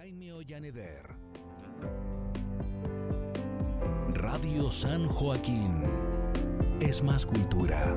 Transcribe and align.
Jaime 0.00 0.32
Ollaneder. 0.32 1.14
Radio 4.14 4.70
San 4.70 5.06
Joaquín 5.06 5.84
es 6.80 7.02
más 7.02 7.26
cultura. 7.26 7.94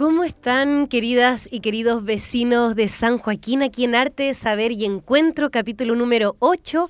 ¿Cómo 0.00 0.24
están 0.24 0.86
queridas 0.86 1.46
y 1.52 1.60
queridos 1.60 2.02
vecinos 2.02 2.74
de 2.74 2.88
San 2.88 3.18
Joaquín 3.18 3.62
aquí 3.62 3.84
en 3.84 3.94
Arte, 3.94 4.32
Saber 4.32 4.72
y 4.72 4.86
Encuentro, 4.86 5.50
capítulo 5.50 5.94
número 5.94 6.36
8? 6.38 6.88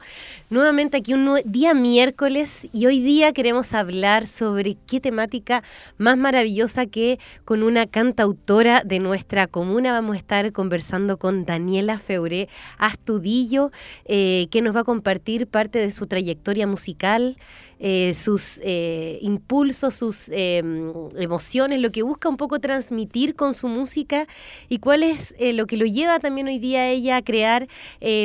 Nuevamente 0.48 0.98
aquí 0.98 1.14
un 1.14 1.40
día 1.44 1.74
miércoles 1.74 2.68
y 2.72 2.86
hoy 2.86 3.00
día 3.00 3.32
queremos 3.32 3.74
hablar 3.74 4.28
sobre 4.28 4.76
qué 4.86 5.00
temática 5.00 5.64
más 5.98 6.18
maravillosa 6.18 6.86
que 6.86 7.18
con 7.44 7.64
una 7.64 7.88
cantautora 7.88 8.82
de 8.84 9.00
nuestra 9.00 9.48
comuna. 9.48 9.90
Vamos 9.90 10.14
a 10.14 10.18
estar 10.20 10.52
conversando 10.52 11.16
con 11.16 11.44
Daniela 11.44 11.98
Feuré 11.98 12.48
Astudillo, 12.78 13.72
eh, 14.04 14.46
que 14.52 14.62
nos 14.62 14.76
va 14.76 14.82
a 14.82 14.84
compartir 14.84 15.48
parte 15.48 15.80
de 15.80 15.90
su 15.90 16.06
trayectoria 16.06 16.68
musical. 16.68 17.36
Eh, 17.82 18.12
sus 18.14 18.60
eh, 18.62 19.18
impulsos, 19.22 19.94
sus 19.94 20.28
em, 20.32 20.92
emociones, 21.16 21.80
lo 21.80 21.90
que 21.90 22.02
busca 22.02 22.28
un 22.28 22.36
poco 22.36 22.60
transmitir 22.60 23.34
con 23.34 23.54
su 23.54 23.68
música 23.68 24.26
y 24.68 24.80
cuál 24.80 25.02
es 25.02 25.34
eh, 25.38 25.54
lo 25.54 25.66
que 25.66 25.78
lo 25.78 25.86
lleva 25.86 26.18
también 26.18 26.46
hoy 26.48 26.58
día 26.58 26.80
a 26.80 26.88
ella 26.90 27.16
a 27.16 27.22
crear 27.22 27.68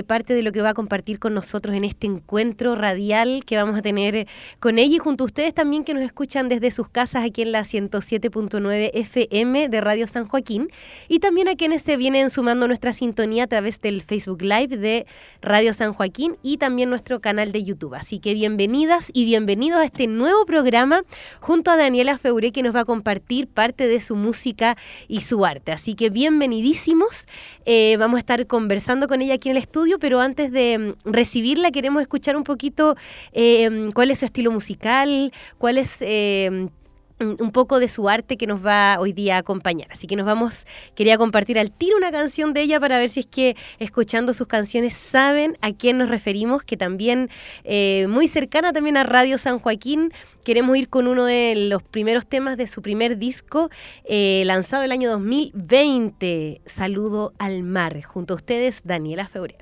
parte 0.08 0.34
de 0.34 0.42
lo 0.42 0.52
que 0.52 0.62
va 0.62 0.70
a 0.70 0.74
compartir 0.74 1.20
con 1.20 1.34
nosotros 1.34 1.74
en 1.74 1.86
este 1.86 2.08
encuentro 2.08 2.76
radial 2.76 3.44
que 3.46 3.56
vamos 3.56 3.78
a 3.78 3.82
tener 3.82 4.28
con 4.60 4.78
ella 4.78 4.96
y 4.96 5.00
junto 5.00 5.24
a 5.24 5.28
ustedes 5.28 5.54
también 5.54 5.86
que 5.86 5.94
nos 5.94 6.04
escuchan 6.04 6.50
desde 6.50 6.72
sus 6.72 6.90
casas 6.90 7.24
aquí 7.24 7.42
en 7.44 7.52
la 7.54 7.62
107.9 7.62 8.92
FM 8.94 9.70
de 9.70 9.82
Radio 9.82 10.08
San 10.08 10.28
Joaquín 10.28 10.70
y 11.08 11.20
también 11.20 11.48
a 11.48 11.56
quienes 11.56 11.82
se 11.82 11.96
vienen 11.96 12.30
sumando 12.30 12.68
nuestra 12.68 12.92
sintonía 12.92 13.46
a 13.46 13.48
través 13.48 13.80
del 13.80 14.02
Facebook 14.02 14.42
Live 14.42 14.76
de 14.78 15.06
Radio 15.42 15.74
San 15.74 15.94
Joaquín 15.94 16.36
y 16.42 16.58
también 16.58 16.90
nuestro 16.90 17.22
canal 17.22 17.52
de 17.54 17.64
YouTube. 17.64 17.96
Así 17.96 18.20
que 18.20 18.34
bienvenidas 18.34 19.12
y 19.14 19.24
bienvenidos 19.24 19.45
bienvenidos 19.46 19.80
a 19.80 19.86
este 19.86 20.08
nuevo 20.08 20.44
programa 20.48 21.04
junto 21.40 21.70
a 21.70 21.78
Daniela 21.78 22.18
Feuré 22.18 22.52
que 22.52 22.64
nos 22.64 22.76
va 22.76 22.80
a 22.80 22.86
compartir 22.86 23.48
parte 23.48 23.88
de 23.88 24.00
su 24.00 24.16
música 24.16 24.76
y 25.08 25.22
su 25.22 25.46
arte. 25.46 25.72
Así 25.72 25.94
que 25.94 26.10
bienvenidísimos. 26.10 27.28
Eh, 27.64 27.96
vamos 28.00 28.18
a 28.18 28.20
estar 28.22 28.48
conversando 28.48 29.08
con 29.08 29.22
ella 29.22 29.36
aquí 29.36 29.50
en 29.50 29.58
el 29.58 29.62
estudio, 29.62 30.00
pero 30.00 30.20
antes 30.20 30.52
de 30.52 30.96
mm, 31.06 31.12
recibirla 31.12 31.70
queremos 31.70 32.02
escuchar 32.02 32.36
un 32.36 32.44
poquito 32.44 32.96
eh, 33.34 33.90
cuál 33.94 34.10
es 34.10 34.18
su 34.18 34.26
estilo 34.26 34.50
musical, 34.50 35.32
cuál 35.60 35.78
es... 35.78 35.98
Eh, 36.02 36.70
un 37.20 37.52
poco 37.52 37.80
de 37.80 37.88
su 37.88 38.10
arte 38.10 38.38
que 38.38 38.48
nos 38.48 38.66
va 38.66 38.98
hoy 39.00 39.14
día 39.14 39.36
a 39.36 39.40
acompañar. 39.40 39.88
Así 39.92 40.08
que 40.08 40.16
nos 40.16 40.26
vamos, 40.26 40.66
quería 40.96 41.18
compartir 41.18 41.58
al 41.58 41.72
tiro 41.72 41.98
una 41.98 42.12
canción 42.12 42.54
de 42.54 42.62
ella 42.62 42.80
para 42.80 42.98
ver 42.98 43.10
si 43.10 43.22
es 43.22 43.26
que 43.26 43.56
escuchando 43.80 44.34
sus 44.34 44.48
canciones 44.48 44.94
saben 44.94 45.58
a 45.62 45.72
quién 45.72 45.98
nos 45.98 46.10
referimos, 46.10 46.64
que 46.64 46.78
también 46.78 47.30
eh, 47.64 48.08
muy 48.10 48.28
cercana 48.28 48.74
también 48.74 48.98
a 48.98 49.04
Radio 49.04 49.38
San 49.38 49.60
Joaquín. 49.60 50.12
Queremos 50.44 50.78
ir 50.78 50.90
con 50.90 51.08
uno 51.08 51.26
de 51.26 51.54
los 51.56 51.82
primeros 51.84 52.28
temas 52.28 52.58
de 52.58 52.68
su 52.68 52.82
primer 52.82 53.18
disco, 53.18 53.70
eh, 54.04 54.44
lanzado 54.46 54.84
el 54.84 54.92
año 54.92 55.10
2020, 55.12 56.62
Saludo 56.66 57.34
al 57.40 57.64
Mar. 57.64 58.02
Junto 58.04 58.34
a 58.34 58.38
ustedes, 58.38 58.82
Daniela 58.84 59.28
Febre. 59.28 59.58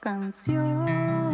Canción 0.00 1.29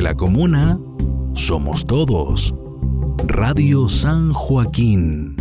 la 0.00 0.14
comuna 0.14 0.78
somos 1.34 1.86
todos. 1.86 2.54
Radio 3.26 3.88
San 3.88 4.32
Joaquín. 4.32 5.36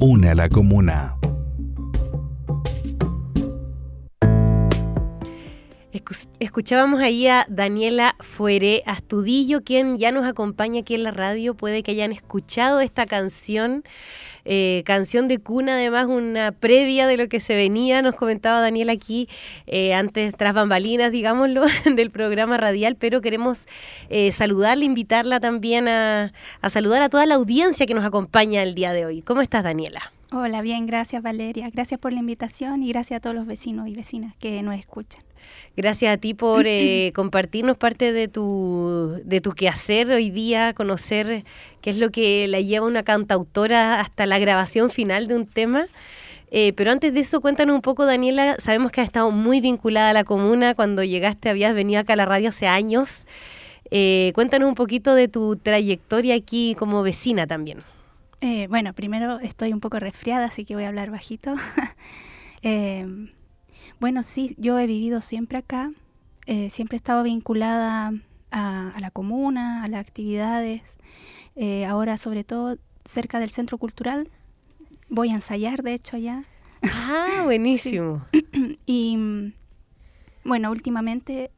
Une 0.00 0.30
a 0.30 0.34
la 0.34 0.48
comuna. 0.48 1.16
Escuchábamos 6.38 7.00
ahí 7.00 7.26
a 7.26 7.46
Daniela 7.48 8.14
Fuere 8.20 8.82
Astudillo, 8.86 9.64
quien 9.64 9.96
ya 9.96 10.12
nos 10.12 10.26
acompaña 10.26 10.80
aquí 10.80 10.94
en 10.94 11.02
la 11.02 11.10
radio. 11.10 11.54
Puede 11.54 11.82
que 11.82 11.92
hayan 11.92 12.12
escuchado 12.12 12.80
esta 12.80 13.06
canción, 13.06 13.82
eh, 14.48 14.82
canción 14.86 15.26
de 15.26 15.38
cuna, 15.38 15.74
además 15.74 16.06
una 16.06 16.52
previa 16.52 17.08
de 17.08 17.16
lo 17.16 17.28
que 17.28 17.40
se 17.40 17.56
venía, 17.56 18.00
nos 18.00 18.14
comentaba 18.14 18.60
Daniela 18.60 18.92
aquí 18.92 19.28
eh, 19.66 19.92
antes, 19.92 20.32
tras 20.36 20.54
bambalinas, 20.54 21.10
digámoslo, 21.10 21.64
del 21.96 22.10
programa 22.10 22.56
radial, 22.56 22.96
pero 22.96 23.20
queremos 23.20 23.66
eh, 24.08 24.30
saludarla, 24.30 24.84
invitarla 24.84 25.40
también 25.40 25.88
a, 25.88 26.32
a 26.60 26.70
saludar 26.70 27.02
a 27.02 27.08
toda 27.08 27.26
la 27.26 27.34
audiencia 27.34 27.86
que 27.86 27.94
nos 27.94 28.04
acompaña 28.04 28.62
el 28.62 28.76
día 28.76 28.92
de 28.92 29.04
hoy. 29.04 29.22
¿Cómo 29.22 29.42
estás, 29.42 29.64
Daniela? 29.64 30.12
Hola, 30.32 30.60
bien, 30.60 30.86
gracias 30.86 31.22
Valeria. 31.22 31.70
Gracias 31.72 32.00
por 32.00 32.12
la 32.12 32.20
invitación 32.20 32.82
y 32.82 32.88
gracias 32.88 33.18
a 33.18 33.20
todos 33.20 33.34
los 33.34 33.46
vecinos 33.46 33.88
y 33.88 33.94
vecinas 33.94 34.34
que 34.36 34.62
nos 34.62 34.76
escuchan. 34.76 35.22
Gracias 35.76 36.14
a 36.14 36.16
ti 36.16 36.32
por 36.32 36.66
eh, 36.66 37.12
compartirnos 37.14 37.76
parte 37.76 38.12
de 38.12 38.28
tu, 38.28 39.20
de 39.24 39.42
tu 39.42 39.52
quehacer 39.52 40.10
hoy 40.10 40.30
día, 40.30 40.72
conocer 40.72 41.44
qué 41.82 41.90
es 41.90 41.98
lo 41.98 42.10
que 42.10 42.48
la 42.48 42.60
lleva 42.60 42.86
una 42.86 43.02
cantautora 43.02 44.00
hasta 44.00 44.24
la 44.24 44.38
grabación 44.38 44.90
final 44.90 45.26
de 45.26 45.36
un 45.36 45.46
tema. 45.46 45.86
Eh, 46.50 46.72
pero 46.74 46.92
antes 46.92 47.12
de 47.12 47.20
eso, 47.20 47.42
cuéntanos 47.42 47.74
un 47.74 47.82
poco, 47.82 48.06
Daniela. 48.06 48.56
Sabemos 48.58 48.90
que 48.90 49.02
has 49.02 49.06
estado 49.06 49.30
muy 49.32 49.60
vinculada 49.60 50.10
a 50.10 50.12
la 50.14 50.24
comuna. 50.24 50.74
Cuando 50.74 51.04
llegaste, 51.04 51.50
habías 51.50 51.74
venido 51.74 52.00
acá 52.00 52.14
a 52.14 52.16
la 52.16 52.24
radio 52.24 52.48
hace 52.48 52.66
años. 52.66 53.26
Eh, 53.90 54.32
cuéntanos 54.34 54.68
un 54.68 54.74
poquito 54.74 55.14
de 55.14 55.28
tu 55.28 55.56
trayectoria 55.56 56.34
aquí 56.36 56.74
como 56.78 57.02
vecina 57.02 57.46
también. 57.46 57.82
bueno, 58.70 58.94
primero 58.94 59.40
estoy 59.40 59.72
un 59.74 59.80
poco 59.80 59.98
resfriada, 59.98 60.46
así 60.46 60.64
que 60.64 60.74
voy 60.74 60.84
a 60.84 60.88
hablar 60.88 61.10
bajito. 61.10 61.52
Bueno, 63.98 64.22
sí, 64.22 64.54
yo 64.58 64.78
he 64.78 64.86
vivido 64.86 65.20
siempre 65.20 65.58
acá, 65.58 65.90
eh, 66.46 66.68
siempre 66.70 66.96
he 66.96 66.98
estado 66.98 67.22
vinculada 67.22 68.12
a, 68.50 68.96
la 69.00 69.10
comuna, 69.10 69.84
a 69.84 69.88
las 69.88 70.00
actividades, 70.00 70.98
eh, 71.56 71.86
ahora 71.86 72.18
sobre 72.18 72.44
todo 72.44 72.78
cerca 73.04 73.40
del 73.40 73.50
centro 73.50 73.78
cultural, 73.78 74.28
voy 75.08 75.30
a 75.30 75.34
ensayar 75.34 75.82
de 75.82 75.94
hecho 75.94 76.16
allá. 76.16 76.44
Ah, 76.82 77.42
buenísimo. 77.44 78.24
Y 78.86 79.52
bueno, 80.44 80.70
últimamente 80.70 81.50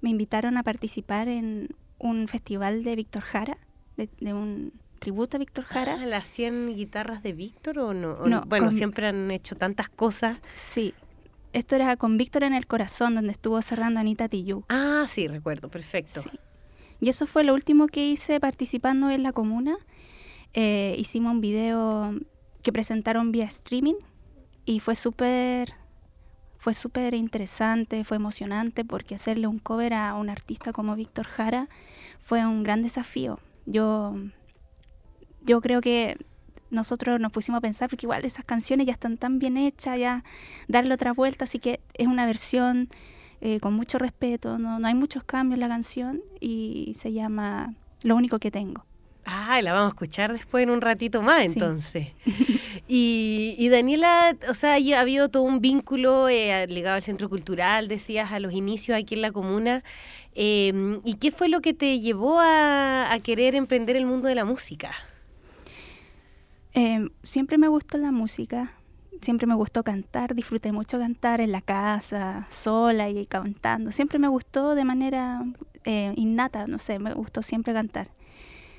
me 0.00 0.10
invitaron 0.10 0.56
a 0.56 0.62
participar 0.62 1.28
en 1.28 1.68
un 1.98 2.28
festival 2.28 2.84
de 2.84 2.96
Víctor 2.96 3.22
Jara, 3.22 3.58
de, 3.96 4.32
un 4.32 4.72
tributo 4.98 5.36
a 5.36 5.40
Víctor 5.40 5.64
Jara. 5.64 5.98
Ah, 6.00 6.06
¿Las 6.06 6.26
100 6.28 6.74
guitarras 6.76 7.22
de 7.22 7.32
Víctor 7.32 7.78
o 7.80 7.94
no? 7.94 8.26
no 8.26 8.42
bueno, 8.46 8.72
siempre 8.72 9.06
han 9.06 9.30
hecho 9.30 9.56
tantas 9.56 9.88
cosas. 9.88 10.38
Sí, 10.54 10.94
esto 11.52 11.76
era 11.76 11.96
con 11.96 12.16
Víctor 12.16 12.44
en 12.44 12.54
el 12.54 12.66
corazón, 12.66 13.14
donde 13.14 13.32
estuvo 13.32 13.60
cerrando 13.62 14.00
Anita 14.00 14.28
Tillú. 14.28 14.64
Ah, 14.68 15.06
sí, 15.08 15.26
recuerdo, 15.28 15.68
perfecto. 15.68 16.22
Y 17.00 17.08
eso 17.08 17.26
fue 17.26 17.44
lo 17.44 17.54
último 17.54 17.86
que 17.86 18.06
hice 18.06 18.40
participando 18.40 19.10
en 19.10 19.22
la 19.22 19.32
comuna. 19.32 19.76
Eh, 20.52 20.94
hicimos 20.98 21.32
un 21.32 21.40
video 21.40 22.12
que 22.62 22.72
presentaron 22.72 23.32
vía 23.32 23.44
streaming 23.44 23.94
y 24.64 24.80
fue 24.80 24.96
súper 24.96 25.74
fue 26.58 26.74
súper 26.74 27.14
interesante, 27.14 28.04
fue 28.04 28.18
emocionante 28.18 28.84
porque 28.84 29.14
hacerle 29.14 29.46
un 29.46 29.58
cover 29.58 29.94
a 29.94 30.14
un 30.14 30.28
artista 30.28 30.72
como 30.72 30.94
Víctor 30.94 31.26
Jara 31.26 31.70
fue 32.18 32.44
un 32.44 32.62
gran 32.62 32.82
desafío. 32.82 33.40
Yo, 33.64 34.14
yo 35.40 35.62
creo 35.62 35.80
que 35.80 36.18
nosotros 36.70 37.20
nos 37.20 37.32
pusimos 37.32 37.58
a 37.58 37.60
pensar, 37.60 37.88
porque 37.90 38.06
igual 38.06 38.24
esas 38.24 38.44
canciones 38.44 38.86
ya 38.86 38.92
están 38.92 39.16
tan 39.16 39.38
bien 39.38 39.56
hechas, 39.56 39.98
ya 39.98 40.24
darle 40.68 40.94
otra 40.94 41.12
vuelta, 41.12 41.44
así 41.44 41.58
que 41.58 41.80
es 41.94 42.06
una 42.06 42.26
versión 42.26 42.88
eh, 43.40 43.58
con 43.60 43.74
mucho 43.74 43.98
respeto, 43.98 44.58
no, 44.58 44.78
no 44.78 44.86
hay 44.86 44.94
muchos 44.94 45.24
cambios 45.24 45.56
en 45.56 45.60
la 45.60 45.68
canción 45.68 46.22
y 46.40 46.92
se 46.94 47.12
llama 47.12 47.74
Lo 48.02 48.16
único 48.16 48.38
que 48.38 48.50
tengo. 48.50 48.84
Ah, 49.24 49.60
la 49.62 49.72
vamos 49.72 49.92
a 49.92 49.94
escuchar 49.94 50.32
después 50.32 50.62
en 50.62 50.70
un 50.70 50.80
ratito 50.80 51.22
más, 51.22 51.44
entonces. 51.44 52.08
y, 52.88 53.68
Daniela, 53.68 54.36
o 54.48 54.54
sea, 54.54 54.74
ha 54.74 55.00
habido 55.00 55.28
todo 55.28 55.42
un 55.44 55.60
vínculo 55.60 56.28
eh, 56.28 56.66
ligado 56.68 56.96
al 56.96 57.02
centro 57.02 57.28
cultural, 57.28 57.88
decías, 57.88 58.32
a 58.32 58.40
los 58.40 58.52
inicios 58.52 58.98
aquí 58.98 59.14
en 59.14 59.22
la 59.22 59.30
comuna. 59.30 59.84
Em, 60.34 61.00
¿Y 61.04 61.14
qué 61.14 61.30
fue 61.30 61.48
lo 61.48 61.60
que 61.60 61.74
te 61.74 62.00
llevó 62.00 62.40
a 62.40 63.16
querer 63.22 63.54
emprender 63.54 63.96
el 63.96 64.06
mundo 64.06 64.28
de 64.28 64.34
la 64.34 64.44
música? 64.44 64.96
Em, 66.72 67.10
siempre 67.22 67.58
me 67.58 67.68
gustó 67.68 67.98
la 67.98 68.12
música, 68.12 68.74
siempre 69.20 69.46
me 69.46 69.54
gustó 69.54 69.82
cantar, 69.82 70.34
disfruté 70.34 70.72
mucho 70.72 70.98
cantar 70.98 71.40
en 71.40 71.52
la 71.52 71.60
casa, 71.60 72.46
sola 72.48 73.10
y 73.10 73.26
cantando. 73.26 73.90
Siempre 73.90 74.18
me 74.18 74.28
gustó 74.28 74.74
de 74.74 74.84
manera 74.84 75.44
eh, 75.84 76.12
innata, 76.16 76.66
no 76.66 76.78
sé, 76.78 76.98
me 76.98 77.12
gustó 77.14 77.42
siempre 77.42 77.72
cantar. 77.72 78.10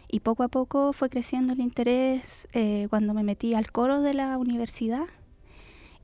Y 0.07 0.21
poco 0.21 0.43
a 0.43 0.47
poco 0.47 0.93
fue 0.93 1.09
creciendo 1.09 1.53
el 1.53 1.61
interés 1.61 2.47
eh, 2.53 2.88
cuando 2.89 3.13
me 3.13 3.23
metí 3.23 3.53
al 3.53 3.71
coro 3.71 4.01
de 4.01 4.13
la 4.13 4.37
universidad. 4.37 5.05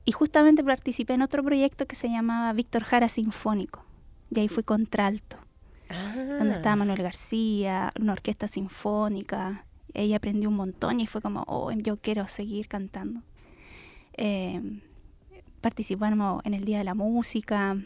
Y 0.04 0.12
justamente 0.12 0.64
participé 0.64 1.14
en 1.14 1.22
otro 1.22 1.42
proyecto 1.42 1.86
que 1.86 1.94
se 1.94 2.08
llamaba 2.08 2.52
Víctor 2.54 2.82
Jara 2.82 3.10
Sinfónico. 3.10 3.84
Y 4.30 4.40
ahí 4.40 4.48
fui 4.48 4.62
contralto, 4.62 5.36
donde 5.88 6.54
estaba 6.54 6.72
ah. 6.72 6.76
Manuel 6.76 7.02
García, 7.02 7.92
una 7.98 8.12
orquesta 8.12 8.46
sinfónica 8.48 9.64
ella 9.98 10.16
aprendió 10.16 10.48
un 10.48 10.56
montón 10.56 11.00
y 11.00 11.06
fue 11.06 11.20
como, 11.20 11.44
oh, 11.46 11.70
yo 11.72 11.96
quiero 11.96 12.26
seguir 12.28 12.68
cantando. 12.68 13.22
Eh, 14.16 14.80
participamos 15.60 16.42
en 16.44 16.54
el 16.54 16.64
Día 16.64 16.78
de 16.78 16.84
la 16.84 16.94
Música, 16.94 17.76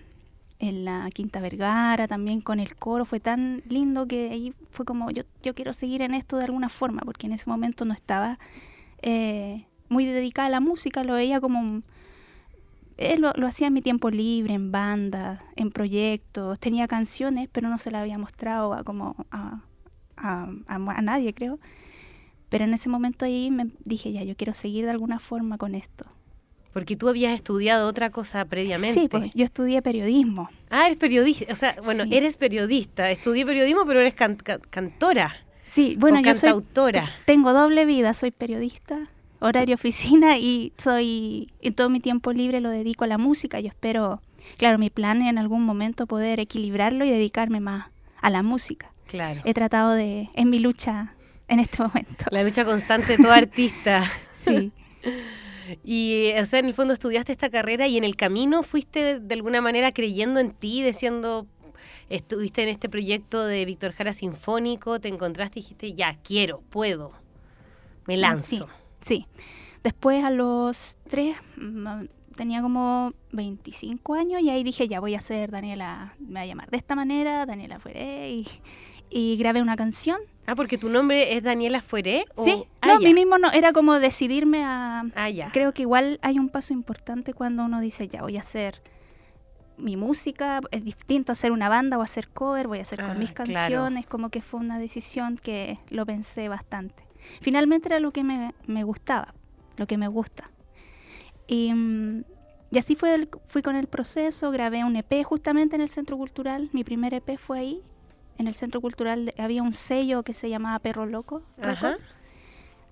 en 0.59 0.85
la 0.85 1.09
Quinta 1.13 1.41
Vergara, 1.41 2.07
también 2.07 2.41
con 2.41 2.61
el 2.61 2.77
coro. 2.77 3.05
Fue 3.05 3.21
tan 3.21 3.63
lindo 3.69 4.07
que 4.07 4.31
ahí 4.31 4.55
fue 4.71 4.85
como, 4.85 5.11
yo, 5.11 5.23
yo 5.43 5.55
quiero 5.55 5.73
seguir 5.73 6.03
en 6.03 6.15
esto 6.15 6.37
de 6.37 6.45
alguna 6.45 6.69
forma, 6.69 7.03
porque 7.05 7.27
en 7.27 7.33
ese 7.33 7.51
momento 7.51 7.85
no 7.85 7.95
estaba 7.95 8.39
eh, 9.03 9.67
muy 9.89 10.05
dedicada 10.05 10.47
a 10.47 10.51
la 10.51 10.61
música, 10.61 11.05
lo 11.05 11.15
veía 11.15 11.41
como... 11.41 11.83
Eh, 12.99 13.19
lo, 13.19 13.33
hacía 13.47 13.69
en 13.69 13.73
mi 13.73 13.83
tiempo 13.83 14.11
libre, 14.11 14.55
en 14.55 14.71
bandas, 14.71 15.41
en 15.57 15.71
proyectos, 15.71 16.61
tenía 16.61 16.87
canciones, 16.87 17.49
pero 17.51 17.69
no 17.69 17.79
se 17.79 17.91
las 17.91 18.03
había 18.03 18.19
mostrado 18.19 18.75
a, 18.75 18.85
como 18.85 19.17
a, 19.31 19.63
a 20.17 21.03
nadie, 21.03 21.35
creo. 21.35 21.59
Pero 22.53 22.65
en 22.65 22.75
ese 22.75 22.91
momento 22.91 23.25
ahí 23.25 23.51
me 23.51 23.69
dije, 23.87 24.13
ya, 24.13 24.23
yo 24.25 24.37
quiero 24.37 24.53
seguir 24.53 24.85
de 24.85 24.91
alguna 24.91 25.19
forma 25.19 25.57
con 25.57 25.75
esto. 25.75 26.05
Porque 26.75 26.97
tú 26.97 27.09
habías 27.09 27.33
estudiado 27.33 27.89
otra 27.89 28.11
cosa 28.11 28.45
previamente. 28.45 29.01
Sí, 29.01 29.09
pues 29.09 29.31
yo 29.35 29.43
estudié 29.43 29.81
periodismo. 29.81 30.51
Ah, 30.69 30.85
eres 30.85 30.99
periodista. 30.99 31.51
O 31.51 31.57
sea, 31.57 31.77
bueno, 31.83 32.05
eres 32.11 32.37
periodista. 32.37 33.11
Estudié 33.11 33.47
periodismo, 33.47 33.87
pero 33.87 34.01
eres 34.01 34.13
cantora. 34.15 35.35
Sí, 35.63 35.97
bueno, 35.99 36.19
yo 36.19 36.25
cantautora. 36.25 37.09
tengo 37.25 37.55
doble 37.55 37.87
vida. 37.87 38.13
Soy 38.13 38.33
periodista, 38.33 39.09
horario 39.41 39.75
oficina 39.75 40.37
y 40.37 40.75
soy. 40.77 41.51
En 41.63 41.73
todo 41.73 41.89
mi 41.89 42.01
tiempo 42.01 42.35
libre 42.35 42.61
lo 42.61 42.69
dedico 42.69 43.05
a 43.05 43.07
la 43.07 43.17
música. 43.17 43.61
Yo 43.61 43.69
espero, 43.69 44.21
claro, 44.59 44.77
mi 44.77 44.91
plan 44.91 45.23
es 45.23 45.31
en 45.31 45.39
algún 45.39 45.65
momento 45.65 46.07
poder 46.07 46.39
equilibrarlo 46.39 47.07
y 47.07 47.11
dedicarme 47.11 47.61
más 47.61 47.87
a 48.21 48.29
la 48.29 48.43
música. 48.43 48.93
Claro. 49.07 49.41
He 49.47 49.55
tratado 49.55 49.93
de, 49.93 50.29
en 50.35 50.51
mi 50.51 50.59
lucha 50.59 51.15
en 51.49 51.61
este 51.61 51.83
momento. 51.83 52.25
La 52.31 52.43
lucha 52.43 52.65
constante 52.65 53.17
de 53.17 53.23
todo 53.23 53.33
artista. 53.33 54.11
sí. 54.33 54.73
Y, 55.85 56.33
o 56.41 56.45
sea, 56.45 56.59
en 56.59 56.67
el 56.67 56.75
fondo 56.75 56.93
estudiaste 56.95 57.33
esta 57.33 57.51
carrera 57.51 57.87
y 57.87 57.97
en 57.97 58.05
el 58.05 58.17
camino 58.17 58.63
fuiste 58.63 59.21
de 59.21 59.35
alguna 59.35 59.61
manera 59.61 59.93
creyendo 59.93 60.41
en 60.41 60.53
ti, 60.53 60.83
diciendo, 60.83 61.47
estuviste 62.09 62.63
en 62.63 62.69
este 62.69 62.89
proyecto 62.89 63.45
de 63.45 63.65
Víctor 63.65 63.93
Jara 63.93 64.13
Sinfónico, 64.13 65.01
te 65.01 65.09
encontraste 65.09 65.61
y 65.61 65.63
dijiste, 65.63 65.93
ya, 65.95 66.19
quiero, 66.23 66.63
puedo, 66.69 67.13
me 68.07 68.17
lanzo. 68.17 68.69
Sí, 69.01 69.27
Después 69.83 70.23
a 70.23 70.31
los 70.31 70.97
tres, 71.09 71.37
mm, 71.57 72.05
tenía 72.37 72.63
como 72.63 73.13
25 73.33 74.15
años 74.15 74.41
y 74.41 74.51
ahí 74.51 74.63
dije, 74.63 74.87
ya 74.87 75.01
voy 75.01 75.15
a 75.15 75.19
hacer 75.19 75.51
Daniela, 75.51 76.15
me 76.21 76.35
va 76.35 76.41
a 76.41 76.47
llamar 76.47 76.71
de 76.71 76.77
esta 76.77 76.95
manera, 76.95 77.47
Daniela 77.47 77.81
Fuere, 77.81 78.31
y, 78.31 78.49
y 79.11 79.37
grabé 79.37 79.61
una 79.61 79.75
canción 79.75 80.19
Ah, 80.47 80.55
porque 80.57 80.77
tu 80.77 80.89
nombre 80.89 81.37
es 81.37 81.43
Daniela 81.43 81.81
Fuere. 81.81 82.27
Sí, 82.37 82.65
ah, 82.81 82.89
no, 82.89 82.99
mi 82.99 83.15
mismo 83.15 83.39
no, 83.39 83.51
era 83.53 83.73
como 83.73 83.99
decidirme 84.01 84.65
a... 84.65 85.05
Ah, 85.15 85.31
ya. 85.31 85.51
Creo 85.53 85.73
que 85.73 85.83
igual 85.83 86.19
hay 86.23 86.39
un 86.39 86.49
paso 86.49 86.73
importante 86.73 87.33
cuando 87.33 87.65
uno 87.65 87.81
dice, 87.81 88.09
ya 88.09 88.23
voy 88.23 88.37
a 88.37 88.41
hacer 88.41 88.83
mi 89.77 89.97
música, 89.97 90.61
es 90.71 90.85
distinto 90.85 91.33
hacer 91.33 91.53
una 91.53 91.69
banda 91.69 91.99
o 91.99 92.03
hacer 92.03 92.29
cover, 92.29 92.69
voy 92.69 92.79
a 92.79 92.83
hacer 92.83 93.01
con 93.01 93.11
ah, 93.11 93.15
mis 93.15 93.33
canciones, 93.33 94.07
como 94.07 94.31
que 94.31 94.43
fue 94.43 94.61
una 94.61 94.79
decisión 94.79 95.37
que 95.37 95.79
lo 95.91 96.07
pensé 96.07 96.49
bastante. 96.49 97.05
Finalmente 97.41 97.89
era 97.89 98.01
lo 98.01 98.13
que 98.13 98.25
me, 98.25 98.55
me 98.67 98.85
gustaba, 98.85 99.35
lo 99.77 99.87
que 99.87 99.97
me 99.97 100.09
gusta. 100.09 100.51
Y, 101.47 101.73
y 102.71 102.79
así 102.79 102.97
fue 102.97 103.29
fui 103.47 103.63
con 103.63 103.77
el 103.77 103.87
proceso, 103.87 104.51
grabé 104.51 104.85
un 104.85 104.97
EP 104.97 105.25
justamente 105.25 105.77
en 105.77 105.83
el 105.83 105.89
Centro 105.89 106.17
Cultural, 106.17 106.69
mi 106.73 106.85
primer 106.85 107.15
EP 107.15 107.39
fue 107.39 107.59
ahí, 107.61 107.83
en 108.39 108.47
el 108.47 108.55
Centro 108.55 108.81
Cultural 108.81 109.35
había 109.39 109.63
un 109.63 109.75
sello 109.75 110.23
que 110.23 110.35
se 110.35 110.49
llamaba 110.49 110.79
Perro 110.79 111.07
Loco 111.07 111.43
Records. 111.59 112.03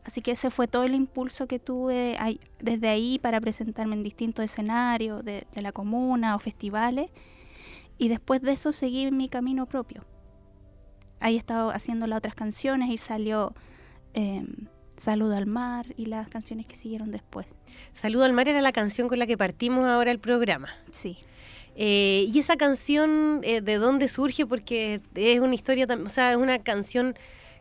Así 0.05 0.23
que 0.23 0.33
ese 0.33 0.51
fue 0.51 0.67
todo 0.67 0.85
el 0.85 0.95
impulso 0.95 1.47
que 1.47 1.59
tuve 1.59 2.17
desde 2.59 2.89
ahí 2.89 3.19
para 3.19 3.41
presentarme 3.41 3.95
en 3.95 4.03
distintos 4.03 4.45
escenarios 4.45 5.25
de, 5.25 5.47
la 5.55 5.73
comuna 5.73 6.35
o 6.35 6.39
festivales. 6.39 7.11
Y 7.99 8.09
después 8.09 8.41
de 8.41 8.53
eso 8.53 8.73
seguí 8.73 9.11
mi 9.11 9.29
camino 9.29 9.67
propio. 9.67 10.05
Ahí 11.21 11.35
he 11.35 11.39
estado 11.39 11.71
haciendo 11.71 12.07
las 12.07 12.19
otras 12.19 12.35
canciones 12.35 12.89
y 12.91 12.97
salió 12.97 13.55
eh, 14.15 14.47
Saludo 15.01 15.35
al 15.35 15.47
mar 15.47 15.87
y 15.97 16.05
las 16.07 16.29
canciones 16.29 16.67
que 16.67 16.77
siguieron 16.77 17.11
después. 17.11 17.47
Saludo 17.95 18.25
al 18.25 18.35
mar 18.35 18.49
era 18.49 18.61
la 18.61 18.71
canción 18.71 19.09
con 19.09 19.19
la 19.19 19.27
que 19.27 19.39
partimos 19.39 19.87
ahora 19.87 20.11
el 20.11 20.19
programa. 20.19 20.69
Sí. 20.93 21.17
Eh, 21.83 22.27
y 22.31 22.39
esa 22.39 22.57
canción, 22.57 23.41
eh, 23.43 23.63
¿de 23.63 23.79
dónde 23.79 24.09
surge? 24.09 24.45
Porque 24.45 25.01
es 25.15 25.41
una 25.41 25.55
historia, 25.55 25.87
o 26.05 26.09
sea, 26.11 26.33
es 26.33 26.37
una 26.37 26.59
canción, 26.59 27.15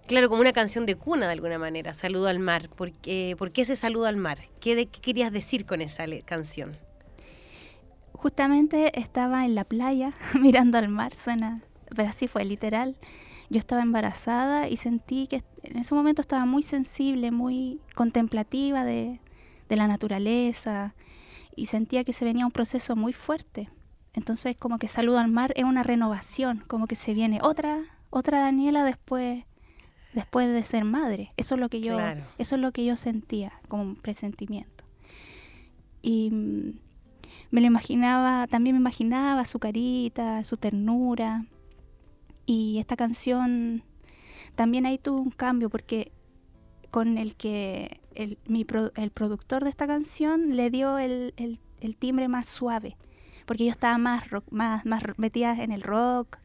claro, 0.07 0.27
como 0.27 0.41
una 0.41 0.51
canción 0.51 0.85
de 0.85 0.95
cuna 0.95 1.27
de 1.27 1.31
alguna 1.31 1.57
manera, 1.57 1.93
Saludo 1.93 2.27
al 2.27 2.39
mar. 2.39 2.67
¿Por 2.67 2.91
qué, 2.91 3.35
¿por 3.37 3.51
qué 3.51 3.61
ese 3.61 3.77
saludo 3.77 4.07
al 4.07 4.17
mar? 4.17 4.39
¿Qué, 4.59 4.75
de, 4.75 4.87
¿Qué 4.87 4.99
querías 4.99 5.31
decir 5.31 5.65
con 5.65 5.79
esa 5.81 6.03
canción? 6.25 6.75
Justamente 8.11 8.99
estaba 8.99 9.45
en 9.45 9.55
la 9.55 9.63
playa 9.63 10.13
mirando 10.37 10.77
al 10.77 10.89
mar, 10.89 11.15
suena, 11.15 11.61
pero 11.95 12.09
así 12.09 12.27
fue, 12.27 12.43
literal 12.43 12.97
yo 13.49 13.57
estaba 13.57 13.81
embarazada 13.81 14.67
y 14.69 14.77
sentí 14.77 15.27
que 15.27 15.41
en 15.63 15.77
ese 15.77 15.95
momento 15.95 16.21
estaba 16.21 16.45
muy 16.45 16.61
sensible, 16.61 17.31
muy 17.31 17.79
contemplativa 17.95 18.83
de, 18.83 19.19
la 19.69 19.87
naturaleza 19.87 20.95
y 21.55 21.67
sentía 21.67 22.03
que 22.03 22.13
se 22.13 22.25
venía 22.25 22.45
un 22.45 22.51
proceso 22.51 22.95
muy 22.95 23.13
fuerte. 23.13 23.69
Entonces 24.13 24.55
como 24.57 24.79
que 24.79 24.87
Saludo 24.87 25.19
al 25.19 25.29
Mar 25.29 25.53
es 25.55 25.63
una 25.63 25.83
renovación, 25.83 26.63
como 26.67 26.87
que 26.87 26.95
se 26.95 27.13
viene 27.13 27.39
otra, 27.41 27.79
otra 28.09 28.39
Daniela 28.39 28.83
después, 28.83 29.45
después 30.13 30.51
de 30.51 30.63
ser 30.63 30.83
madre. 30.83 31.33
Eso 31.37 31.55
es 31.55 31.61
lo 31.61 31.69
que 31.69 31.81
yo, 31.81 31.97
eso 32.37 32.55
es 32.55 32.61
lo 32.61 32.71
que 32.71 32.85
yo 32.85 32.95
sentía 32.95 33.53
como 33.67 33.83
un 33.83 33.95
presentimiento. 33.95 34.83
Y 36.01 36.31
mm, 36.31 36.79
me 37.51 37.61
lo 37.61 37.67
imaginaba, 37.67 38.47
también 38.47 38.75
me 38.75 38.79
imaginaba 38.79 39.45
su 39.45 39.59
carita, 39.59 40.43
su 40.43 40.57
ternura, 40.57 41.45
y 42.45 42.79
esta 42.79 42.95
canción 42.95 43.83
también 44.55 44.87
ahí 44.87 44.97
tuvo 44.97 45.21
un 45.21 45.29
cambio 45.29 45.69
porque 45.69 46.11
con 46.89 47.19
el 47.19 47.35
que 47.35 48.01
el, 48.15 48.39
el 48.95 49.11
productor 49.11 49.63
de 49.63 49.69
esta 49.69 49.85
canción 49.85 50.55
le 50.55 50.71
dio 50.71 50.97
el, 50.97 51.33
timbre 51.99 52.27
más 52.27 52.47
suave, 52.47 52.97
porque 53.49 53.65
yo 53.65 53.71
estaba 53.71 53.97
más, 53.97 54.25
más, 54.51 54.85
más 54.85 55.01
metida 55.17 55.63
en 55.63 55.71
el 55.71 55.81
rock. 55.81 56.37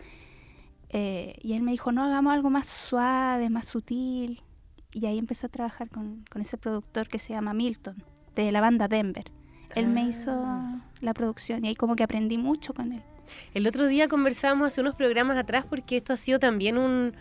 Eh, 0.89 1.35
y 1.43 1.53
él 1.53 1.61
me 1.61 1.73
dijo, 1.73 1.93
no, 1.93 2.03
hagamos 2.03 2.33
algo 2.33 2.49
más 2.49 2.67
suave, 2.67 3.51
más 3.51 3.69
sutil. 3.69 4.43
Y 4.91 5.05
ahí 5.05 5.19
empecé 5.19 5.49
a 5.49 5.51
trabajar 5.51 5.91
con, 5.91 6.25
con 6.31 6.41
ese 6.41 6.57
productor 6.57 7.09
que 7.09 7.19
se 7.19 7.35
llama 7.35 7.53
Milton, 7.53 8.03
de 8.35 8.51
la 8.51 8.63
banda 8.63 8.89
Denver. 8.89 9.31
Él 9.75 9.89
me 9.89 10.03
hizo 10.05 10.31
ah. 10.33 10.81
la 11.03 11.13
producción 11.13 11.67
y 11.67 11.69
ahí 11.69 11.75
como 11.75 11.95
que 11.95 12.05
aprendí 12.05 12.39
mucho 12.39 12.73
con 12.73 12.95
él. 12.95 13.03
El 13.53 13.67
otro 13.67 13.87
día 13.87 14.09
conversábamos 14.09 14.69
hace 14.69 14.81
unos 14.81 14.95
programas 14.95 15.37
atrás 15.37 15.67
porque 15.69 15.99
esto 15.99 16.15
ha 16.15 16.17
sido 16.17 16.39
también 16.39 16.79
un... 16.79 17.13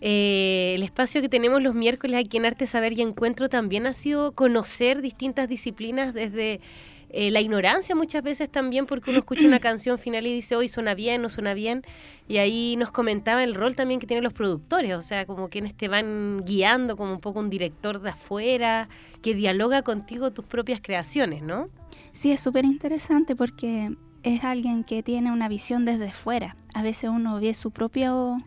Eh, 0.00 0.72
el 0.74 0.82
espacio 0.82 1.20
que 1.20 1.28
tenemos 1.28 1.62
los 1.62 1.76
miércoles 1.76 2.18
aquí 2.18 2.38
en 2.38 2.46
Arte, 2.46 2.66
Saber 2.66 2.94
y 2.94 3.02
Encuentro 3.02 3.48
también 3.48 3.86
ha 3.86 3.92
sido 3.92 4.32
conocer 4.32 5.02
distintas 5.02 5.48
disciplinas 5.48 6.14
desde 6.14 6.60
eh, 7.10 7.30
la 7.30 7.40
ignorancia 7.40 7.94
muchas 7.94 8.22
veces 8.22 8.50
también 8.50 8.86
porque 8.86 9.10
uno 9.10 9.20
escucha 9.20 9.46
una 9.46 9.60
canción 9.60 9.98
final 9.98 10.26
y 10.26 10.32
dice, 10.32 10.56
hoy 10.56 10.68
suena 10.68 10.94
bien, 10.94 11.22
no 11.22 11.28
suena 11.28 11.54
bien. 11.54 11.82
Y 12.28 12.38
ahí 12.38 12.76
nos 12.76 12.90
comentaba 12.90 13.42
el 13.42 13.54
rol 13.54 13.74
también 13.74 14.00
que 14.00 14.06
tienen 14.06 14.24
los 14.24 14.34
productores, 14.34 14.94
o 14.94 15.02
sea, 15.02 15.24
como 15.26 15.48
quienes 15.48 15.74
te 15.74 15.88
van 15.88 16.44
guiando 16.44 16.96
como 16.96 17.12
un 17.12 17.20
poco 17.20 17.40
un 17.40 17.48
director 17.48 18.00
de 18.00 18.10
afuera, 18.10 18.88
que 19.22 19.34
dialoga 19.34 19.82
contigo 19.82 20.30
tus 20.32 20.44
propias 20.44 20.80
creaciones, 20.82 21.42
¿no? 21.42 21.68
Sí, 22.12 22.32
es 22.32 22.40
súper 22.40 22.64
interesante 22.64 23.34
porque 23.34 23.96
es 24.22 24.44
alguien 24.44 24.84
que 24.84 25.02
tiene 25.02 25.32
una 25.32 25.48
visión 25.48 25.84
desde 25.84 26.12
fuera. 26.12 26.56
A 26.74 26.82
veces 26.82 27.10
uno 27.10 27.40
ve 27.40 27.54
su 27.54 27.70
propio, 27.70 28.38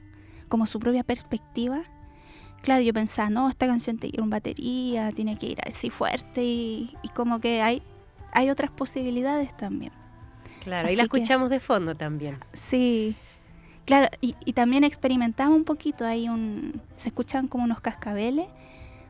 como 0.48 0.66
su 0.66 0.80
propia 0.80 1.04
perspectiva. 1.04 1.82
Claro, 2.62 2.84
yo 2.84 2.94
pensaba, 2.94 3.30
no, 3.30 3.50
esta 3.50 3.66
canción 3.66 3.98
tiene 3.98 4.12
que 4.12 4.18
ir 4.18 4.24
en 4.24 4.30
batería, 4.30 5.12
tiene 5.12 5.38
que 5.38 5.48
ir 5.48 5.58
así 5.66 5.90
fuerte 5.90 6.44
y, 6.44 6.94
como 7.16 7.40
que 7.40 7.62
hay, 7.62 7.82
hay 8.32 8.50
otras 8.50 8.72
posibilidades 8.72 9.56
también. 9.56 9.92
Claro, 10.62 10.88
ahí 10.88 10.96
la 10.96 11.04
escuchamos 11.04 11.50
de 11.50 11.60
fondo 11.60 11.96
también. 11.96 12.38
Sí, 12.54 13.16
claro, 13.86 14.08
y, 14.22 14.34
también 14.54 14.84
experimentamos 14.84 15.58
un 15.58 15.64
poquito, 15.64 16.06
hay 16.06 16.30
un, 16.30 16.82
se 16.96 17.10
escuchan 17.10 17.48
como 17.48 17.64
unos 17.64 17.82
cascabeles, 17.82 18.48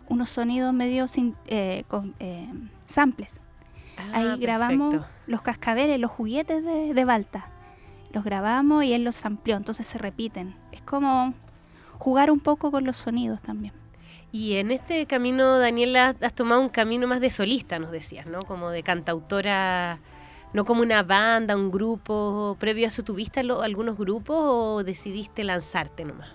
unos 0.08 0.30
sonidos 0.30 0.74
medio 0.74 1.08
sin, 1.08 1.36
eh, 1.48 1.84
con 1.88 2.16
eh, 2.20 2.50
samples. 2.86 3.42
Ahí 4.14 4.28
ah, 4.28 4.38
grabamos 4.40 4.96
los 5.28 5.42
cascabeles, 5.42 6.00
los 6.00 6.10
juguetes 6.10 6.64
de, 6.64 6.94
de 6.94 7.06
Balta. 7.06 7.50
Los 8.12 8.24
grabamos 8.24 8.84
y 8.84 8.94
él 8.94 9.04
los 9.04 9.26
amplió, 9.26 9.56
entonces 9.56 9.86
se 9.86 9.98
repiten. 9.98 10.56
Es 10.72 10.82
como 10.82 11.34
jugar 11.98 12.32
un 12.32 12.40
poco 12.40 12.72
con 12.72 12.84
los 12.84 12.98
sonidos 12.98 13.42
también. 13.42 13.74
Y 14.32 14.56
en 14.56 14.72
este 14.72 15.06
camino, 15.06 15.60
Daniela, 15.60 16.16
has 16.22 16.34
tomado 16.34 16.62
un 16.62 16.70
camino 16.70 17.08
más 17.08 17.20
de 17.20 17.30
solista, 17.30 17.80
nos 17.80 17.92
decías, 17.92 18.26
¿no? 18.26 18.44
Como 18.44 18.70
de 18.70 18.82
cantautora, 18.82 20.00
no 20.54 20.66
como 20.66 20.82
una 20.82 21.04
banda, 21.04 21.56
un 21.56 21.72
grupo. 21.72 22.56
¿Previo 22.60 22.86
a 22.86 22.88
eso 22.88 23.04
tuviste 23.04 23.42
algunos 23.42 23.98
grupos 23.98 24.38
o 24.40 24.84
decidiste 24.84 25.44
lanzarte 25.44 26.06
nomás? 26.06 26.30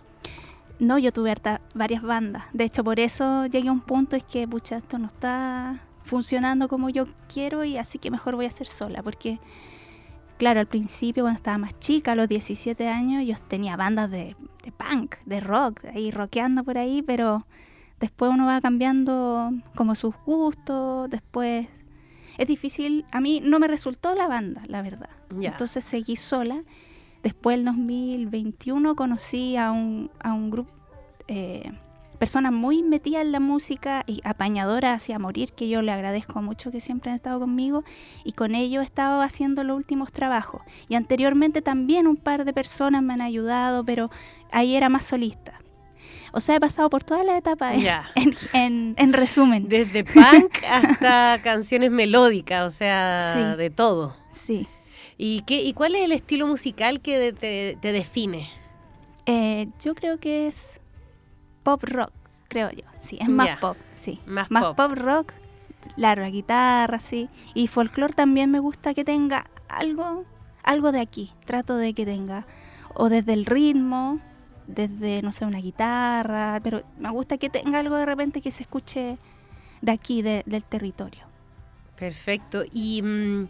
No, 0.79 0.99
yo 0.99 1.11
tuve 1.11 1.35
varias 1.75 2.03
bandas. 2.03 2.45
De 2.53 2.65
hecho, 2.65 2.85
por 2.85 3.01
eso 3.01 3.47
llegué 3.47 3.69
a 3.69 3.73
un 3.73 3.81
punto 3.81 4.15
es 4.15 4.25
que, 4.25 4.47
pucha, 4.47 4.77
esto 4.77 4.99
no 4.99 5.07
está 5.07 5.81
funcionando 6.05 6.69
como 6.69 6.91
yo 6.91 7.07
quiero 7.33 7.65
y 7.65 7.79
así 7.79 7.99
que 7.99 8.11
mejor 8.11 8.37
voy 8.37 8.47
a 8.47 8.51
ser 8.51 8.67
sola, 8.67 9.03
porque 9.03 9.41
claro, 10.39 10.61
al 10.61 10.67
principio 10.67 11.25
cuando 11.25 11.39
estaba 11.39 11.59
más 11.59 11.79
chica, 11.79 12.13
a 12.13 12.15
los 12.15 12.29
17 12.29 12.89
años, 12.89 13.27
yo 13.27 13.35
tenía 13.49 13.77
bandas 13.77 14.11
de, 14.11 14.37
punk, 14.77 15.17
de 15.25 15.41
rock, 15.41 15.85
ahí 15.87 16.11
rockeando 16.11 16.65
por 16.65 16.79
ahí, 16.79 17.03
pero 17.03 17.47
después 18.01 18.31
uno 18.31 18.47
va 18.47 18.61
cambiando 18.61 19.53
como 19.75 19.95
sus 19.95 20.15
gustos, 20.25 21.11
después 21.11 21.69
es 22.39 22.49
difícil, 22.49 23.05
a 23.13 23.21
mí 23.21 23.41
no 23.43 23.59
me 23.59 23.69
resultó 23.69 24.15
la 24.15 24.29
banda, 24.29 24.63
la 24.67 24.83
verdad. 24.83 25.11
Entonces 25.41 25.85
seguí 25.85 26.17
sola. 26.17 26.63
Después, 27.23 27.59
en 27.59 27.65
2021, 27.65 28.95
conocí 28.95 29.57
a 29.57 29.73
un, 29.73 30.11
a 30.21 30.33
un 30.33 30.51
grupo 30.51 30.71
eh, 31.27 31.73
persona 32.17 32.51
muy 32.51 32.83
metida 32.83 33.21
en 33.21 33.33
la 33.33 33.41
música 33.41 34.03
y 34.07 34.21
apañadora 34.25 34.95
hacia 34.95 35.19
morir, 35.19 35.53
que 35.53 35.69
yo 35.69 35.83
le 35.83 35.93
agradezco 35.93 36.41
mucho 36.41 36.71
que 36.71 36.81
siempre 36.81 37.11
han 37.11 37.17
estado 37.17 37.41
conmigo 37.41 37.85
y 38.25 38.33
con 38.33 38.55
ello 38.55 38.81
he 38.81 38.85
estado 38.85 39.21
haciendo 39.21 39.65
los 39.65 39.77
últimos 39.77 40.13
trabajos. 40.13 40.63
Y 40.89 40.95
anteriormente 40.95 41.63
también 41.63 42.07
un 42.07 42.17
par 42.17 42.45
de 42.45 42.53
personas 42.53 43.03
me 43.03 43.15
han 43.15 43.21
ayudado, 43.21 43.85
pero 43.85 44.11
ahí 44.51 44.77
era 44.77 44.89
más 44.89 45.05
solista. 45.05 45.61
O 46.37 46.41
sea, 46.41 46.57
he 46.57 46.61
pasado 46.61 46.91
por 46.91 47.03
todas 47.03 47.25
las 47.25 47.39
etapas 47.39 47.77
en, 48.53 48.95
en, 48.99 49.13
resumen. 49.15 49.71
Desde 49.71 50.05
punk 50.05 50.63
hasta 50.71 51.41
canciones 51.43 51.91
melódicas, 51.91 52.75
o 52.75 52.77
sea, 52.77 53.57
de 53.57 53.71
todo. 53.71 54.15
Sí. 54.29 54.69
¿Y, 55.17 55.41
qué, 55.47 55.63
¿Y 55.63 55.73
cuál 55.73 55.95
es 55.95 56.05
el 56.05 56.13
estilo 56.13 56.47
musical 56.47 57.01
que 57.01 57.33
te, 57.33 57.93
define? 57.93 58.51
Eh, 59.25 59.69
yo 59.83 59.95
creo 59.95 60.21
que 60.21 60.47
es 60.47 60.79
pop 61.63 61.83
rock, 61.85 62.13
creo 62.49 62.71
yo. 62.71 62.85
Sí, 63.01 63.17
es 63.19 63.31
más 63.31 63.59
pop, 63.59 63.79
sí. 63.95 64.21
Más, 64.27 64.47
pop. 64.49 64.93
rock, 64.93 65.33
la 65.97 66.15
guitarra, 66.29 67.01
sí. 67.01 67.31
Y 67.55 67.67
folclore 67.69 68.13
también 68.13 68.51
me 68.51 68.59
gusta 68.59 68.93
que 68.93 69.05
tenga 69.05 69.47
algo, 69.71 70.27
algo 70.63 70.93
de 70.93 71.01
aquí. 71.01 71.33
Trato 71.47 71.79
de 71.79 71.95
que 71.95 72.05
tenga, 72.05 72.47
o 72.93 73.09
desde 73.09 73.33
el 73.33 73.47
ritmo, 73.47 74.21
desde, 74.67 75.23
no 75.23 75.33
sé, 75.33 75.45
una 75.45 75.61
guitarra, 75.61 76.61
pero 76.63 76.83
me 76.99 77.11
gusta 77.11 77.39
que 77.39 77.49
tenga 77.49 77.79
algo 77.79 77.97
de 77.97 78.07
repente 78.07 78.41
que 78.41 78.51
se 78.51 78.63
escuche 78.63 79.19
de 79.81 79.93
aquí, 79.93 80.23
del 80.23 80.65
territorio. 80.65 81.25
Perfecto. 81.97 82.65
Y, 82.73 83.01
mm, 83.03 83.49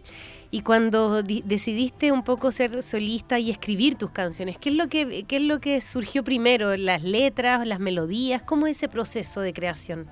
y 0.50 0.61
cuando 0.62 1.23
decidiste 1.23 2.12
un 2.12 2.23
poco 2.23 2.52
ser 2.52 2.82
solista 2.82 3.38
y 3.38 3.50
escribir 3.50 3.96
tus 3.96 4.11
canciones, 4.11 4.56
¿qué 4.58 4.68
es 4.68 4.76
lo 4.76 4.88
que 4.88 5.25
qué 5.25 5.37
es 5.37 5.42
lo 5.42 5.61
que 5.61 5.80
surgió 5.80 6.23
primero? 6.23 6.76
¿Las 6.76 7.02
letras, 7.02 7.66
las 7.66 7.80
melodías? 7.80 8.42
¿Cómo 8.42 8.66
es 8.66 8.76
ese 8.76 8.88
proceso 8.88 9.40
de 9.40 9.52
creación? 9.52 10.08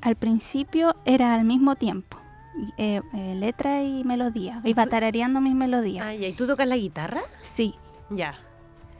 Al 0.00 0.14
principio 0.14 0.94
era 1.04 1.34
al 1.34 1.44
mismo 1.44 1.74
tiempo. 1.74 2.18
Eh, 2.78 3.02
eh, 3.14 3.34
letra 3.34 3.82
y 3.82 4.04
melodía. 4.04 4.62
Iba 4.64 4.86
tarareando 4.86 5.40
mis 5.40 5.54
melodías. 5.54 6.06
Ah, 6.06 6.14
¿Y 6.14 6.32
tú 6.32 6.46
tocas 6.46 6.66
la 6.66 6.76
guitarra? 6.76 7.22
Sí. 7.40 7.74
Ya. 8.08 8.38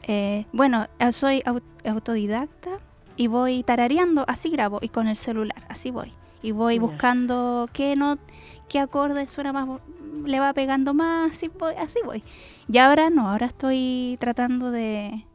Eh, 0.07 0.45
bueno, 0.53 0.87
soy 1.11 1.43
autodidacta 1.83 2.79
y 3.17 3.27
voy 3.27 3.63
tarareando, 3.63 4.25
así 4.27 4.49
grabo, 4.49 4.79
y 4.81 4.89
con 4.89 5.07
el 5.07 5.15
celular, 5.15 5.65
así 5.69 5.91
voy 5.91 6.13
y 6.41 6.51
voy 6.51 6.79
buscando 6.79 7.69
qué 7.73 7.95
no 7.95 8.17
qué 8.69 8.79
acorde 8.79 9.27
suena 9.27 9.53
más 9.53 9.67
le 10.25 10.39
va 10.39 10.53
pegando 10.53 10.93
más, 10.93 11.31
así 11.31 11.49
voy, 11.49 11.73
así 11.75 11.99
voy. 12.03 12.23
Y 12.67 12.77
ahora 12.79 13.09
no, 13.09 13.29
ahora 13.29 13.45
estoy 13.45 14.17
tratando 14.19 14.71
de 14.71 15.25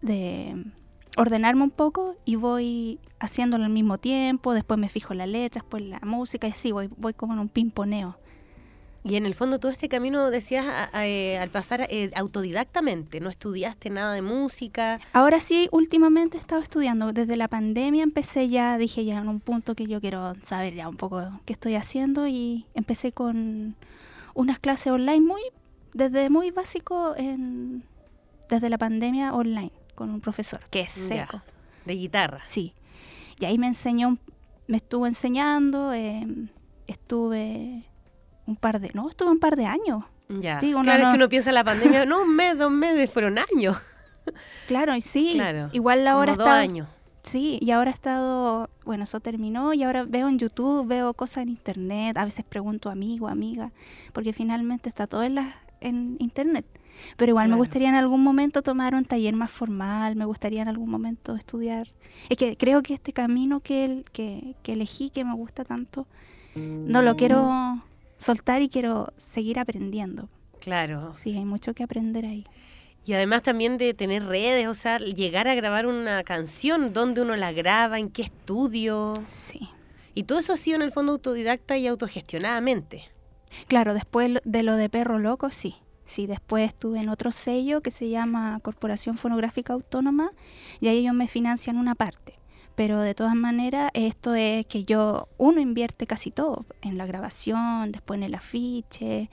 de 0.00 0.64
ordenarme 1.16 1.62
un 1.62 1.70
poco 1.70 2.14
y 2.24 2.36
voy 2.36 3.00
haciéndolo 3.18 3.64
al 3.64 3.70
mismo 3.70 3.98
tiempo, 3.98 4.54
después 4.54 4.78
me 4.78 4.88
fijo 4.88 5.12
en 5.12 5.18
la 5.18 5.26
letra, 5.26 5.62
después 5.62 5.82
en 5.82 5.90
la 5.90 6.00
música 6.00 6.48
y 6.48 6.52
así 6.52 6.72
voy 6.72 6.88
voy 6.96 7.14
como 7.14 7.32
en 7.32 7.40
un 7.40 7.48
pimponeo. 7.48 8.18
Y 9.08 9.14
en 9.16 9.24
el 9.24 9.34
fondo 9.34 9.60
todo 9.60 9.70
este 9.70 9.88
camino, 9.88 10.30
decías, 10.30 10.66
a- 10.66 10.90
a- 10.92 11.06
eh, 11.06 11.38
al 11.38 11.48
pasar 11.50 11.86
eh, 11.90 12.10
autodidactamente, 12.16 13.20
no 13.20 13.30
estudiaste 13.30 13.88
nada 13.88 14.12
de 14.14 14.22
música. 14.22 15.00
Ahora 15.12 15.40
sí, 15.40 15.68
últimamente 15.70 16.36
he 16.36 16.40
estado 16.40 16.60
estudiando. 16.60 17.12
Desde 17.12 17.36
la 17.36 17.46
pandemia 17.46 18.02
empecé 18.02 18.48
ya, 18.48 18.76
dije 18.78 19.04
ya 19.04 19.18
en 19.20 19.28
un 19.28 19.38
punto 19.40 19.74
que 19.76 19.86
yo 19.86 20.00
quiero 20.00 20.34
saber 20.42 20.74
ya 20.74 20.88
un 20.88 20.96
poco 20.96 21.22
qué 21.44 21.52
estoy 21.52 21.76
haciendo 21.76 22.26
y 22.26 22.66
empecé 22.74 23.12
con 23.12 23.76
unas 24.34 24.58
clases 24.58 24.92
online 24.92 25.20
muy, 25.20 25.40
desde 25.94 26.28
muy 26.28 26.50
básico, 26.50 27.14
en, 27.16 27.84
desde 28.50 28.68
la 28.68 28.76
pandemia 28.78 29.32
online, 29.34 29.70
con 29.94 30.10
un 30.10 30.20
profesor 30.20 30.60
que 30.70 30.80
es 30.80 31.08
Ya, 31.08 31.26
seco. 31.26 31.42
de 31.84 31.94
guitarra. 31.94 32.40
Sí. 32.42 32.74
Y 33.38 33.44
ahí 33.44 33.56
me 33.56 33.68
enseñó, 33.68 34.18
me 34.66 34.78
estuvo 34.78 35.06
enseñando, 35.06 35.92
eh, 35.94 36.26
estuve 36.86 37.84
un 38.46 38.56
par 38.56 38.80
de, 38.80 38.90
no, 38.94 39.08
estuve 39.08 39.30
un 39.30 39.38
par 39.40 39.56
de 39.56 39.66
años. 39.66 40.04
Ya. 40.28 40.58
Sí, 40.60 40.72
claro, 40.82 41.04
es 41.04 41.08
que 41.10 41.16
uno 41.16 41.28
piensa 41.28 41.50
en 41.50 41.54
la 41.54 41.64
pandemia, 41.64 42.04
no, 42.06 42.22
un 42.22 42.34
mes, 42.34 42.56
dos 42.58 42.70
meses, 42.70 43.10
fueron 43.10 43.38
años. 43.38 43.76
Claro, 44.66 44.96
y 44.96 45.00
sí. 45.02 45.30
Claro, 45.34 45.68
Igual 45.72 46.06
ahora 46.08 46.32
como 46.34 46.42
está 46.42 46.58
años. 46.58 46.88
Sí, 47.22 47.58
y 47.60 47.70
ahora 47.70 47.90
he 47.90 47.94
estado, 47.94 48.68
bueno, 48.84 49.04
eso 49.04 49.20
terminó 49.20 49.72
y 49.74 49.84
ahora 49.84 50.04
veo 50.04 50.28
en 50.28 50.38
YouTube, 50.38 50.86
veo 50.86 51.14
cosas 51.14 51.44
en 51.44 51.48
internet, 51.50 52.16
a 52.18 52.24
veces 52.24 52.44
pregunto 52.44 52.88
a 52.88 52.92
amigo, 52.92 53.28
amiga, 53.28 53.70
porque 54.12 54.32
finalmente 54.32 54.88
está 54.88 55.06
todo 55.06 55.22
en, 55.22 55.36
la, 55.36 55.54
en 55.80 56.16
internet. 56.18 56.66
Pero 57.16 57.30
igual 57.30 57.48
me 57.48 57.54
gustaría 57.58 57.88
en 57.88 57.94
algún 57.94 58.22
momento 58.24 58.62
tomar 58.62 58.94
un 58.96 59.04
taller 59.04 59.34
más 59.36 59.50
formal, 59.52 60.16
me 60.16 60.24
gustaría 60.24 60.62
en 60.62 60.68
algún 60.68 60.90
momento 60.90 61.36
estudiar. 61.36 61.88
Es 62.28 62.36
que 62.36 62.56
creo 62.56 62.82
que 62.82 62.94
este 62.94 63.12
camino 63.12 63.60
que, 63.60 63.84
el- 63.84 64.04
que, 64.12 64.56
que 64.64 64.72
elegí, 64.72 65.10
que 65.10 65.24
me 65.24 65.34
gusta 65.34 65.64
tanto, 65.64 66.08
no 66.56 67.02
lo 67.02 67.14
quiero 67.16 67.82
soltar 68.16 68.62
y 68.62 68.68
quiero 68.68 69.12
seguir 69.16 69.58
aprendiendo. 69.58 70.28
Claro. 70.60 71.12
Sí, 71.12 71.36
hay 71.36 71.44
mucho 71.44 71.74
que 71.74 71.82
aprender 71.82 72.24
ahí. 72.24 72.44
Y 73.04 73.12
además 73.12 73.42
también 73.42 73.78
de 73.78 73.94
tener 73.94 74.24
redes, 74.24 74.66
o 74.66 74.74
sea, 74.74 74.98
llegar 74.98 75.46
a 75.46 75.54
grabar 75.54 75.86
una 75.86 76.24
canción, 76.24 76.92
dónde 76.92 77.22
uno 77.22 77.36
la 77.36 77.52
graba, 77.52 78.00
en 78.00 78.10
qué 78.10 78.22
estudio. 78.22 79.22
Sí. 79.28 79.68
Y 80.14 80.24
todo 80.24 80.40
eso 80.40 80.52
ha 80.52 80.56
sido 80.56 80.76
en 80.76 80.82
el 80.82 80.92
fondo 80.92 81.12
autodidacta 81.12 81.76
y 81.76 81.86
autogestionadamente. 81.86 83.04
Claro, 83.68 83.94
después 83.94 84.40
de 84.44 84.62
lo 84.64 84.76
de 84.76 84.88
Perro 84.88 85.18
Loco, 85.18 85.50
sí. 85.50 85.76
Sí, 86.04 86.26
después 86.26 86.68
estuve 86.68 87.00
en 87.00 87.08
otro 87.08 87.32
sello 87.32 87.80
que 87.80 87.90
se 87.90 88.08
llama 88.08 88.60
Corporación 88.62 89.18
Fonográfica 89.18 89.72
Autónoma 89.72 90.30
y 90.80 90.88
ahí 90.88 90.98
ellos 90.98 91.14
me 91.14 91.26
financian 91.26 91.78
una 91.78 91.96
parte. 91.96 92.35
Pero 92.76 93.00
de 93.00 93.14
todas 93.14 93.34
maneras, 93.34 93.90
esto 93.94 94.34
es 94.34 94.66
que 94.66 94.84
yo, 94.84 95.28
uno 95.38 95.60
invierte 95.60 96.06
casi 96.06 96.30
todo, 96.30 96.64
en 96.82 96.98
la 96.98 97.06
grabación, 97.06 97.90
después 97.90 98.18
en 98.18 98.24
el 98.24 98.34
afiche, 98.34 99.30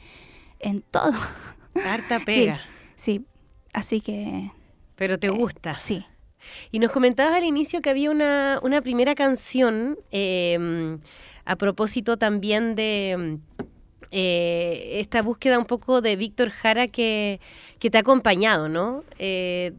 en 0.59 0.81
todo. 0.81 1.13
Harta 1.85 2.19
pega. 2.25 2.61
Sí, 2.95 3.25
así 3.73 3.99
que 4.01 4.51
Pero 4.95 5.19
te 5.19 5.29
gusta. 5.29 5.77
sí. 5.77 6.05
Y 6.71 6.79
nos 6.79 6.91
comentabas 6.91 7.35
al 7.35 7.45
inicio 7.45 7.81
que 7.81 7.89
había 7.89 8.11
una, 8.11 8.59
una 8.63 8.81
primera 8.81 9.15
canción 9.15 9.97
eh, 10.11 10.97
a 11.45 11.55
propósito 11.55 12.17
también 12.17 12.75
de 12.75 13.15
mm, 13.17 13.52
eh, 14.15 14.99
esta 14.99 15.23
búsqueda 15.23 15.57
un 15.57 15.65
poco 15.65 15.99
de 15.99 16.15
Víctor 16.15 16.51
Jara 16.51 16.87
que, 16.87 17.41
que 17.79 17.89
te 17.89 17.97
ha 17.97 18.01
acompañado, 18.01 18.69
¿no? 18.69 19.03
Eh, 19.17 19.73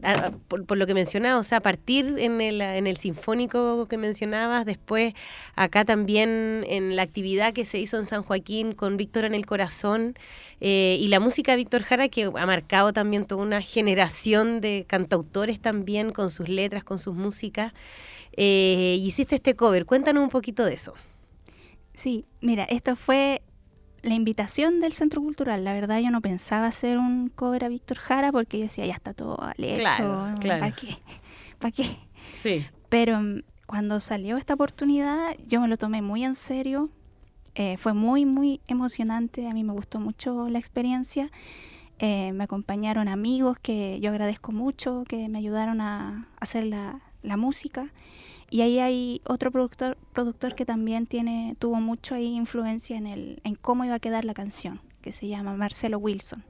por, 0.49 0.77
lo 0.77 0.85
que 0.85 0.93
mencionabas, 0.93 1.39
o 1.39 1.47
sea, 1.47 1.59
a 1.59 1.61
partir 1.61 2.15
en 2.17 2.41
el, 2.41 2.59
en 2.59 2.85
el 2.85 2.97
sinfónico 2.97 3.87
que 3.87 3.97
mencionabas, 3.97 4.65
después 4.65 5.13
acá 5.55 5.85
también 5.85 6.65
en 6.67 6.97
la 6.97 7.03
actividad 7.03 7.53
que 7.53 7.63
se 7.63 7.79
hizo 7.79 7.97
en 7.97 8.05
San 8.05 8.23
Joaquín 8.23 8.73
con 8.73 8.97
Víctor 8.97 9.23
en 9.23 9.35
el 9.35 9.45
corazón 9.45 10.15
eh, 10.59 10.97
y 10.99 11.07
la 11.07 11.21
música 11.21 11.53
de 11.53 11.55
Víctor 11.55 11.83
Jara 11.83 12.09
que 12.09 12.25
ha 12.25 12.45
marcado 12.45 12.91
también 12.91 13.25
toda 13.25 13.41
una 13.41 13.61
generación 13.61 14.59
de 14.59 14.83
cantautores 14.85 15.61
también 15.61 16.11
con 16.11 16.29
sus 16.29 16.49
letras, 16.49 16.83
con 16.83 16.99
sus 16.99 17.15
músicas. 17.15 17.71
Eh, 18.35 18.97
hiciste 18.99 19.35
este 19.35 19.55
cover, 19.55 19.85
cuéntanos 19.85 20.21
un 20.21 20.29
poquito 20.29 20.65
de 20.65 20.73
eso. 20.73 20.93
Sí, 21.93 22.25
mira, 22.41 22.65
esto 22.65 22.97
fue 22.97 23.41
la 24.05 24.13
invitación 24.13 24.81
del 24.81 24.93
Centro 24.93 25.21
Cultural. 25.21 25.63
La 25.63 25.73
verdad 25.73 25.99
yo 25.99 26.11
no 26.11 26.21
pensaba 26.21 26.67
hacer 26.67 26.99
un 26.99 27.29
cover 27.29 27.65
a 27.65 27.69
Víctor 27.69 27.97
Jara 27.97 28.31
porque 28.31 28.59
yo 28.59 28.63
decía, 28.65 28.85
ya 28.85 28.93
está 28.93 29.13
todo 29.13 29.41
al 29.41 29.55
hecho. 29.57 29.81
Claro, 29.81 30.35
claro. 30.39 30.61
¿Para 30.61 30.75
qué? 30.75 30.97
¿Para 31.59 31.71
qué? 31.71 31.85
Sí. 32.43 32.65
Pero 32.89 33.19
mm, 33.19 33.41
cuando 33.65 33.99
salió 33.99 34.37
esta 34.37 34.53
oportunidad, 34.53 35.35
yo 35.47 35.59
me 35.59 35.67
lo 35.67 35.75
tomé 35.75 36.03
muy 36.03 36.23
en 36.23 36.35
serio. 36.35 36.89
Eh, 37.55 37.77
fue 37.77 37.93
muy, 37.93 38.25
muy 38.25 38.61
emocionante. 38.67 39.47
A 39.47 39.53
mí 39.53 39.63
me 39.63 39.73
gustó 39.73 39.99
mucho 39.99 40.49
la 40.49 40.59
experiencia. 40.59 41.31
Eh, 41.97 42.31
me 42.33 42.43
acompañaron 42.43 43.07
amigos 43.07 43.57
que 43.59 43.99
yo 44.01 44.11
agradezco 44.11 44.51
mucho, 44.51 45.03
que 45.07 45.27
me 45.29 45.39
ayudaron 45.39 45.81
a 45.81 46.27
hacer 46.39 46.65
la, 46.65 47.01
la 47.23 47.37
música. 47.37 47.91
Y 48.49 48.61
ahí 48.61 48.79
hay 48.79 49.21
otro 49.25 49.51
productor, 49.51 49.97
productor 50.13 50.55
que 50.55 50.65
también 50.65 51.07
tiene, 51.07 51.55
tuvo 51.59 51.75
mucho 51.81 52.15
ahí 52.15 52.27
influencia 52.35 52.95
en, 52.97 53.07
el, 53.07 53.41
en 53.43 53.55
cómo 53.55 53.85
iba 53.85 53.95
a 53.95 53.99
quedar 53.99 54.23
la 54.23 54.33
canción, 54.33 54.79
que 55.01 55.11
se 55.11 55.27
llama 55.27 55.55
Marcelo 55.55 55.97
Wilson. 55.97 56.43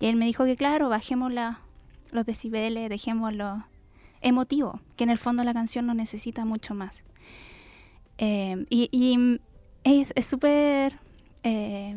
Y 0.00 0.06
él 0.06 0.16
me 0.16 0.24
dijo 0.26 0.44
que 0.44 0.56
claro, 0.56 0.88
bajemos 0.88 1.32
la- 1.32 1.60
los 2.12 2.24
decibeles, 2.24 2.88
dejémoslo 2.88 3.64
emotivo, 4.22 4.80
que 4.96 5.04
en 5.04 5.10
el 5.10 5.18
fondo 5.18 5.44
la 5.44 5.52
canción 5.54 5.86
no 5.86 5.94
necesita 5.94 6.44
mucho 6.44 6.74
más. 6.74 7.02
Eh, 8.18 8.64
y 8.70 8.88
y 8.92 9.38
es 9.84 10.26
súper... 10.26 10.98
eh, 11.44 11.96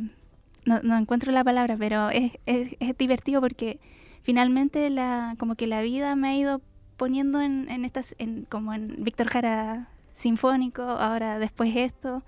no, 0.65 0.79
no 0.83 0.97
encuentro 0.97 1.31
la 1.31 1.43
palabra, 1.43 1.75
pero 1.77 2.09
es, 2.11 2.33
es, 2.45 2.75
es 2.79 2.97
divertido 2.97 3.41
porque 3.41 3.79
finalmente 4.21 4.89
la, 4.91 5.35
como 5.39 5.55
que 5.55 5.65
la 5.67 5.81
vida 5.81 6.15
me 6.15 6.29
ha 6.29 6.35
ido 6.35 6.61
poniendo 7.01 7.41
en, 7.41 7.67
en 7.71 7.83
estas, 7.83 8.13
en, 8.19 8.45
como 8.45 8.75
en 8.75 9.03
Víctor 9.03 9.27
Jara 9.27 9.89
Sinfónico, 10.13 10.83
ahora 10.83 11.39
después 11.39 11.75
esto. 11.75 12.21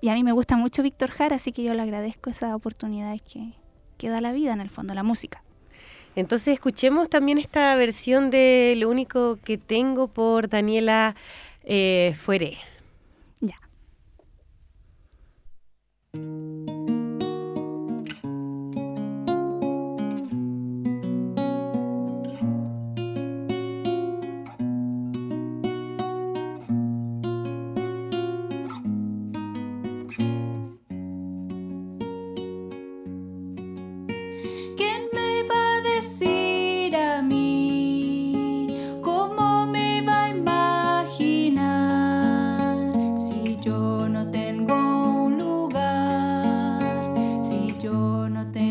Y 0.00 0.08
a 0.08 0.14
mí 0.14 0.24
me 0.24 0.32
gusta 0.32 0.56
mucho 0.56 0.82
Víctor 0.82 1.12
Jara, 1.12 1.36
así 1.36 1.52
que 1.52 1.62
yo 1.62 1.74
le 1.74 1.82
agradezco 1.82 2.28
esas 2.28 2.54
oportunidades 2.54 3.22
que, 3.22 3.52
que 3.96 4.08
da 4.08 4.20
la 4.20 4.32
vida 4.32 4.52
en 4.52 4.60
el 4.60 4.68
fondo, 4.68 4.94
la 4.94 5.04
música. 5.04 5.44
Entonces 6.16 6.54
escuchemos 6.54 7.08
también 7.08 7.38
esta 7.38 7.76
versión 7.76 8.30
de 8.30 8.74
Lo 8.76 8.90
único 8.90 9.38
que 9.44 9.58
tengo 9.58 10.08
por 10.08 10.48
Daniela 10.48 11.14
eh, 11.62 12.16
Fuere. 12.18 12.58
Ya. 13.38 13.60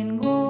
Tengo 0.04 0.43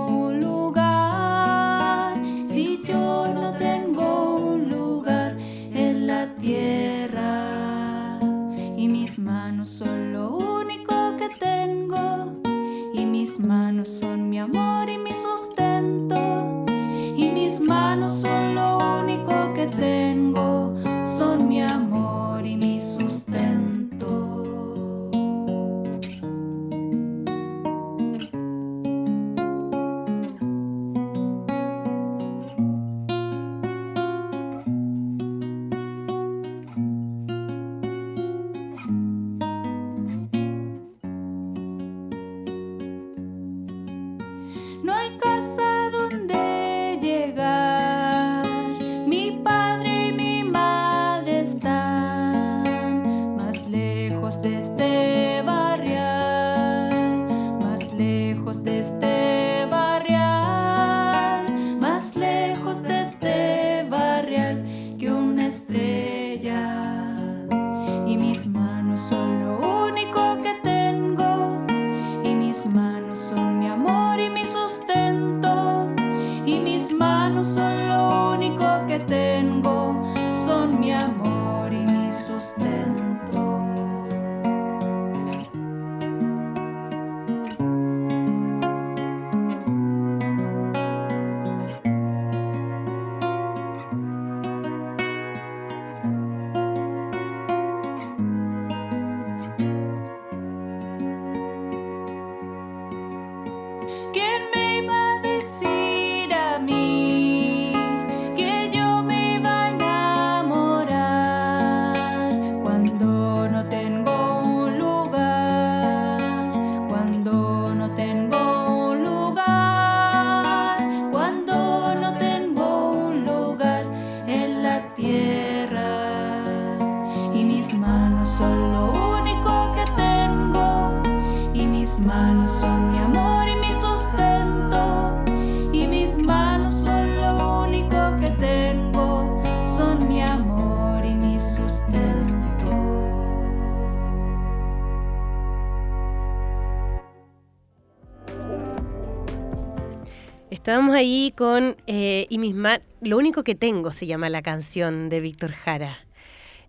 con 151.36 151.76
eh, 151.88 152.26
Y 152.30 152.38
mis 152.38 152.56
manos, 152.56 152.86
lo 153.02 153.18
único 153.18 153.44
que 153.44 153.56
tengo 153.56 153.92
se 153.92 154.06
llama 154.08 154.30
la 154.30 154.42
canción 154.42 155.10
de 155.10 155.20
Víctor 155.20 155.52
Jara. 155.52 155.98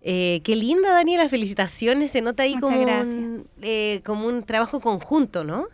Eh, 0.03 0.41
qué 0.45 0.55
linda, 0.57 0.93
Daniela, 0.93 1.29
felicitaciones. 1.29 2.11
Se 2.11 2.21
nota 2.21 2.43
ahí 2.43 2.55
Muchas 2.55 2.71
como 2.71 2.81
gracias. 2.83 3.15
un, 3.15 3.47
eh, 3.63 4.03
como 4.05 4.27
un 4.29 4.43
trabajo 4.43 4.81
conjunto, 4.81 5.45
¿no? 5.45 5.65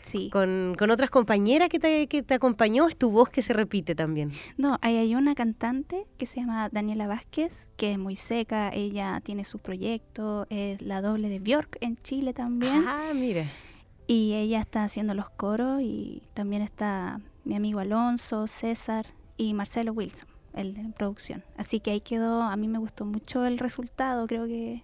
Sí. 0.00 0.28
Con, 0.30 0.74
con 0.78 0.90
otras 0.90 1.08
compañeras 1.08 1.70
que 1.70 1.78
te, 1.78 2.06
que 2.08 2.22
te 2.22 2.34
acompañó, 2.34 2.86
es 2.88 2.96
tu 2.96 3.10
voz 3.10 3.30
que 3.30 3.40
se 3.40 3.54
repite 3.54 3.94
también. 3.94 4.32
No, 4.58 4.78
ahí 4.82 4.96
hay 4.98 5.14
una 5.14 5.34
cantante 5.34 6.06
que 6.18 6.26
se 6.26 6.40
llama 6.40 6.68
Daniela 6.70 7.06
Vázquez, 7.06 7.70
que 7.78 7.92
es 7.92 7.98
muy 7.98 8.14
seca, 8.14 8.70
ella 8.74 9.20
tiene 9.24 9.44
su 9.44 9.60
proyecto, 9.60 10.46
es 10.50 10.82
la 10.82 11.00
doble 11.00 11.30
de 11.30 11.38
Bjork 11.38 11.78
en 11.80 11.96
Chile 12.02 12.34
también, 12.34 12.84
Ah, 12.86 13.12
mira. 13.14 13.50
y 14.06 14.34
ella 14.34 14.60
está 14.60 14.84
haciendo 14.84 15.14
los 15.14 15.30
coros 15.30 15.80
y 15.80 16.22
también 16.34 16.60
está 16.60 17.20
mi 17.44 17.54
amigo 17.56 17.80
Alonso, 17.80 18.46
César 18.46 19.06
y 19.36 19.54
Marcelo 19.54 19.92
Wilson, 19.92 20.28
el 20.54 20.74
de 20.74 20.82
producción. 20.96 21.44
Así 21.56 21.80
que 21.80 21.90
ahí 21.92 22.00
quedó, 22.00 22.42
a 22.42 22.56
mí 22.56 22.68
me 22.68 22.78
gustó 22.78 23.04
mucho 23.04 23.44
el 23.46 23.58
resultado, 23.58 24.26
creo 24.26 24.46
que, 24.46 24.82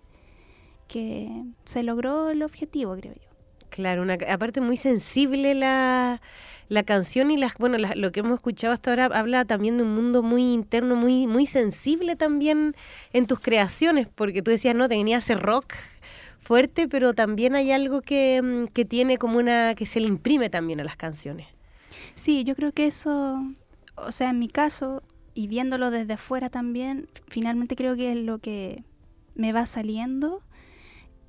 que 0.88 1.44
se 1.64 1.82
logró 1.82 2.30
el 2.30 2.42
objetivo, 2.42 2.94
creo 2.96 3.14
yo. 3.14 3.30
Claro, 3.70 4.02
una, 4.02 4.18
aparte 4.28 4.60
muy 4.60 4.76
sensible 4.76 5.54
la, 5.54 6.20
la 6.68 6.82
canción 6.82 7.30
y 7.30 7.36
las, 7.36 7.54
bueno, 7.56 7.78
la- 7.78 7.94
lo 7.94 8.10
que 8.10 8.18
hemos 8.20 8.34
escuchado 8.34 8.72
hasta 8.74 8.90
ahora 8.90 9.04
habla 9.06 9.44
también 9.44 9.76
de 9.76 9.84
un 9.84 9.94
mundo 9.94 10.24
muy 10.24 10.42
interno, 10.52 10.96
muy, 10.96 11.28
muy 11.28 11.46
sensible 11.46 12.16
también 12.16 12.74
en 13.12 13.26
tus 13.28 13.38
creaciones, 13.38 14.08
porque 14.12 14.42
tú 14.42 14.50
decías, 14.50 14.74
no, 14.74 14.88
tenía 14.88 15.18
ese 15.18 15.36
rock 15.36 15.74
fuerte, 16.40 16.88
pero 16.88 17.14
también 17.14 17.54
hay 17.54 17.70
algo 17.70 18.02
que, 18.02 18.42
mm, 18.42 18.66
que 18.72 18.84
tiene 18.84 19.18
como 19.18 19.38
una, 19.38 19.76
que 19.76 19.86
se 19.86 20.00
le 20.00 20.08
imprime 20.08 20.50
también 20.50 20.80
a 20.80 20.84
las 20.84 20.96
canciones. 20.96 21.46
Sí, 22.14 22.44
yo 22.44 22.54
creo 22.54 22.72
que 22.72 22.86
eso, 22.86 23.42
o 23.96 24.12
sea, 24.12 24.30
en 24.30 24.38
mi 24.38 24.48
caso, 24.48 25.02
y 25.34 25.46
viéndolo 25.48 25.90
desde 25.90 26.14
afuera 26.14 26.50
también, 26.50 27.08
finalmente 27.28 27.76
creo 27.76 27.96
que 27.96 28.12
es 28.12 28.18
lo 28.18 28.38
que 28.38 28.84
me 29.34 29.52
va 29.52 29.66
saliendo. 29.66 30.42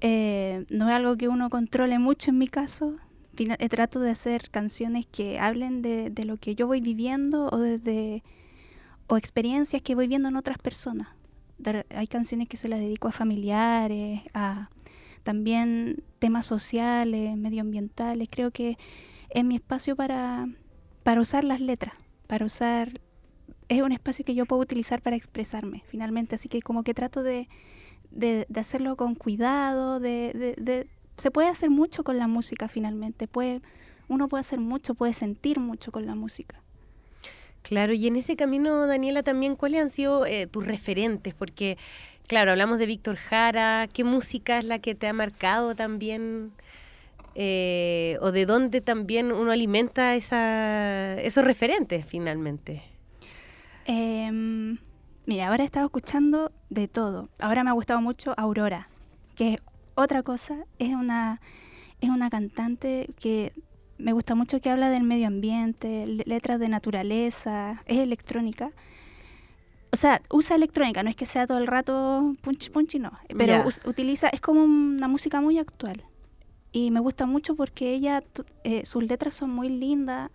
Eh, 0.02 0.66
no 0.70 0.90
es 0.90 0.96
algo 0.96 1.18
que 1.18 1.28
uno 1.28 1.50
controle 1.50 2.00
mucho 2.00 2.32
en 2.32 2.38
mi 2.40 2.48
caso. 2.48 2.96
Fina- 3.36 3.58
eh, 3.60 3.70
trato 3.70 4.00
de 4.00 4.12
hacer 4.12 4.50
canciones 4.52 5.06
que 5.08 5.40
hablen 5.40 5.82
de, 5.82 6.12
lo 6.26 6.38
que 6.38 6.56
yo 6.56 6.68
voy 6.68 6.82
viviendo 6.82 7.50
o 7.52 7.58
desde 7.60 8.24
o 9.08 9.18
experiencias 9.18 9.82
que 9.82 9.96
voy 9.96 10.08
viendo 10.08 10.30
en 10.30 10.36
otras 10.38 10.58
personas. 10.58 11.10
Hay 11.90 12.08
canciones 12.08 12.48
que 12.48 12.58
se 12.58 12.70
las 12.70 12.80
dedico 12.80 13.08
a 13.08 13.12
familiares, 13.12 14.22
a 14.34 14.70
también 15.24 16.04
temas 16.20 16.46
sociales, 16.48 17.38
medioambientales. 17.38 18.30
Creo 18.32 18.52
que 18.52 18.78
es 19.30 19.44
mi 19.46 19.56
espacio 19.56 19.96
para, 19.96 20.48
para 21.04 21.22
usar 21.22 21.44
las 21.44 21.62
letras, 21.62 21.94
para 22.28 22.46
usar... 22.46 23.00
Es 23.70 23.82
un 23.82 23.94
espacio 23.94 24.26
que 24.26 24.36
yo 24.36 24.46
puedo 24.46 24.62
utilizar 24.62 25.02
para 25.02 25.16
expresarme, 25.16 25.84
finalmente. 25.88 26.36
Así 26.36 26.50
que 26.50 26.62
como 26.62 26.84
que 26.84 26.94
trato 26.94 27.24
de, 27.24 27.48
de, 28.12 28.46
hacerlo 28.60 28.98
con 28.98 29.16
cuidado, 29.16 30.02
de, 30.02 30.34
de- 30.34 30.56
de- 30.62 30.88
se 31.16 31.32
puede 31.32 31.48
hacer 31.48 31.70
mucho 31.70 32.04
con 32.04 32.18
la 32.18 32.28
música 32.28 32.68
finalmente. 32.68 33.28
Puede, 33.28 33.62
uno 34.10 34.28
puede 34.28 34.42
hacer 34.42 34.60
mucho, 34.60 34.94
puede 34.94 35.14
sentir 35.14 35.60
mucho 35.60 35.94
con 35.94 36.06
la 36.06 36.16
música. 36.16 36.62
Claro, 37.64 37.94
y 37.94 38.08
en 38.08 38.18
ese 38.18 38.36
camino, 38.36 38.88
Daniela, 38.88 39.24
también, 39.24 39.56
¿cuáles 39.56 39.82
han 39.82 39.90
sido 39.90 40.26
eh, 40.26 40.48
tus 40.48 40.66
referentes? 40.66 41.34
Porque, 41.34 41.78
claro, 42.28 42.52
hablamos 42.52 42.78
de 42.78 42.88
Víctor 42.88 43.16
Jara, 43.16 43.88
¿qué 43.94 44.04
música 44.04 44.58
es 44.58 44.66
la 44.66 44.80
que 44.80 44.96
te 44.96 45.08
ha 45.08 45.14
marcado 45.14 45.76
también? 45.76 46.52
Eh, 47.36 48.18
¿O 48.22 48.32
de 48.32 48.46
dónde 48.46 48.82
también 48.82 49.32
uno 49.32 49.52
alimenta 49.52 50.16
esa, 50.16 51.16
esos 51.22 51.44
referentes 51.46 52.06
finalmente? 52.06 52.84
Em, 53.86 54.78
mira, 55.26 55.48
ahora 55.48 55.64
he 55.64 55.66
estado 55.66 55.86
escuchando 55.86 56.52
de 56.70 56.88
todo. 56.88 57.30
Ahora 57.40 57.64
me 57.64 57.70
ha 57.70 57.74
gustado 57.74 58.02
mucho 58.02 58.34
Aurora, 58.38 58.90
que 59.36 59.54
es 59.54 59.60
otra 59.96 60.24
cosa. 60.24 60.66
Es 60.80 60.94
una, 60.94 61.42
es 62.00 62.10
una 62.10 62.30
cantante 62.30 63.08
que 63.20 63.54
me 63.98 64.14
gusta 64.14 64.36
mucho 64.36 64.60
que 64.62 64.70
habla 64.70 64.90
del 64.90 65.04
medio 65.04 65.28
ambiente, 65.28 66.06
le- 66.08 66.24
letras 66.26 66.60
de 66.60 66.68
naturaleza, 66.70 67.82
es 67.86 67.98
electrónica. 68.00 68.72
O 69.94 69.98
sea, 69.98 70.22
usa 70.30 70.56
electrónica, 70.56 71.04
no 71.04 71.10
es 71.10 71.16
que 71.16 71.26
sea 71.26 71.46
todo 71.46 71.58
el 71.58 71.68
rato 71.68 72.36
punch 72.42 72.72
punchy, 72.72 73.00
no. 73.00 73.12
Pero 73.38 73.54
utiliza, 73.86 74.30
es 74.30 74.40
como 74.42 74.64
una 74.64 75.08
música 75.08 75.42
muy 75.42 75.58
actual. 75.60 76.04
Y 76.72 76.92
me 76.92 77.00
gusta 77.00 77.26
mucho 77.26 77.56
porque 77.56 77.94
ella, 77.94 78.24
eh, 78.64 78.86
sus 78.86 79.04
letras 79.04 79.36
son 79.36 79.50
muy 79.50 79.70
lindas, 79.70 80.30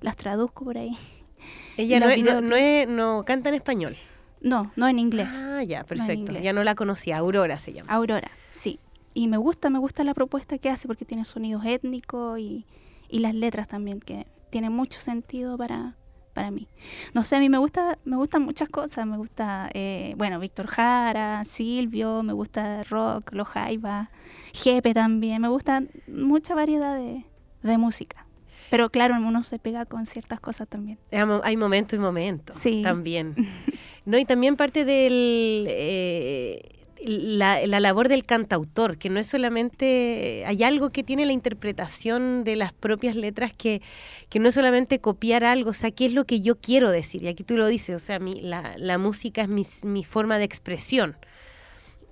las 0.00 0.16
traduzco 0.16 0.64
por 0.64 0.78
ahí. 0.78 0.96
Ella 1.76 2.00
no, 2.00 2.06
no, 2.08 2.14
videos- 2.14 2.42
no 2.42 2.56
es- 2.56 2.88
no 2.88 3.24
canta 3.26 3.48
en 3.50 3.56
español. 3.56 3.96
No, 4.40 4.72
no 4.76 4.88
en 4.88 4.98
inglés. 4.98 5.34
Ah, 5.34 5.62
ya, 5.62 5.84
perfecto. 5.84 6.32
ya 6.32 6.52
no 6.52 6.64
la 6.64 6.74
conocía, 6.74 7.18
Aurora 7.18 7.58
se 7.58 7.72
llama. 7.72 7.90
Aurora, 7.92 8.30
sí. 8.48 8.78
Y 9.14 9.26
me 9.28 9.36
gusta, 9.36 9.70
me 9.70 9.78
gusta 9.78 10.04
la 10.04 10.12
propuesta 10.14 10.58
que 10.58 10.68
hace 10.70 10.86
porque 10.86 11.04
tiene 11.04 11.24
sonidos 11.24 11.64
étnicos 11.64 12.38
y, 12.38 12.66
y 13.08 13.20
las 13.20 13.34
letras 13.34 13.68
también, 13.68 14.00
que 14.00 14.26
tienen 14.50 14.72
mucho 14.72 15.00
sentido 15.00 15.56
para, 15.56 15.96
para 16.34 16.50
mí. 16.50 16.68
No 17.14 17.22
sé, 17.22 17.36
a 17.36 17.40
mí 17.40 17.48
me 17.48 17.56
gusta, 17.58 17.98
me 18.04 18.16
gustan 18.16 18.42
muchas 18.42 18.68
cosas. 18.68 19.06
Me 19.06 19.16
gusta, 19.16 19.70
eh, 19.72 20.14
bueno, 20.18 20.38
Víctor 20.40 20.66
Jara, 20.66 21.44
Silvio, 21.44 22.22
me 22.22 22.32
gusta 22.34 22.82
rock, 22.84 23.32
Los 23.32 23.48
Jaiba, 23.48 24.10
Jepe 24.52 24.92
también. 24.92 25.40
Me 25.40 25.48
gusta 25.48 25.82
mucha 26.08 26.54
variedad 26.54 26.96
de, 26.96 27.24
de 27.62 27.78
música. 27.78 28.26
Pero 28.70 28.90
claro, 28.90 29.14
uno 29.16 29.42
se 29.42 29.58
pega 29.58 29.86
con 29.86 30.04
ciertas 30.06 30.40
cosas 30.40 30.66
también. 30.68 30.98
Hay 31.12 31.24
mo- 31.24 31.40
Hay 31.44 31.56
momentos 31.56 31.96
y 31.96 32.00
momentos 32.00 32.56
Sí. 32.56 32.82
también. 32.82 33.34
No, 34.06 34.18
y 34.18 34.26
también 34.26 34.56
parte 34.56 34.84
del 34.84 35.64
eh, 35.66 36.73
la, 37.04 37.66
la 37.66 37.80
labor 37.80 38.08
del 38.08 38.24
cantautor, 38.24 38.98
que 38.98 39.10
no 39.10 39.20
es 39.20 39.26
solamente, 39.26 40.44
hay 40.46 40.62
algo 40.62 40.90
que 40.90 41.02
tiene 41.02 41.26
la 41.26 41.32
interpretación 41.32 42.44
de 42.44 42.56
las 42.56 42.72
propias 42.72 43.16
letras 43.16 43.52
que, 43.52 43.82
que 44.28 44.38
no 44.38 44.48
es 44.48 44.54
solamente 44.54 45.00
copiar 45.00 45.44
algo, 45.44 45.70
o 45.70 45.74
sea, 45.74 45.90
qué 45.90 46.06
es 46.06 46.12
lo 46.12 46.24
que 46.24 46.40
yo 46.40 46.56
quiero 46.56 46.90
decir, 46.90 47.22
y 47.22 47.28
aquí 47.28 47.44
tú 47.44 47.56
lo 47.56 47.66
dices, 47.66 47.94
o 47.96 47.98
sea, 47.98 48.18
mi, 48.18 48.40
la, 48.40 48.74
la 48.78 48.98
música 48.98 49.42
es 49.42 49.48
mi, 49.48 49.66
mi 49.82 50.04
forma 50.04 50.38
de 50.38 50.44
expresión. 50.44 51.16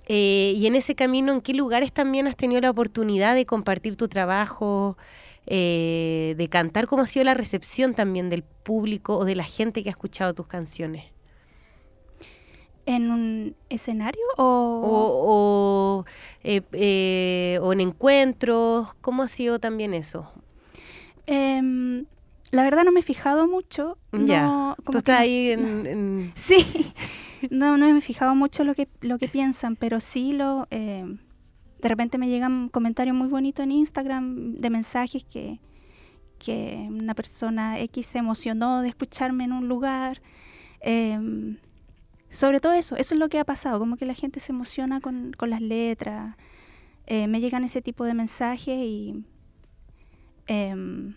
Eh, 0.07 0.53
y 0.57 0.67
en 0.67 0.75
ese 0.75 0.95
camino, 0.95 1.31
¿en 1.31 1.41
qué 1.41 1.53
lugares 1.53 1.93
también 1.93 2.27
has 2.27 2.35
tenido 2.35 2.61
la 2.61 2.69
oportunidad 2.69 3.35
de 3.35 3.45
compartir 3.45 3.95
tu 3.95 4.07
trabajo, 4.07 4.97
eh, 5.45 6.35
de 6.37 6.49
cantar? 6.49 6.87
¿Cómo 6.87 7.03
ha 7.03 7.07
sido 7.07 7.23
la 7.25 7.33
recepción 7.33 7.93
también 7.93 8.29
del 8.29 8.43
público 8.43 9.17
o 9.17 9.25
de 9.25 9.35
la 9.35 9.45
gente 9.45 9.81
que 9.81 9.89
ha 9.89 9.91
escuchado 9.91 10.33
tus 10.33 10.47
canciones? 10.47 11.12
¿En 12.85 13.09
un 13.11 13.55
escenario 13.69 14.21
o...? 14.37 14.43
O, 14.83 16.01
o, 16.01 16.05
eh, 16.43 16.61
eh, 16.73 17.59
o 17.61 17.71
en 17.73 17.79
encuentros, 17.81 18.93
¿cómo 19.01 19.23
ha 19.23 19.27
sido 19.27 19.59
también 19.59 19.93
eso? 19.93 20.31
Em, 21.25 22.05
la 22.51 22.63
verdad 22.63 22.83
no 22.83 22.91
me 22.91 22.99
he 22.99 23.03
fijado 23.03 23.47
mucho. 23.47 23.97
ya, 24.11 24.43
no, 24.43 24.75
tú 24.77 24.83
como 24.83 24.97
estás 24.99 25.19
ahí 25.21 25.51
en... 25.51 25.85
en- 25.87 26.31
Sí, 26.35 26.57
no, 27.49 27.77
no 27.77 27.87
me 27.89 27.97
he 27.97 28.01
fijado 28.01 28.35
mucho 28.35 28.63
lo 28.63 28.75
que, 28.75 28.87
lo 29.01 29.17
que 29.17 29.27
piensan, 29.29 29.75
pero 29.75 29.99
sí 29.99 30.33
lo... 30.33 30.67
eh, 30.71 31.05
de 31.79 31.89
repente 31.89 32.17
me 32.17 32.29
llegan 32.29 32.69
comentarios 32.69 33.15
muy 33.15 33.27
bonitos 33.27 33.63
en 33.63 33.71
Instagram 33.71 34.55
de 34.55 34.69
mensajes 34.69 35.25
que, 35.25 35.59
que 36.39 36.87
una 36.89 37.13
persona 37.13 37.79
X 37.81 38.05
se 38.07 38.19
emocionó 38.19 38.81
de 38.81 38.87
escucharme 38.89 39.43
en 39.45 39.51
un 39.53 39.67
lugar. 39.67 40.21
Sobre 42.33 42.59
todo 42.59 42.73
eso, 42.73 42.95
eso 42.97 43.15
es 43.15 43.19
lo 43.19 43.29
que 43.29 43.39
ha 43.39 43.45
pasado, 43.45 43.79
como 43.79 43.97
que 43.97 44.05
la 44.05 44.15
gente 44.15 44.39
se 44.39 44.51
emociona 44.53 45.01
con, 45.01 45.33
con 45.33 45.49
las 45.49 45.61
letras. 45.61 46.35
eh, 47.07 47.27
me 47.27 47.41
llegan 47.41 47.63
ese 47.65 47.81
tipo 47.81 48.05
de 48.05 48.13
mensajes 48.15 48.77
y... 48.79 49.25
em, 50.47 51.15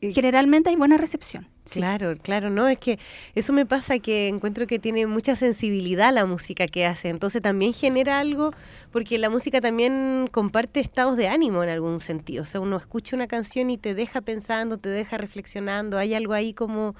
generalmente 0.00 0.70
hay 0.70 0.76
buena 0.76 0.98
recepción. 0.98 1.48
sí. 1.64 1.80
Claro, 1.80 2.14
claro, 2.16 2.48
no, 2.50 2.68
es 2.68 2.78
que 2.78 2.98
eso 3.34 3.52
me 3.52 3.66
pasa 3.66 3.98
que 3.98 4.28
encuentro 4.28 4.66
que 4.66 4.78
tiene 4.78 5.06
mucha 5.06 5.36
sensibilidad 5.36 6.12
la 6.12 6.24
música 6.26 6.66
que 6.66 6.86
hace, 6.86 7.08
entonces 7.08 7.42
también 7.42 7.74
genera 7.74 8.20
algo, 8.20 8.52
porque 8.92 9.18
la 9.18 9.30
música 9.30 9.60
también 9.60 10.28
comparte 10.32 10.80
estados 10.80 11.16
de 11.16 11.28
ánimo 11.28 11.62
en 11.64 11.70
algún 11.70 12.00
sentido, 12.00 12.42
o 12.42 12.44
sea, 12.46 12.60
uno 12.60 12.76
escucha 12.76 13.16
una 13.16 13.26
canción 13.26 13.70
y 13.70 13.78
te 13.78 13.94
deja 13.94 14.20
pensando, 14.22 14.78
te 14.78 14.90
deja 14.90 15.18
reflexionando, 15.18 15.98
hay 15.98 16.14
algo 16.14 16.34
ahí 16.34 16.54
como 16.54 16.94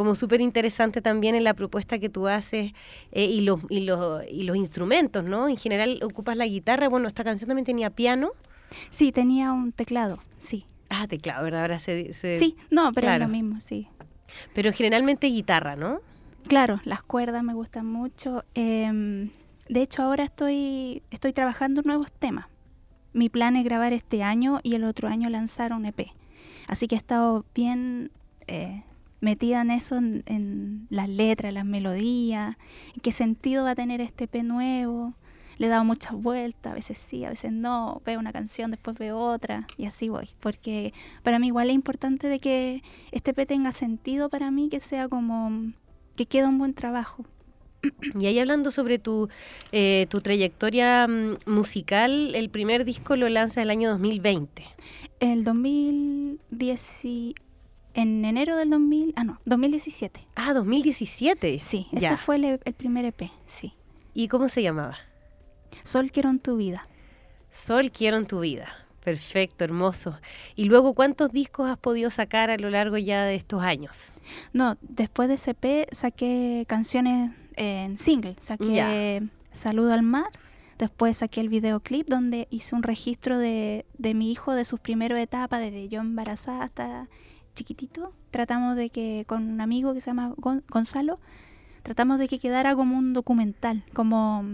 como 0.00 0.14
súper 0.14 0.40
interesante 0.40 1.02
también 1.02 1.34
en 1.34 1.44
la 1.44 1.52
propuesta 1.52 1.98
que 1.98 2.08
tú 2.08 2.26
haces 2.26 2.72
eh, 3.12 3.26
y, 3.26 3.42
los, 3.42 3.60
y, 3.68 3.80
los, 3.80 4.22
y 4.30 4.44
los 4.44 4.56
instrumentos, 4.56 5.24
¿no? 5.24 5.46
En 5.46 5.58
general 5.58 6.00
ocupas 6.02 6.38
la 6.38 6.46
guitarra, 6.46 6.88
bueno, 6.88 7.06
esta 7.06 7.22
canción 7.22 7.48
también 7.48 7.66
tenía 7.66 7.90
piano. 7.90 8.30
Sí, 8.88 9.12
tenía 9.12 9.52
un 9.52 9.72
teclado, 9.72 10.18
sí. 10.38 10.64
Ah, 10.88 11.06
teclado, 11.06 11.44
¿verdad? 11.44 11.60
Ahora 11.60 11.78
se... 11.80 12.14
se- 12.14 12.34
Sí, 12.36 12.56
no, 12.70 12.92
pero 12.92 13.08
claro. 13.08 13.24
es 13.24 13.28
lo 13.28 13.32
mismo, 13.36 13.60
sí. 13.60 13.88
Pero 14.54 14.72
generalmente 14.72 15.26
guitarra, 15.26 15.76
¿no? 15.76 16.00
Claro, 16.48 16.80
las 16.84 17.02
cuerdas 17.02 17.42
me 17.42 17.52
gustan 17.52 17.84
mucho. 17.84 18.42
em, 18.54 19.28
de 19.68 19.82
hecho, 19.82 20.02
ahora 20.02 20.24
estoy, 20.24 21.02
estoy 21.10 21.34
trabajando 21.34 21.82
nuevos 21.84 22.10
temas. 22.10 22.46
Mi 23.12 23.28
plan 23.28 23.54
es 23.54 23.64
grabar 23.64 23.92
este 23.92 24.22
año 24.22 24.60
y 24.62 24.76
el 24.76 24.84
otro 24.84 25.08
año 25.08 25.28
lanzar 25.28 25.74
un 25.74 25.84
EP. 25.84 26.06
Así 26.68 26.88
que 26.88 26.94
he 26.94 26.98
estado 26.98 27.44
bien 27.54 28.10
eh, 28.46 28.82
metida 29.20 29.60
en 29.62 29.70
eso, 29.70 29.96
en, 29.96 30.22
en 30.26 30.86
las 30.90 31.08
letras, 31.08 31.52
las 31.52 31.64
melodías, 31.64 32.56
en 32.94 33.00
qué 33.00 33.12
sentido 33.12 33.64
va 33.64 33.70
a 33.72 33.74
tener 33.74 34.00
este 34.00 34.24
EP 34.24 34.42
nuevo. 34.42 35.14
Le 35.58 35.66
he 35.66 35.68
dado 35.68 35.84
muchas 35.84 36.14
vueltas, 36.14 36.72
a 36.72 36.74
veces 36.74 36.96
sí, 36.96 37.24
a 37.24 37.28
veces 37.28 37.52
no. 37.52 38.00
Veo 38.06 38.18
una 38.18 38.32
canción, 38.32 38.70
después 38.70 38.96
veo 38.96 39.18
otra 39.18 39.66
y 39.76 39.84
así 39.84 40.08
voy. 40.08 40.30
Porque 40.40 40.94
para 41.22 41.38
mí 41.38 41.48
igual 41.48 41.68
es 41.68 41.74
importante 41.74 42.28
de 42.28 42.38
que 42.38 42.82
este 43.12 43.32
EP 43.32 43.46
tenga 43.46 43.70
sentido 43.72 44.30
para 44.30 44.50
mí, 44.50 44.70
que 44.70 44.80
sea 44.80 45.08
como 45.08 45.72
que 46.16 46.24
quede 46.24 46.46
un 46.46 46.58
buen 46.58 46.72
trabajo. 46.74 47.26
Y 48.18 48.26
ahí 48.26 48.38
hablando 48.38 48.70
sobre 48.70 48.98
tu, 48.98 49.28
eh, 49.72 50.06
tu 50.08 50.20
trayectoria 50.20 51.06
mm, 51.06 51.36
musical, 51.46 52.34
el 52.34 52.48
primer 52.50 52.84
disco 52.84 53.16
lo 53.16 53.28
lanza 53.28 53.60
el 53.62 53.70
año 53.70 53.90
2020. 53.90 54.64
El 55.20 55.44
2010, 55.44 57.04
y- 57.04 57.34
en 57.94 58.24
enero 58.24 58.56
del 58.56 58.70
2000, 58.70 59.12
ah 59.16 59.24
no, 59.24 59.40
2017. 59.44 60.20
Ah, 60.36 60.52
2017. 60.54 61.58
Sí, 61.58 61.86
Ya. 61.92 62.08
ese 62.08 62.16
fue 62.16 62.36
el, 62.36 62.60
el 62.64 62.74
primer 62.74 63.04
EP, 63.04 63.30
sí. 63.46 63.74
¿Y 64.14 64.28
cómo 64.28 64.48
se 64.48 64.62
llamaba? 64.62 64.96
Sol 65.82 66.10
quiero 66.10 66.30
en 66.30 66.38
tu 66.40 66.56
vida. 66.56 66.86
Sol 67.48 67.90
quiero 67.90 68.16
en 68.16 68.26
tu 68.26 68.40
vida. 68.40 68.68
Perfecto, 69.04 69.64
hermoso. 69.64 70.18
Y 70.56 70.64
luego, 70.64 70.94
¿cuántos 70.94 71.32
discos 71.32 71.70
has 71.70 71.78
podido 71.78 72.10
sacar 72.10 72.50
a 72.50 72.58
lo 72.58 72.68
largo 72.68 72.98
ya 72.98 73.24
de 73.24 73.34
estos 73.34 73.62
años? 73.62 74.16
No, 74.52 74.76
después 74.82 75.28
de 75.28 75.36
ese 75.36 75.52
EP 75.52 75.88
saqué 75.92 76.64
canciones 76.68 77.30
en 77.56 77.96
single, 77.96 78.36
saqué 78.40 79.22
Saludo 79.52 79.94
al 79.94 80.02
mar, 80.02 80.28
después 80.78 81.16
saqué 81.18 81.40
el 81.40 81.48
videoclip 81.48 82.06
donde 82.08 82.46
hice 82.50 82.76
un 82.76 82.82
registro 82.84 83.38
de, 83.38 83.84
de 83.98 84.14
mi 84.14 84.30
hijo 84.30 84.52
de 84.54 84.64
sus 84.64 84.78
primeras 84.78 85.18
etapas, 85.18 85.60
desde 85.60 85.88
yo 85.88 86.00
embarazada 86.00 86.62
hasta 86.62 87.08
chiquitito. 87.54 88.12
Tratamos 88.30 88.76
de 88.76 88.90
que 88.90 89.24
con 89.26 89.48
un 89.48 89.60
amigo 89.60 89.92
que 89.94 90.00
se 90.00 90.06
llama 90.10 90.34
Gon- 90.36 90.64
Gonzalo, 90.68 91.18
tratamos 91.82 92.18
de 92.18 92.28
que 92.28 92.38
quedara 92.38 92.74
como 92.76 92.96
un 92.96 93.12
documental, 93.12 93.84
como 93.94 94.44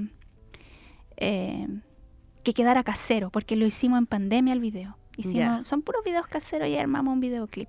eh, 1.17 1.67
que 2.43 2.53
quedara 2.55 2.85
casero, 2.85 3.31
porque 3.31 3.57
lo 3.57 3.67
hicimos 3.67 3.99
en 3.99 4.07
pandemia 4.07 4.53
el 4.53 4.61
video. 4.61 4.97
Hicimos. 5.17 5.67
Son 5.69 5.83
puros 5.83 6.05
videos 6.05 6.27
caseros 6.27 6.69
y 6.69 6.77
armamos 6.77 7.13
un 7.15 7.21
videoclip. 7.21 7.69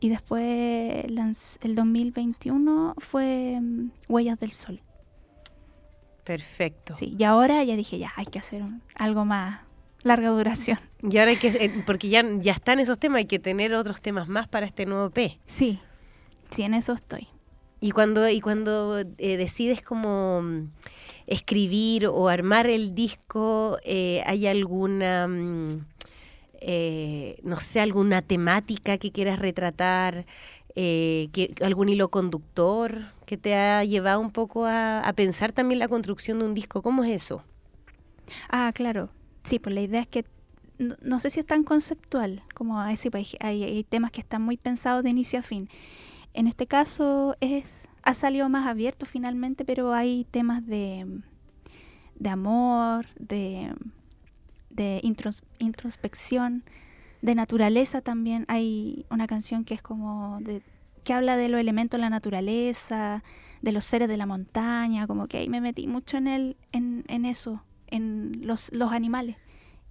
Y 0.00 0.08
después 0.08 0.42
el 0.42 1.74
2021 1.74 2.94
fue 2.98 3.58
mm, 3.60 3.90
Huellas 4.08 4.40
del 4.40 4.50
Sol. 4.50 4.82
Perfecto. 6.24 6.94
Sí, 6.94 7.16
y 7.18 7.24
ahora 7.24 7.62
ya 7.64 7.76
dije, 7.76 7.98
ya, 7.98 8.12
hay 8.16 8.26
que 8.26 8.38
hacer 8.38 8.62
un- 8.62 8.82
algo 8.94 9.24
más 9.24 9.60
larga 10.04 10.30
duración. 10.30 10.78
Y 11.02 11.18
ahora 11.18 11.30
hay 11.32 11.36
que, 11.36 11.48
eh, 11.48 11.82
porque 11.86 12.08
ya, 12.08 12.24
ya 12.40 12.52
están 12.52 12.78
esos 12.80 12.98
temas, 12.98 13.18
hay 13.18 13.26
que 13.26 13.38
tener 13.38 13.74
otros 13.74 14.00
temas 14.00 14.28
más 14.28 14.48
para 14.48 14.66
este 14.66 14.86
nuevo 14.86 15.10
P. 15.10 15.38
Sí, 15.46 15.80
sí, 16.50 16.62
en 16.62 16.74
eso 16.74 16.92
estoy. 16.92 17.28
Y 17.80 17.90
cuando, 17.90 18.28
y 18.28 18.40
cuando 18.40 19.00
eh, 19.00 19.36
decides 19.36 19.82
como 19.82 20.40
mm, 20.42 20.68
escribir 21.26 22.06
o 22.06 22.28
armar 22.28 22.68
el 22.68 22.94
disco, 22.94 23.76
eh, 23.84 24.22
¿hay 24.24 24.46
alguna, 24.46 25.26
mm, 25.26 25.84
eh, 26.60 27.40
no 27.42 27.58
sé, 27.58 27.80
alguna 27.80 28.22
temática 28.22 28.98
que 28.98 29.10
quieras 29.10 29.40
retratar? 29.40 30.26
Eh, 30.76 31.28
que, 31.32 31.54
¿Algún 31.60 31.88
hilo 31.88 32.08
conductor 32.08 33.02
que 33.26 33.36
te 33.36 33.56
ha 33.56 33.84
llevado 33.84 34.20
un 34.20 34.30
poco 34.30 34.64
a, 34.64 35.00
a 35.00 35.12
pensar 35.12 35.52
también 35.52 35.80
la 35.80 35.88
construcción 35.88 36.38
de 36.38 36.44
un 36.44 36.54
disco? 36.54 36.82
¿Cómo 36.82 37.02
es 37.02 37.10
eso? 37.10 37.42
Ah, 38.48 38.70
claro. 38.72 39.10
Sí, 39.44 39.58
pues 39.58 39.74
la 39.74 39.80
idea 39.82 40.00
es 40.00 40.08
que 40.08 40.24
no, 40.78 40.96
no 41.02 41.18
sé 41.18 41.30
si 41.30 41.40
es 41.40 41.46
tan 41.46 41.64
conceptual, 41.64 42.42
como 42.54 42.82
pues, 43.10 43.36
hay, 43.40 43.62
hay 43.64 43.84
temas 43.84 44.10
que 44.10 44.20
están 44.20 44.42
muy 44.42 44.56
pensados 44.56 45.02
de 45.02 45.10
inicio 45.10 45.38
a 45.38 45.42
fin. 45.42 45.68
En 46.34 46.46
este 46.46 46.66
caso 46.66 47.36
es 47.40 47.88
ha 48.04 48.14
salido 48.14 48.48
más 48.48 48.66
abierto 48.66 49.06
finalmente, 49.06 49.64
pero 49.64 49.92
hay 49.94 50.26
temas 50.30 50.66
de, 50.66 51.06
de 52.16 52.28
amor, 52.28 53.06
de, 53.18 53.74
de 54.70 55.00
intros- 55.02 55.42
introspección, 55.58 56.64
de 57.20 57.34
naturaleza 57.34 58.00
también. 58.00 58.44
Hay 58.48 59.06
una 59.10 59.26
canción 59.26 59.64
que 59.64 59.74
es 59.74 59.82
como 59.82 60.38
de, 60.40 60.62
que 61.04 61.12
habla 61.12 61.36
de 61.36 61.48
los 61.48 61.60
elementos 61.60 61.98
de 61.98 62.02
la 62.02 62.10
naturaleza, 62.10 63.22
de 63.60 63.72
los 63.72 63.84
seres 63.84 64.08
de 64.08 64.16
la 64.16 64.26
montaña, 64.26 65.06
como 65.06 65.28
que 65.28 65.38
ahí 65.38 65.48
me 65.48 65.60
metí 65.60 65.86
mucho 65.86 66.16
en 66.16 66.26
el, 66.26 66.56
en, 66.72 67.04
en 67.08 67.24
eso, 67.24 67.62
en 67.92 68.40
los, 68.42 68.72
los 68.72 68.90
animales, 68.92 69.36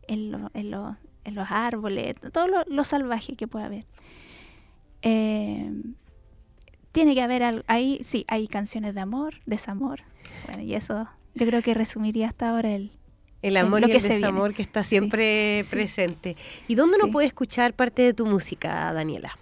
en, 0.07 0.31
lo- 0.31 0.51
en, 0.53 0.71
los- 0.71 0.95
en 1.23 1.35
los 1.35 1.49
árboles, 1.51 2.15
todo 2.33 2.47
lo, 2.47 2.63
lo 2.67 2.83
salvaje 2.83 3.35
que 3.35 3.47
pueda 3.47 3.65
haber. 3.67 3.85
Eh, 5.01 5.71
tiene 6.91 7.15
que 7.15 7.21
haber 7.21 7.43
algo, 7.43 7.63
ahí 7.67 7.99
sí, 8.03 8.25
hay 8.27 8.47
canciones 8.47 8.93
de 8.93 9.01
amor, 9.01 9.35
desamor, 9.45 10.01
bueno, 10.45 10.61
y 10.61 10.73
eso 10.73 11.07
yo 11.35 11.45
creo 11.47 11.61
que 11.61 11.73
resumiría 11.73 12.27
hasta 12.27 12.49
ahora 12.49 12.71
el... 12.75 12.91
El 13.41 13.57
amor 13.57 13.81
lo 13.81 13.87
y 13.87 13.91
que 13.91 13.97
el 13.97 14.03
viene. 14.03 14.15
desamor 14.17 14.53
que 14.53 14.61
está 14.61 14.83
siempre 14.83 15.63
sí. 15.63 15.71
presente. 15.71 16.35
¿Y 16.67 16.75
dónde 16.75 16.97
uno 16.97 17.05
Sí. 17.07 17.11
puede 17.11 17.25
escuchar 17.27 17.73
parte 17.73 18.03
de 18.03 18.13
tu 18.13 18.27
música, 18.27 18.93
Daniela? 18.93 19.35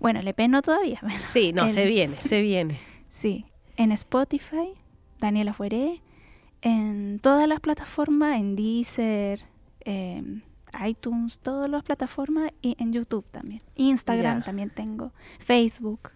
Bueno, 0.00 0.20
el 0.20 0.28
EP 0.28 0.38
no 0.48 0.62
todavía. 0.62 0.98
bueno, 1.02 1.18
Sí, 1.32 1.52
no, 1.52 1.64
el- 1.64 1.74
se 1.74 1.86
viene, 1.86 2.16
se 2.16 2.40
viene. 2.42 2.78
Sí, 3.08 3.46
en 3.78 3.90
Spotify, 3.92 4.74
Daniela 5.18 5.54
Fueré, 5.54 6.02
en 6.62 7.18
todas 7.20 7.48
las 7.48 7.60
plataformas, 7.60 8.38
en 8.38 8.56
Deezer, 8.56 9.40
iTunes, 10.84 11.38
todas 11.40 11.70
las 11.70 11.82
plataformas 11.82 12.50
y 12.62 12.76
en 12.78 12.92
YouTube 12.92 13.24
también. 13.30 13.62
Instagram 13.76 14.42
también 14.42 14.70
tengo, 14.70 15.12
Facebook. 15.38 16.10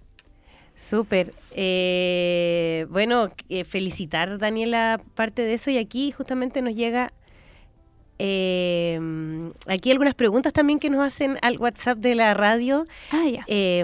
Súper. 0.81 1.35
Eh, 1.53 2.87
bueno, 2.89 3.29
eh, 3.51 3.65
felicitar, 3.65 4.39
Daniela, 4.39 5.01
parte 5.15 5.43
de 5.43 5.55
eso. 5.55 5.71
Y 5.71 5.77
aquí 5.77 6.11
justamente 6.11 6.63
nos 6.63 6.75
llega 6.75 7.13
eh, 8.23 9.01
aquí 9.67 9.91
algunas 9.91 10.15
preguntas 10.15 10.53
también 10.53 10.79
que 10.79 10.91
nos 10.91 11.03
hacen 11.03 11.39
al 11.41 11.59
WhatsApp 11.59 11.99
de 11.99 12.15
la 12.15 12.35
radio. 12.35 12.85
Ah, 13.11 13.25
ya. 13.27 13.45
Eh, 13.47 13.83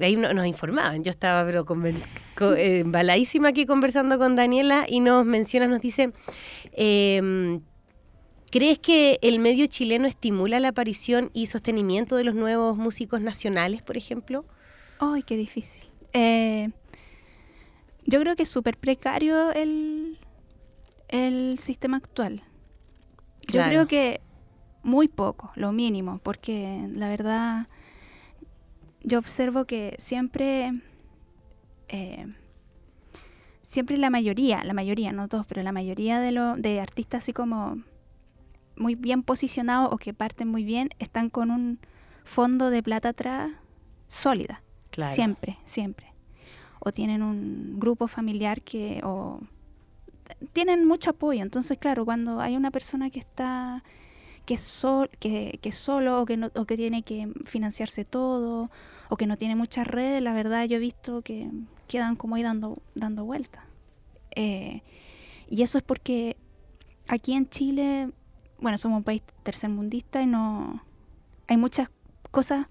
ahí 0.00 0.14
no- 0.16 0.32
nos 0.32 0.46
informaban. 0.46 1.02
Yo 1.02 1.10
estaba 1.10 1.44
pero 1.44 1.64
eh, 2.54 2.80
embaladísima 2.80 3.48
aquí 3.48 3.66
conversando 3.66 4.18
con 4.18 4.36
Daniela 4.36 4.86
y 4.88 5.00
nos 5.00 5.26
menciona, 5.26 5.66
nos 5.66 5.80
dice, 5.80 6.12
eh, 6.72 7.58
¿crees 8.52 8.78
que 8.78 9.18
el 9.22 9.38
medio 9.40 9.66
chileno 9.66 10.06
estimula 10.06 10.60
la 10.60 10.68
aparición 10.68 11.30
y 11.32 11.48
sostenimiento 11.48 12.14
de 12.16 12.24
los 12.24 12.34
nuevos 12.36 12.76
músicos 12.76 13.20
nacionales, 13.20 13.82
por 13.82 13.96
ejemplo? 13.96 14.44
Ay, 15.00 15.22
qué 15.24 15.36
difícil. 15.36 15.84
Eh, 16.12 16.70
yo 18.06 18.20
creo 18.20 18.36
que 18.36 18.44
es 18.44 18.48
súper 18.48 18.76
precario 18.76 19.50
el, 19.52 20.18
el 21.08 21.58
sistema 21.58 21.96
actual. 21.96 22.42
Yo 23.48 23.52
Claro. 23.52 23.68
creo 23.70 23.86
que 23.86 24.20
muy 24.82 25.08
poco, 25.08 25.52
lo 25.54 25.72
mínimo, 25.72 26.18
porque 26.22 26.88
la 26.92 27.08
verdad 27.08 27.68
yo 29.02 29.18
observo 29.18 29.64
que 29.64 29.94
siempre, 29.98 30.72
eh, 31.88 32.26
siempre 33.62 33.96
la 33.96 34.10
mayoría, 34.10 34.64
la 34.64 34.74
mayoría, 34.74 35.12
no 35.12 35.28
todos, 35.28 35.46
pero 35.46 35.62
la 35.62 35.72
mayoría 35.72 36.20
de, 36.20 36.32
lo, 36.32 36.56
de 36.56 36.80
artistas 36.80 37.24
así 37.24 37.32
como 37.32 37.82
muy 38.76 38.94
bien 38.94 39.22
posicionados 39.22 39.92
o 39.92 39.98
que 39.98 40.14
parten 40.14 40.48
muy 40.48 40.64
bien, 40.64 40.90
están 40.98 41.30
con 41.30 41.50
un 41.50 41.78
fondo 42.24 42.70
de 42.70 42.82
plata 42.82 43.10
atrás 43.10 43.52
sólida. 44.08 44.62
Claro. 44.90 45.12
Siempre, 45.12 45.58
siempre. 45.64 46.12
O 46.80 46.92
tienen 46.92 47.22
un 47.22 47.78
grupo 47.78 48.08
familiar 48.08 48.62
que, 48.62 49.00
o 49.04 49.40
tienen 50.52 50.86
mucho 50.86 51.10
apoyo. 51.10 51.42
Entonces, 51.42 51.78
claro, 51.78 52.04
cuando 52.04 52.40
hay 52.40 52.56
una 52.56 52.70
persona 52.70 53.10
que 53.10 53.20
está, 53.20 53.84
que 54.44 54.56
sol, 54.56 55.10
que, 55.20 55.58
que 55.62 55.72
solo 55.72 56.22
o 56.22 56.26
que, 56.26 56.36
no, 56.36 56.50
o 56.54 56.64
que 56.64 56.76
tiene 56.76 57.02
que 57.02 57.32
financiarse 57.44 58.04
todo, 58.04 58.70
o 59.08 59.16
que 59.16 59.26
no 59.26 59.36
tiene 59.36 59.56
muchas 59.56 59.86
redes, 59.86 60.22
la 60.22 60.32
verdad 60.32 60.64
yo 60.64 60.76
he 60.76 60.80
visto 60.80 61.22
que 61.22 61.50
quedan 61.88 62.16
como 62.16 62.36
ahí 62.36 62.42
dando, 62.42 62.82
dando 62.94 63.24
vueltas. 63.24 63.64
Eh, 64.34 64.82
y 65.48 65.62
eso 65.62 65.78
es 65.78 65.84
porque 65.84 66.36
aquí 67.08 67.34
en 67.34 67.48
Chile, 67.48 68.10
bueno, 68.58 68.78
somos 68.78 68.98
un 68.98 69.04
país 69.04 69.22
tercermundista 69.42 70.22
y 70.22 70.26
no 70.26 70.82
hay 71.48 71.56
muchas 71.56 71.90
cosas 72.30 72.66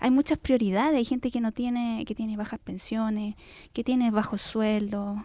hay 0.00 0.10
muchas 0.10 0.38
prioridades, 0.38 0.96
hay 0.96 1.04
gente 1.04 1.30
que 1.30 1.40
no 1.40 1.52
tiene, 1.52 2.04
que 2.06 2.14
tiene 2.14 2.36
bajas 2.36 2.58
pensiones, 2.58 3.34
que 3.72 3.84
tiene 3.84 4.10
bajos 4.10 4.42
sueldos, 4.42 5.18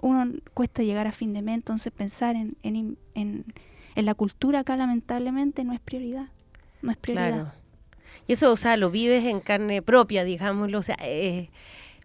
uno 0.00 0.32
cuesta 0.54 0.82
llegar 0.82 1.06
a 1.06 1.12
fin 1.12 1.32
de 1.32 1.42
mes, 1.42 1.56
entonces 1.56 1.92
pensar 1.92 2.36
en, 2.36 2.56
en, 2.62 2.98
en, 3.14 3.44
en 3.94 4.04
la 4.04 4.14
cultura 4.14 4.60
acá 4.60 4.76
lamentablemente 4.76 5.64
no 5.64 5.72
es 5.72 5.80
prioridad, 5.80 6.28
no 6.82 6.90
es 6.90 6.96
prioridad. 6.96 7.30
Claro. 7.30 7.52
Y 8.26 8.32
eso, 8.32 8.52
o 8.52 8.56
sea, 8.56 8.76
lo 8.76 8.90
vives 8.90 9.24
en 9.24 9.40
carne 9.40 9.82
propia, 9.82 10.24
digámoslo, 10.24 10.78
o 10.78 10.82
sea, 10.82 10.96
eh, 11.00 11.50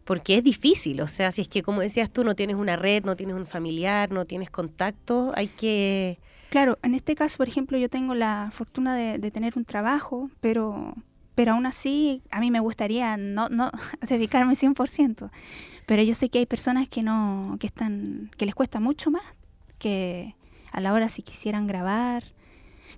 porque 0.04 0.38
es 0.38 0.44
difícil, 0.44 1.02
o 1.02 1.08
sea, 1.08 1.32
si 1.32 1.42
es 1.42 1.48
que, 1.48 1.64
como 1.64 1.82
decías 1.82 2.12
tú, 2.12 2.24
no 2.24 2.36
tienes 2.36 2.56
una 2.56 2.76
red, 2.76 3.04
no 3.04 3.16
tienes 3.16 3.36
un 3.36 3.46
familiar, 3.46 4.12
no 4.12 4.26
tienes 4.26 4.50
contacto, 4.50 5.32
hay 5.36 5.48
que... 5.48 6.20
Claro, 6.50 6.78
en 6.84 6.96
este 6.96 7.16
caso, 7.16 7.38
por 7.38 7.48
ejemplo, 7.48 7.78
yo 7.78 7.88
tengo 7.88 8.14
la 8.14 8.50
fortuna 8.52 8.96
de, 8.96 9.20
de 9.20 9.32
tener 9.32 9.54
un 9.58 9.64
trabajo, 9.64 10.30
pero, 10.42 10.96
pero 11.42 11.54
aún 11.54 11.66
así 11.66 12.22
a 12.30 12.40
mí 12.40 12.52
me 12.52 12.60
gustaría 12.60 13.18
no, 13.18 13.50
no 13.50 13.72
dedicarme 14.08 14.54
100%. 14.54 15.32
Pero 15.88 16.04
yo 16.04 16.14
sé 16.14 16.30
que 16.30 16.38
hay 16.38 16.46
personas 16.46 16.88
que 16.88 17.02
no, 17.02 17.58
que 17.60 17.66
están, 17.66 18.30
que 18.38 18.46
les 18.46 18.54
cuesta 18.54 18.80
mucho 18.80 19.10
más, 19.10 19.24
que 19.80 20.36
a 20.72 20.80
la 20.82 20.94
hora 20.94 21.10
si 21.10 21.24
quisieran 21.24 21.66
grabar. 21.66 22.26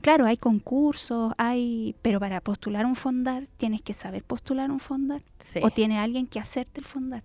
Claro, 0.02 0.26
hay 0.26 0.36
concursos, 0.36 1.32
hay, 1.38 1.96
pero 2.02 2.20
para 2.20 2.42
postular 2.42 2.86
un 2.86 2.98
fondar 2.98 3.48
tienes 3.56 3.82
que 3.82 3.94
saber 3.94 4.26
postular 4.26 4.72
un 4.72 4.82
fondar 4.82 5.24
Sí. 5.40 5.60
o 5.64 5.70
tiene 5.70 6.00
alguien 6.00 6.28
que 6.28 6.40
hacerte 6.42 6.82
el 6.82 6.86
fondar. 6.86 7.24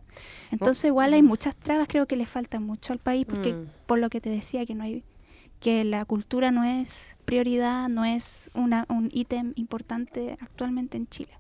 Entonces 0.53 0.85
igual 0.85 1.15
hay 1.15 1.23
muchas 1.23 1.57
trabas, 1.57 1.89
creo 1.89 2.07
que 2.07 2.15
le 2.15 2.27
falta 2.27 2.61
mucho 2.61 2.93
al 2.93 3.01
país 3.01 3.27
porque 3.29 3.55
Mm. 3.55 3.67
por 3.87 3.99
lo 3.99 4.09
que 4.09 4.21
te 4.21 4.31
decía 4.31 4.65
que 4.67 4.77
no 4.77 4.85
hay 4.85 5.03
que 5.61 5.85
la 5.85 6.05
cultura 6.05 6.51
no 6.51 6.65
es 6.65 7.17
prioridad, 7.25 7.89
no 7.89 8.05
es 8.05 8.51
una, 8.55 8.87
un 8.89 9.11
ítem 9.13 9.53
importante 9.57 10.37
actualmente 10.41 10.97
en 10.97 11.09
Chile. 11.09 11.33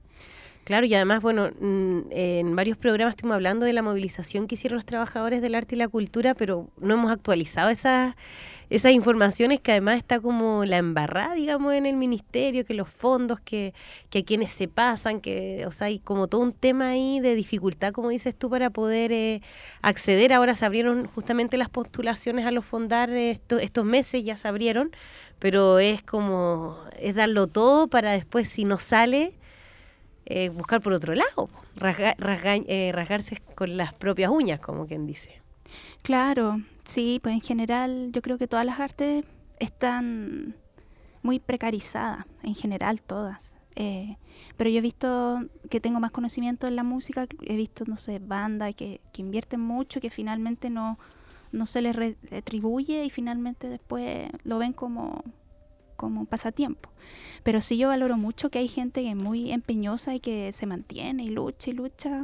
Claro, 0.68 0.84
y 0.84 0.94
además, 0.94 1.22
bueno, 1.22 1.48
mm, 1.60 2.00
en 2.10 2.54
varios 2.54 2.76
programas 2.76 3.12
estuvimos 3.14 3.36
hablando 3.36 3.64
de 3.64 3.72
la 3.72 3.80
movilización 3.80 4.46
que 4.46 4.54
hicieron 4.54 4.76
los 4.76 4.84
trabajadores 4.84 5.40
del 5.40 5.54
arte 5.54 5.76
y 5.76 5.78
la 5.78 5.88
cultura, 5.88 6.34
pero 6.34 6.68
no 6.78 6.92
hemos 6.92 7.10
actualizado 7.10 7.70
esas, 7.70 8.14
esas 8.68 8.92
informaciones 8.92 9.60
que 9.60 9.72
además 9.72 9.98
está 9.98 10.20
como 10.20 10.64
la 10.66 10.78
embarrada, 10.78 11.34
digamos, 11.34 11.74
en 11.74 11.86
el 11.86 11.96
ministerio, 11.96 12.64
que 12.66 12.74
los 12.74 12.88
fondos, 12.88 13.40
que, 13.40 13.74
que 14.10 14.20
a 14.20 14.24
quienes 14.24 14.52
se 14.52 14.68
pasan, 14.68 15.20
que, 15.22 15.64
o 15.66 15.70
sea, 15.70 15.86
hay 15.88 16.00
como 16.00 16.28
todo 16.28 16.42
un 16.42 16.52
tema 16.52 16.88
ahí 16.90 17.20
de 17.20 17.34
dificultad, 17.34 17.92
como 17.92 18.10
dices 18.10 18.36
tú, 18.36 18.50
para 18.50 18.68
poder 18.70 19.12
eh, 19.12 19.40
acceder. 19.80 20.34
Ahora 20.34 20.54
se 20.54 20.66
abrieron 20.66 21.06
justamente 21.06 21.56
las 21.56 21.70
postulaciones 21.70 22.44
a 22.46 22.50
los 22.50 22.66
fondar 22.66 23.08
eh, 23.10 23.30
esto- 23.30 23.58
estos 23.58 23.84
meses, 23.86 24.24
ya 24.24 24.36
se 24.36 24.48
abrieron, 24.48 24.90
pero 25.38 25.78
es 25.78 26.02
como, 26.02 26.78
es 26.98 27.14
darlo 27.14 27.46
todo 27.46 27.88
para 27.88 28.12
después, 28.12 28.48
si 28.48 28.64
no 28.64 28.78
sale, 28.78 29.37
eh, 30.30 30.50
buscar 30.50 30.82
por 30.82 30.92
otro 30.92 31.14
lado, 31.14 31.48
eh, 31.80 32.92
rasgarse 32.92 33.40
con 33.54 33.78
las 33.78 33.94
propias 33.94 34.30
uñas, 34.30 34.60
como 34.60 34.86
quien 34.86 35.06
dice. 35.06 35.40
Claro, 36.02 36.60
sí, 36.84 37.18
pues 37.22 37.34
en 37.34 37.40
general 37.40 38.10
yo 38.12 38.20
creo 38.20 38.36
que 38.36 38.46
todas 38.46 38.66
las 38.66 38.78
artes 38.78 39.24
están 39.58 40.54
muy 41.22 41.38
precarizadas, 41.38 42.26
en 42.42 42.54
general 42.54 43.00
todas. 43.00 43.54
Eh, 43.74 44.16
pero 44.56 44.68
yo 44.70 44.78
he 44.78 44.82
visto 44.82 45.40
que 45.70 45.80
tengo 45.80 45.98
más 45.98 46.10
conocimiento 46.10 46.66
en 46.66 46.76
la 46.76 46.82
música, 46.82 47.26
he 47.46 47.56
visto, 47.56 47.84
no 47.86 47.96
sé, 47.96 48.18
bandas 48.18 48.74
que, 48.74 49.00
invierten 49.16 49.60
mucho 49.60 50.00
que 50.00 50.10
finalmente 50.10 50.68
no, 50.68 50.98
no 51.52 51.64
se 51.66 51.80
les 51.82 51.96
re- 51.96 52.16
retribuye 52.30 53.04
y 53.04 53.10
finalmente 53.10 53.68
después 53.68 54.28
lo 54.44 54.58
ven 54.58 54.72
como, 54.72 55.24
como 55.98 56.24
pasatiempo. 56.24 56.88
Pero 57.42 57.60
sí 57.60 57.76
yo 57.76 57.88
valoro 57.88 58.16
mucho 58.16 58.48
que 58.50 58.60
hay 58.60 58.68
gente 58.68 59.02
que 59.02 59.10
es 59.10 59.16
muy 59.16 59.52
empeñosa 59.52 60.14
y 60.14 60.20
que 60.20 60.52
se 60.52 60.64
mantiene 60.64 61.24
y 61.24 61.28
lucha 61.28 61.70
y 61.70 61.74
lucha 61.74 62.22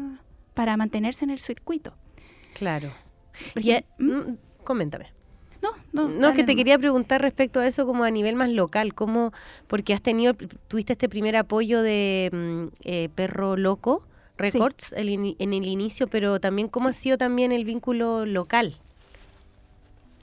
para 0.54 0.76
mantenerse 0.78 1.24
en 1.26 1.30
el 1.30 1.40
circuito. 1.40 1.94
Claro. 2.54 2.92
Y, 3.56 3.70
ejemplo- 3.72 3.84
¿Mm? 3.98 4.30
mm, 4.30 4.38
coméntame. 4.64 5.12
No, 5.60 5.70
no, 5.92 6.08
No, 6.08 6.20
dale 6.28 6.34
que 6.37 6.44
te 6.44 6.54
quería 6.56 6.78
preguntar 6.78 7.20
respecto 7.22 7.58
a 7.58 7.66
eso 7.66 7.84
como 7.87 8.04
a 8.04 8.10
nivel 8.10 8.37
más 8.37 8.50
local, 8.50 8.94
cómo, 8.94 9.32
porque 9.66 9.92
has 9.94 10.02
tenido, 10.02 10.34
tuviste 10.68 10.92
este 10.92 11.08
primer 11.08 11.37
apoyo 11.37 11.82
de 11.82 12.30
mm, 12.32 12.64
eh, 12.84 13.08
Perro 13.14 13.56
Loco 13.56 14.06
Records 14.37 14.92
el 14.92 15.08
en 15.38 15.52
el 15.52 15.66
inicio, 15.66 16.06
pero 16.06 16.38
también 16.38 16.68
cómo 16.68 16.88
ha 16.88 16.92
sido 16.92 17.16
también 17.18 17.50
el 17.50 17.64
vínculo 17.64 18.26
local 18.26 18.78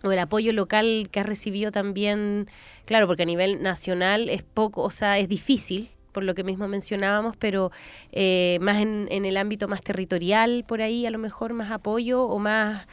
o 0.04 0.12
el 0.12 0.20
apoyo 0.20 0.54
local 0.54 1.10
que 1.12 1.20
has 1.20 1.26
recibido 1.26 1.72
también, 1.72 2.48
claro, 2.86 3.08
porque 3.08 3.24
a 3.24 3.26
nivel 3.26 3.62
nacional 3.62 4.30
es 4.30 4.44
poco, 4.44 4.82
o 4.84 4.92
sea, 4.92 5.18
es 5.20 5.28
difícil, 5.30 5.90
por 6.12 6.24
lo 6.24 6.36
que 6.36 6.44
mismo 6.44 6.68
mencionábamos, 6.68 7.38
pero 7.38 7.72
eh, 8.12 8.58
más 8.62 8.82
en, 8.82 9.08
el 9.10 9.38
ámbito 9.38 9.68
más 9.68 9.82
territorial, 9.82 10.66
por 10.68 10.82
ahí 10.82 11.06
a 11.06 11.12
lo 11.12 11.18
mejor 11.20 11.54
más 11.54 11.72
apoyo 11.72 12.24
o 12.24 12.40
más 12.40 12.88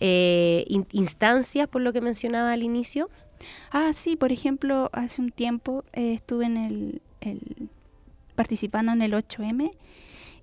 eh, 0.00 0.64
in- 0.68 0.86
instancias, 0.92 1.68
por 1.68 1.82
lo 1.82 1.92
que 1.92 2.00
mencionaba 2.00 2.52
al 2.52 2.62
inicio. 2.62 3.10
Ah, 3.70 3.90
sí, 3.92 4.16
por 4.16 4.32
ejemplo, 4.32 4.88
hace 4.92 5.20
un 5.20 5.30
tiempo 5.30 5.84
eh, 5.92 6.14
estuve 6.14 6.46
en 6.46 6.56
el, 6.56 7.02
el- 7.20 7.68
participando 8.34 8.92
en 8.92 9.02
el 9.02 9.12
8M 9.14 9.72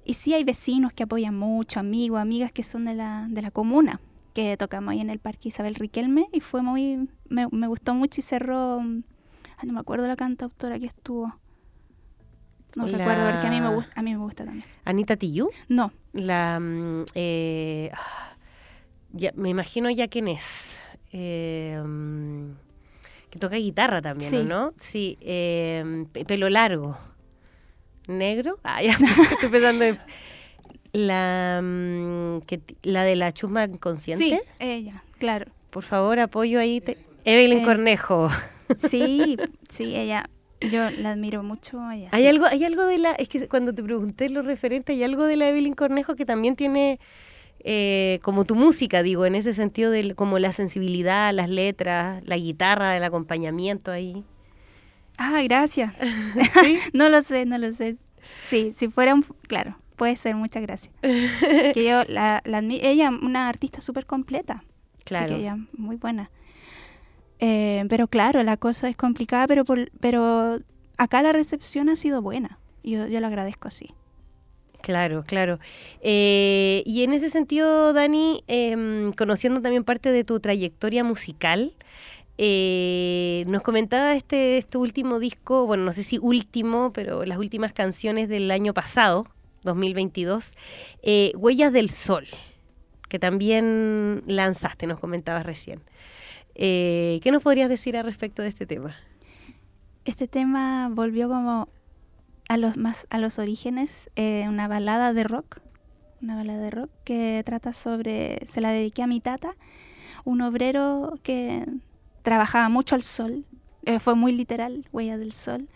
y 0.05 0.13
sí 0.15 0.33
hay 0.33 0.43
vecinos 0.43 0.93
que 0.93 1.03
apoyan 1.03 1.37
mucho, 1.37 1.79
amigos, 1.79 2.19
amigas 2.19 2.51
que 2.51 2.63
son 2.63 2.85
de 2.85 2.93
la, 2.95 3.27
de 3.29 3.41
la 3.41 3.51
comuna, 3.51 3.99
que 4.33 4.55
tocamos 4.57 4.91
ahí 4.91 5.01
en 5.01 5.09
el 5.09 5.19
Parque 5.19 5.49
Isabel 5.49 5.75
Riquelme 5.75 6.27
y 6.31 6.39
fue 6.39 6.61
muy, 6.61 7.09
me, 7.29 7.47
me 7.51 7.67
gustó 7.67 7.93
mucho 7.93 8.21
y 8.21 8.23
cerró, 8.23 8.79
mm, 8.81 9.03
ay, 9.57 9.67
no 9.67 9.73
me 9.73 9.79
acuerdo 9.79 10.07
la 10.07 10.15
cantautora 10.15 10.79
que 10.79 10.85
estuvo. 10.87 11.33
No 12.77 12.85
La- 12.87 12.97
recuerdo 12.97 13.29
porque 13.29 13.47
a 13.47 13.49
mí 13.49 13.59
me 13.61 13.69
gusta, 13.75 13.91
a 13.99 14.01
mí 14.01 14.11
me 14.11 14.19
gusta 14.19 14.45
también. 14.45 14.65
Anita 14.85 15.17
Tillú, 15.17 15.49
No, 15.67 15.91
la... 16.13 16.57
mm, 16.59 17.03
eh, 17.15 17.91
ah, 17.93 18.35
ya, 19.11 19.31
me 19.35 19.49
imagino 19.49 19.89
ya 19.89 20.07
quién 20.07 20.29
es. 20.29 20.73
Eh, 21.11 21.81
mm, 21.85 22.51
que 23.29 23.39
toca 23.39 23.57
guitarra 23.57 24.01
también, 24.01 24.33
¿o 24.33 24.39
Sí. 24.41 24.45
¿no? 24.45 24.73
Sí, 24.77 25.17
eh, 25.21 26.05
pe- 26.13 26.23
pelo 26.23 26.49
largo. 26.49 26.97
¿Negro? 28.07 28.57
Ah, 28.63 28.81
ya, 28.81 28.97
estoy 29.31 29.49
pensando 29.49 29.83
en... 29.85 29.99
La, 30.93 31.61
mm, 31.63 32.41
que, 32.47 32.59
la 32.83 33.03
de 33.03 33.15
la 33.15 33.31
chusma 33.31 33.63
inconsciente. 33.65 34.23
sí, 34.23 34.39
ella, 34.59 35.03
claro. 35.19 35.45
Por 35.69 35.83
favor, 35.83 36.19
apoyo 36.19 36.59
ahí. 36.59 36.81
te- 36.81 36.97
Evelyn 37.23 37.59
Eh, 37.59 37.63
Cornejo. 37.63 38.29
Sí, 38.77 39.37
sí, 39.69 39.95
ella, 39.95 40.29
yo 40.59 40.89
la 40.91 41.11
admiro 41.11 41.43
mucho 41.43 41.79
a 41.79 41.95
ella. 41.95 42.09
Hay 42.11 42.23
sí. 42.23 42.27
algo, 42.27 42.45
hay 42.45 42.63
algo 42.65 42.85
de 42.85 42.97
la, 42.97 43.11
es 43.13 43.29
que 43.29 43.47
cuando 43.47 43.73
te 43.73 43.83
pregunté 43.83 44.29
lo 44.29 44.41
referente, 44.41 44.91
hay 44.93 45.03
algo 45.03 45.25
de 45.25 45.37
la 45.37 45.47
Evelyn 45.47 45.73
Cornejo 45.75 46.15
que 46.15 46.25
también 46.25 46.55
tiene 46.57 46.99
eh, 47.63 48.19
como 48.23 48.43
tu 48.43 48.55
música, 48.55 49.01
digo, 49.03 49.25
en 49.25 49.35
ese 49.35 49.53
sentido 49.53 49.91
de 49.91 50.13
como 50.15 50.39
la 50.39 50.51
sensibilidad, 50.51 51.31
las 51.33 51.49
letras, 51.49 52.21
la 52.25 52.35
guitarra, 52.37 52.97
el 52.97 53.03
acompañamiento 53.03 53.91
ahí. 53.91 54.23
Ah, 55.17 55.41
gracias. 55.43 55.93
¿Sí? 56.61 56.79
no 56.93 57.07
lo 57.09 57.21
sé, 57.21 57.45
no 57.45 57.57
lo 57.57 57.71
sé. 57.71 57.95
Sí, 58.43 58.71
si 58.73 58.87
fuera 58.87 59.13
un... 59.13 59.23
Claro, 59.47 59.77
puede 60.01 60.15
ser, 60.15 60.33
muchas 60.33 60.63
gracias. 60.63 60.91
que 61.75 61.83
yo, 61.87 62.03
la, 62.07 62.41
la 62.43 62.59
admi- 62.59 62.79
ella, 62.81 63.11
una 63.11 63.47
artista 63.47 63.81
súper 63.81 64.07
completa. 64.07 64.63
Así 64.95 65.03
Claro. 65.05 65.27
que 65.35 65.41
ella, 65.41 65.57
muy 65.77 65.97
buena. 65.97 66.31
Eh, 67.37 67.85
pero 67.87 68.07
claro, 68.07 68.41
la 68.41 68.57
cosa 68.57 68.89
es 68.89 68.97
complicada, 68.97 69.45
pero, 69.45 69.63
por- 69.63 69.91
pero 69.99 70.57
acá 70.97 71.21
la 71.21 71.33
recepción 71.33 71.87
ha 71.87 71.95
sido 71.95 72.19
buena. 72.23 72.57
Yo, 72.83 73.05
yo 73.05 73.19
lo 73.21 73.27
agradezco 73.27 73.67
así. 73.67 73.91
Claro, 74.81 75.23
claro. 75.23 75.59
Eh, 76.01 76.81
y 76.87 77.03
en 77.03 77.13
ese 77.13 77.29
sentido, 77.29 77.93
Dani, 77.93 78.43
em, 78.47 79.13
conociendo 79.13 79.61
también 79.61 79.83
parte 79.83 80.11
de 80.11 80.23
tu 80.23 80.39
trayectoria 80.39 81.03
musical, 81.03 81.75
eh, 82.39 83.43
nos 83.47 83.61
comentaba 83.61 84.15
este, 84.15 84.57
este 84.57 84.79
último 84.79 85.19
disco, 85.19 85.67
bueno, 85.67 85.83
no 85.83 85.93
sé 85.93 86.01
si 86.01 86.17
último, 86.17 86.91
pero 86.91 87.23
las 87.23 87.37
últimas 87.37 87.71
canciones 87.71 88.27
del 88.29 88.49
año 88.49 88.73
pasado, 88.73 89.27
2022, 89.63 90.55
eh, 91.03 91.31
Huellas 91.35 91.73
del 91.73 91.89
Sol, 91.89 92.27
que 93.09 93.19
también 93.19 94.23
lanzaste, 94.27 94.87
nos 94.87 94.99
comentabas 94.99 95.45
recién. 95.45 95.81
Eh, 96.55 97.19
¿Qué 97.23 97.31
nos 97.31 97.43
podrías 97.43 97.69
decir 97.69 97.97
al 97.97 98.05
respecto 98.05 98.41
de 98.41 98.49
este 98.49 98.65
tema? 98.65 98.95
Este 100.05 100.27
tema 100.27 100.89
volvió 100.91 101.29
como 101.29 101.69
a 102.49 102.57
los 102.57 102.75
más 102.75 103.07
a 103.09 103.17
los 103.17 103.39
orígenes, 103.39 104.09
eh, 104.15 104.45
una 104.47 104.67
balada 104.67 105.13
de 105.13 105.23
rock, 105.23 105.59
una 106.21 106.35
balada 106.35 106.59
de 106.59 106.69
rock 106.71 106.89
que 107.03 107.43
trata 107.45 107.73
sobre, 107.73 108.39
se 108.45 108.61
la 108.61 108.71
dediqué 108.71 109.03
a 109.03 109.07
mi 109.07 109.21
tata, 109.21 109.55
un 110.25 110.41
obrero 110.41 111.17
que 111.23 111.65
trabajaba 112.23 112.69
mucho 112.69 112.95
al 112.95 113.03
sol, 113.03 113.45
fue 113.99 114.13
muy 114.13 114.31
literal, 114.31 114.87
huella 114.91 115.17
del 115.17 115.31
sol, 115.31 115.67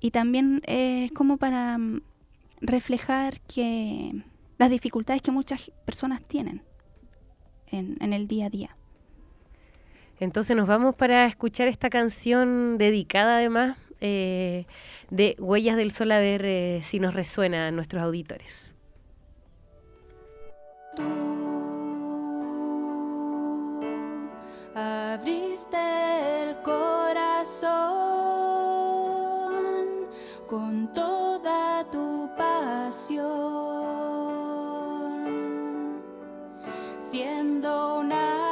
y 0.00 0.10
también 0.10 0.62
es 0.66 1.10
como 1.12 1.38
para 1.38 1.78
mm, 1.78 2.02
reflejar 2.60 3.40
que 3.42 4.24
las 4.58 4.70
dificultades 4.70 5.22
que 5.22 5.30
muchas 5.30 5.70
personas 5.84 6.22
tienen 6.22 6.62
en, 7.66 7.96
en 8.00 8.12
el 8.12 8.28
día 8.28 8.46
a 8.46 8.50
día. 8.50 8.76
Entonces 10.20 10.56
nos 10.56 10.66
vamos 10.66 10.94
para 10.96 11.26
escuchar 11.26 11.68
esta 11.68 11.90
canción 11.90 12.76
dedicada 12.76 13.36
además 13.36 13.76
eh, 14.00 14.66
de 15.10 15.34
Huellas 15.38 15.76
del 15.76 15.90
Sol 15.90 16.12
a 16.12 16.20
ver 16.20 16.44
eh, 16.44 16.82
si 16.84 17.00
nos 17.00 17.14
resuena 17.14 17.66
a 17.68 17.70
nuestros 17.70 18.02
auditores. 18.02 18.72
Tú 20.94 21.02
abriste 24.74 25.76
el 26.42 26.56
corazón 26.62 27.68
con 30.48 30.92
toda 30.92 31.84
tu 31.90 32.17
siendo 37.00 37.98
una 38.00 38.47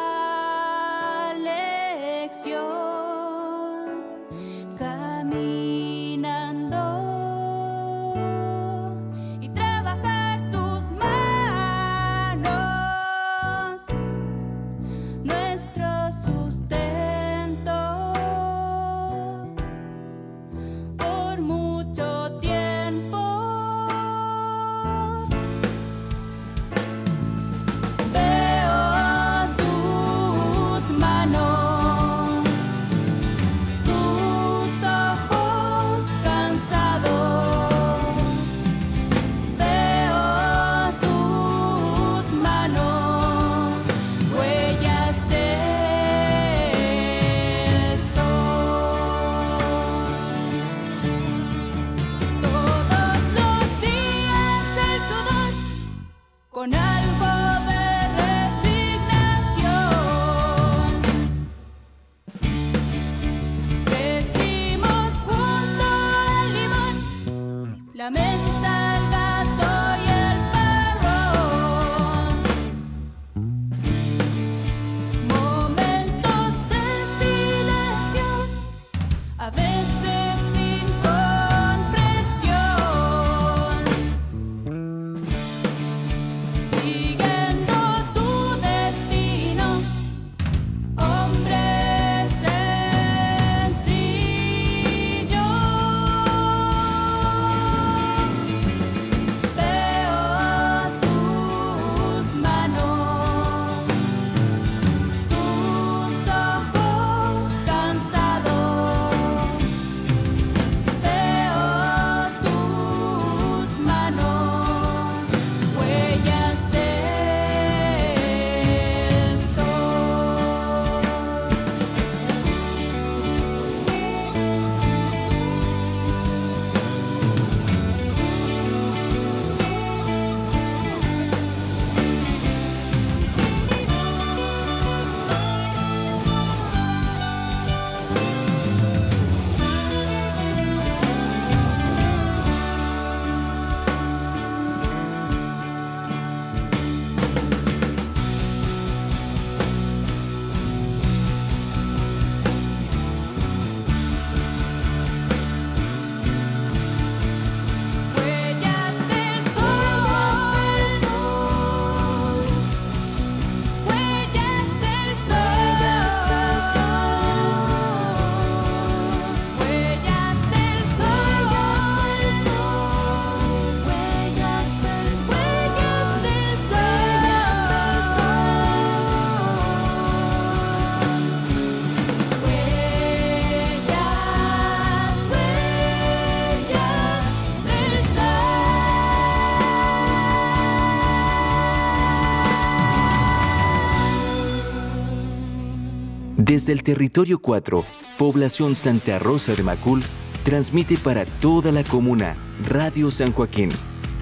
Desde 196.57 196.73
el 196.73 196.83
territorio 196.83 197.39
4, 197.39 197.85
población 198.17 198.77
Santa 198.77 199.19
Rosa 199.19 199.55
de 199.55 199.63
Macul, 199.63 200.03
transmite 200.43 200.97
para 200.97 201.27
toda 201.27 201.71
la 201.71 201.85
comuna 201.85 202.35
Radio 202.65 203.11
San 203.11 203.31
Joaquín. 203.31 203.69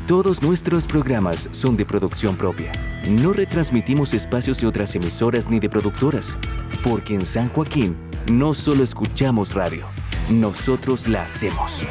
Todos 0.08 0.42
nuestros 0.42 0.84
programas 0.88 1.48
son 1.52 1.76
de 1.76 1.86
producción 1.86 2.36
propia. 2.36 2.72
No 3.08 3.32
retransmitimos 3.32 4.14
espacios 4.14 4.60
de 4.60 4.66
otras 4.66 4.96
emisoras 4.96 5.48
ni 5.48 5.60
de 5.60 5.70
productoras, 5.70 6.36
porque 6.82 7.14
en 7.14 7.24
San 7.24 7.50
Joaquín 7.50 7.96
no 8.28 8.52
solo 8.52 8.82
escuchamos 8.82 9.54
radio, 9.54 9.86
nosotros 10.28 11.06
la 11.06 11.22
hacemos. 11.22 11.86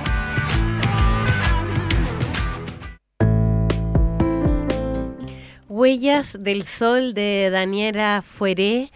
Huellas 5.70 6.38
del 6.39 6.64
Sol 6.64 7.14
de 7.14 7.50
Daniela 7.50 8.24
Fueré. 8.28 8.91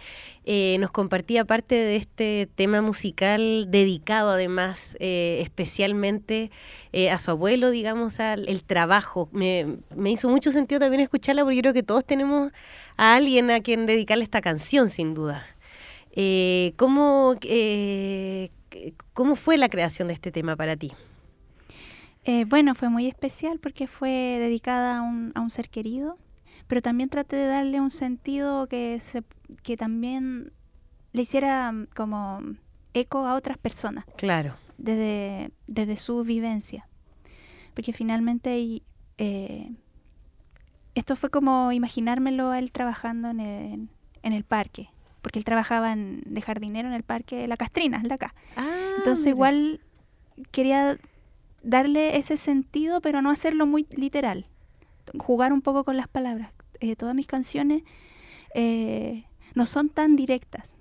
Eh, 0.50 0.78
nos 0.78 0.90
compartía 0.90 1.44
parte 1.44 1.74
de 1.74 1.96
este 1.96 2.48
tema 2.54 2.80
musical 2.80 3.66
dedicado 3.70 4.30
además 4.30 4.96
eh, 4.98 5.40
especialmente 5.42 6.50
eh, 6.90 7.10
a 7.10 7.18
su 7.18 7.30
abuelo, 7.30 7.68
digamos, 7.68 8.18
al 8.18 8.48
el 8.48 8.64
trabajo. 8.64 9.28
Me, 9.30 9.76
me, 9.94 10.10
hizo 10.10 10.30
mucho 10.30 10.50
sentido 10.50 10.80
también 10.80 11.02
escucharla 11.02 11.44
porque 11.44 11.58
creo 11.58 11.74
que 11.74 11.82
todos 11.82 12.02
tenemos 12.02 12.50
a 12.96 13.16
alguien 13.16 13.50
a 13.50 13.60
quien 13.60 13.84
dedicarle 13.84 14.24
esta 14.24 14.40
canción, 14.40 14.88
sin 14.88 15.12
duda. 15.12 15.44
¿cómo, 16.76 17.36
¿Cómo 19.12 19.36
fue 19.36 19.58
la 19.58 19.68
creación 19.68 20.08
de 20.08 20.14
este 20.14 20.32
tema 20.32 20.56
para 20.56 20.76
ti? 20.76 20.92
bueno, 22.46 22.74
fue 22.74 22.88
muy 22.88 23.06
especial 23.06 23.58
porque 23.58 23.86
fue 23.86 24.10
dedicada 24.38 24.98
a 24.98 25.02
un, 25.02 25.30
a 25.34 25.40
un 25.40 25.50
ser 25.50 25.68
querido 25.68 26.16
pero 26.68 26.82
también 26.82 27.08
traté 27.08 27.36
de 27.36 27.46
darle 27.46 27.80
un 27.80 27.90
sentido 27.90 28.66
que, 28.68 28.98
se, 29.00 29.24
que 29.62 29.76
también 29.76 30.52
le 31.12 31.22
hiciera 31.22 31.72
mm, 31.72 31.88
como 31.96 32.40
eco 32.94 33.26
a 33.26 33.34
otras 33.34 33.58
personas. 33.58 34.04
Claro. 34.16 34.54
Desde, 34.76 35.50
desde 35.66 35.96
su 35.96 36.22
vivencia. 36.22 36.86
Porque 37.74 37.92
finalmente 37.92 38.82
eh, 39.16 39.70
esto 40.94 41.16
fue 41.16 41.30
como 41.30 41.72
imaginármelo 41.72 42.50
a 42.50 42.58
él 42.58 42.70
trabajando 42.70 43.30
en 43.30 43.40
el, 43.40 43.88
en 44.22 44.32
el 44.32 44.44
parque. 44.44 44.90
Porque 45.22 45.38
él 45.38 45.44
trabajaba 45.44 45.92
en, 45.92 46.22
de 46.26 46.40
jardinero 46.42 46.88
en 46.88 46.94
el 46.94 47.02
parque 47.02 47.48
La 47.48 47.56
Castrina, 47.56 47.98
el 48.02 48.08
de 48.08 48.14
acá. 48.14 48.34
Ah, 48.56 48.94
Entonces 48.98 49.26
mira. 49.26 49.34
igual 49.36 49.80
quería 50.52 50.98
darle 51.62 52.18
ese 52.18 52.36
sentido, 52.36 53.00
pero 53.00 53.22
no 53.22 53.30
hacerlo 53.30 53.66
muy 53.66 53.86
literal. 53.90 54.46
Jugar 55.18 55.52
un 55.52 55.62
poco 55.62 55.84
con 55.84 55.96
las 55.96 56.08
palabras. 56.08 56.50
Eh, 56.80 56.96
todas 56.96 57.14
mis 57.14 57.26
canciones 57.26 57.82
eh, 58.54 59.24
no 59.54 59.66
son 59.66 59.88
tan 59.88 60.16
directas, 60.16 60.74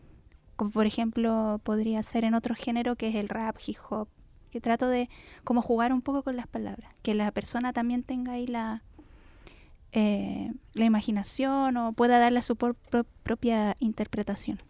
como 0.56 0.72
por 0.72 0.86
ejemplo 0.86 1.60
podría 1.64 2.02
ser 2.04 2.24
en 2.24 2.34
otro 2.34 2.56
género 2.56 2.95
que 2.95 3.10
es 3.10 3.16
el 3.16 3.30
rap, 3.30 3.58
hip 3.66 3.78
hop, 3.89 4.08
que 4.52 4.62
trato 4.62 4.88
de 4.88 5.10
como 5.43 5.62
jugar 5.62 5.93
un 5.93 6.02
poco 6.02 6.24
con 6.24 6.36
las 6.36 6.48
palabras, 6.48 6.93
que 7.02 7.14
la 7.14 7.32
persona 7.32 7.74
también 7.74 8.04
tenga 8.04 8.34
ahí 8.34 8.48
la, 8.48 8.84
eh, 9.91 10.52
la 10.74 10.86
imaginación 10.86 11.78
o 11.78 11.93
pueda 11.93 12.20
darle 12.20 12.41
su 12.41 12.56
propia 12.56 13.76
interpretación. 13.80 14.62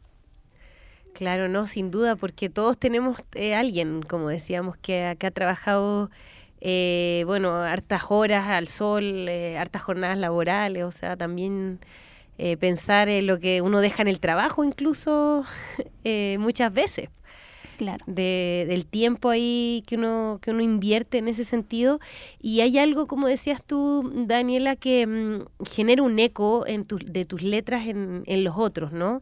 Claro, 1.13 1.47
no, 1.47 1.65
sin 1.65 1.89
duda, 1.89 2.15
porque 2.15 2.47
todos 2.47 2.77
tenemos 2.77 3.17
eh, 3.33 3.55
alguien, 3.55 4.03
como 4.03 4.29
decíamos, 4.29 4.77
que, 4.77 5.15
que 5.17 5.27
ha 5.27 5.31
trabajado, 5.31 6.11
eh, 6.61 7.23
bueno, 7.25 7.53
hartas 7.55 8.03
horas 8.09 8.47
al 8.47 8.67
sol, 8.67 9.03
eh, 9.29 9.57
hartas 9.57 9.81
jornadas 9.83 10.17
laborales, 10.17 10.83
o 10.83 10.91
sea, 10.91 11.15
también 11.17 11.79
eh, 12.37 12.57
pensar 12.57 13.09
en 13.09 13.27
lo 13.27 13.39
que 13.39 13.61
uno 13.61 13.79
deja 13.81 14.01
en 14.01 14.07
el 14.07 14.19
trabajo 14.19 14.63
incluso 14.63 15.43
muchas 16.39 16.73
veces. 16.73 17.09
Claro. 17.77 18.03
de, 18.07 18.65
del 18.67 18.87
tiempo 18.87 19.29
ahí 19.29 19.83
que 19.85 19.97
uno, 19.97 20.39
que 20.41 20.49
uno 20.49 20.63
invierte 20.63 21.19
en 21.19 21.27
ese 21.27 21.43
sentido. 21.43 21.99
Y 22.41 22.61
hay 22.61 22.79
algo, 22.79 23.05
como 23.05 23.27
decías 23.27 23.63
tú, 23.63 24.11
Daniela, 24.25 24.75
que 24.75 25.05
mm, 25.05 25.63
genera 25.63 26.01
un 26.01 26.17
eco 26.17 26.65
en 26.65 26.85
tu- 26.85 26.97
de 26.97 27.23
tus 27.25 27.43
letras 27.43 27.85
en, 27.85 28.23
en 28.25 28.43
los 28.43 28.55
otros, 28.57 28.93
¿no? 28.93 29.21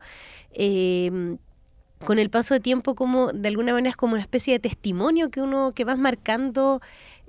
Con 2.06 2.20
el 2.20 2.30
paso 2.30 2.54
de 2.54 2.60
tiempo, 2.60 2.94
como 2.94 3.32
de 3.32 3.48
alguna 3.48 3.74
manera 3.74 3.90
es 3.90 3.96
como 3.96 4.14
una 4.14 4.22
especie 4.22 4.54
de 4.54 4.60
testimonio 4.60 5.30
que 5.32 5.42
uno 5.42 5.72
que 5.74 5.86
vas 5.86 5.98
marcando 5.98 6.82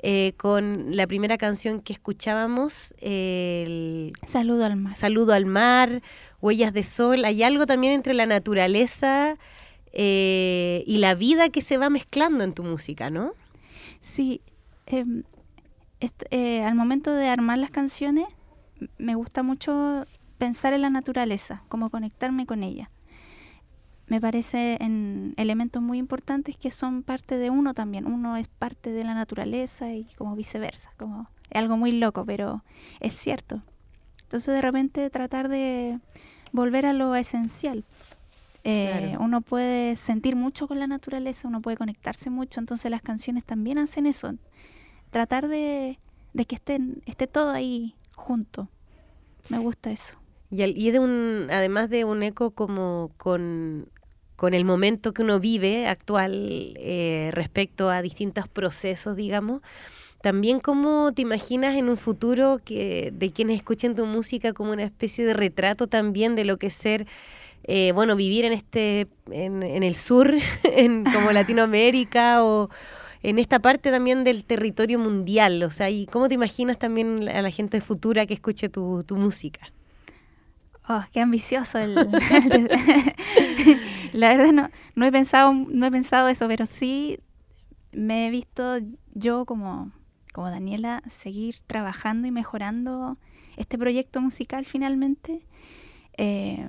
eh, 0.09 0.35
con 0.37 0.95
la 0.95 1.09
primera 1.09 1.37
canción 1.37 1.81
que 1.81 1.93
escuchábamos, 1.93 2.95
el 3.01 4.13
Saludo 4.25 4.65
al 4.65 4.77
mar. 4.77 4.93
Saludo 4.93 5.33
al 5.33 5.47
mar, 5.47 6.01
Huellas 6.41 6.73
de 6.73 6.85
Sol. 6.85 7.25
Hay 7.25 7.43
algo 7.43 7.67
también 7.67 7.93
entre 7.93 8.15
la 8.15 8.25
naturaleza 8.25 9.37
eh, 9.93 10.85
y 10.87 10.99
la 10.99 11.17
vida 11.17 11.49
que 11.49 11.61
se 11.61 11.77
va 11.77 11.91
mezclando 11.91 12.45
en 12.45 12.53
tu 12.53 12.63
música, 12.63 13.11
¿no? 13.11 13.33
Sí, 13.99 14.43
em, 14.87 15.25
eh, 16.31 16.63
al 16.63 16.77
momento 16.77 17.13
de 17.13 17.27
armar 17.27 17.59
las 17.59 17.71
canciones 17.71 18.27
me 18.99 19.17
gusta 19.17 19.43
mucho 19.43 20.07
pensar 20.39 20.73
en 20.73 20.83
la 20.83 20.91
naturaleza, 20.91 21.65
como 21.67 21.91
conectarme 21.91 22.47
con 22.47 22.63
ella. 22.63 22.93
Me 24.09 24.21
parece 24.21 24.77
en 24.81 25.35
elementos 25.37 25.83
muy 25.83 25.99
importantes 25.99 26.57
que 26.57 26.71
son 26.71 27.03
parte 27.03 27.39
de 27.39 27.51
uno 27.51 27.75
también. 27.75 28.07
Uno 28.07 28.37
es 28.37 28.47
parte 28.49 28.93
de 28.93 29.03
la 29.05 29.15
naturaleza 29.15 29.93
y 29.93 30.05
como 30.17 30.37
viceversa. 30.37 30.93
Como 30.97 31.29
es 31.51 31.57
algo 31.57 31.77
muy 31.77 31.93
loco, 31.93 32.25
pero 32.25 32.63
es 33.01 33.15
cierto. 33.15 33.63
Entonces 34.23 34.55
de 34.55 34.61
repente 34.63 35.11
tratar 35.11 35.49
de 35.49 35.99
volver 36.53 36.87
a 36.87 36.93
lo 36.93 37.15
esencial. 37.17 37.85
Eh, 38.65 39.07
Claro. 39.09 39.25
Uno 39.25 39.41
puede 39.43 39.95
sentir 39.97 40.35
mucho 40.37 40.67
con 40.69 40.79
la 40.81 40.87
naturaleza, 40.89 41.47
uno 41.49 41.61
puede 41.61 41.77
conectarse 41.77 42.31
mucho, 42.31 42.59
entonces 42.61 42.91
las 42.91 43.03
canciones 43.03 43.45
también 43.45 43.79
hacen 43.79 44.07
eso. 44.07 44.35
Tratar 45.11 45.47
de, 45.49 45.99
de 46.33 46.45
que 46.47 46.57
estén, 46.57 47.01
esté 47.07 47.27
todo 47.29 47.51
ahí 47.51 47.95
junto. 48.17 48.69
Me 49.51 49.59
gusta 49.59 49.91
eso. 49.93 50.17
Y, 50.51 50.63
al- 50.63 50.77
y 50.77 50.91
de 50.91 50.99
un, 50.99 51.47
además 51.51 51.91
de 51.91 52.05
un 52.05 52.23
eco 52.25 52.51
como 52.53 53.11
con, 53.17 53.89
con 54.37 54.55
el 54.55 54.65
momento 54.65 55.13
que 55.13 55.23
uno 55.23 55.41
vive 55.41 55.87
actual 55.89 56.75
eh, 56.77 57.31
respecto 57.33 57.91
a 57.91 58.03
distintos 58.03 58.47
procesos, 58.49 59.17
digamos, 59.17 59.63
también 60.23 60.61
cómo 60.61 61.13
te 61.15 61.23
imaginas 61.23 61.77
en 61.77 61.89
un 61.89 61.97
futuro 61.97 62.61
que 62.65 63.13
de 63.15 63.31
quienes 63.31 63.57
escuchen 63.57 63.95
tu 63.95 64.07
música 64.07 64.53
como 64.53 64.73
una 64.73 64.85
especie 64.85 65.25
de 65.25 65.35
retrato 65.35 65.87
también 65.87 66.35
de 66.35 66.45
lo 66.45 66.59
que 66.59 66.69
es 66.69 66.75
ser, 66.75 67.07
eh, 67.65 67.93
bueno, 67.93 68.17
vivir 68.17 68.45
en 68.45 68.53
este, 68.53 69.09
en, 69.31 69.63
en 69.63 69.83
el 69.83 69.97
sur, 69.97 70.35
en 70.65 71.05
como 71.05 71.33
Latinoamérica 71.33 72.45
o 72.45 72.71
en 73.23 73.39
esta 73.39 73.59
parte 73.61 73.91
también 73.91 74.25
del 74.25 74.45
territorio 74.45 74.99
mundial, 74.99 75.63
o 75.63 75.71
sea, 75.71 75.91
y 75.91 76.07
cómo 76.07 76.29
te 76.29 76.35
imaginas 76.35 76.79
también 76.79 77.29
a 77.29 77.43
la 77.43 77.51
gente 77.51 77.81
futura 77.81 78.27
que 78.27 78.35
escuche 78.35 78.69
tu, 78.69 79.03
tu 79.05 79.17
música. 79.17 79.73
Oh, 80.89 81.03
qué 81.13 81.21
ambicioso 81.21 81.79
el, 81.79 81.97
La 84.17 84.29
verdad 84.29 84.53
no, 84.53 84.71
no 84.95 85.07
he 85.07 85.13
pensado, 85.13 85.53
no 85.53 85.87
he 85.87 85.91
pensado 85.91 86.29
eso, 86.29 86.49
pero 86.49 86.65
sí 86.65 87.19
me 87.93 88.27
he 88.27 88.31
visto 88.31 88.79
yo 89.15 89.45
como, 89.45 89.93
como 90.33 90.51
Daniela 90.51 91.03
seguir 91.07 91.61
trabajando 91.67 92.27
y 92.27 92.31
mejorando 92.31 93.19
este 93.57 93.77
proyecto 93.79 94.21
musical 94.21 94.65
finalmente. 94.65 95.47
Eh, 96.17 96.67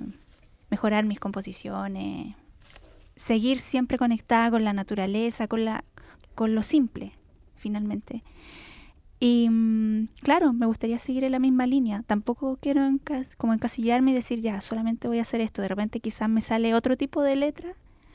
mejorar 0.70 1.06
mis 1.06 1.18
composiciones, 1.18 2.34
seguir 3.16 3.60
siempre 3.60 3.96
conectada 3.96 4.50
con 4.50 4.64
la 4.64 4.74
naturaleza, 4.74 5.48
con 5.48 5.64
la, 5.64 5.84
con 6.34 6.54
lo 6.54 6.62
simple, 6.62 7.12
finalmente. 7.56 8.22
Y 9.20 9.48
mm, 9.50 10.08
claro, 10.22 10.52
me 10.52 10.66
gustaría 10.66 10.98
seguir 10.98 11.24
en 11.24 11.32
la 11.32 11.38
misma 11.38 11.66
línea. 11.66 12.02
Tampoco 12.06 12.56
quiero 12.60 12.82
encas- 12.82 13.34
como 13.36 13.52
encasillarme 13.52 14.12
y 14.12 14.14
decir, 14.14 14.40
ya, 14.40 14.60
solamente 14.60 15.08
voy 15.08 15.18
a 15.18 15.22
hacer 15.22 15.40
esto. 15.40 15.60
De 15.62 15.68
repente 15.68 16.00
quizás 16.00 16.28
me 16.28 16.40
sale 16.42 16.74
otro 16.74 16.96
tipo 16.96 17.22
de 17.22 17.36
letra, 17.36 17.74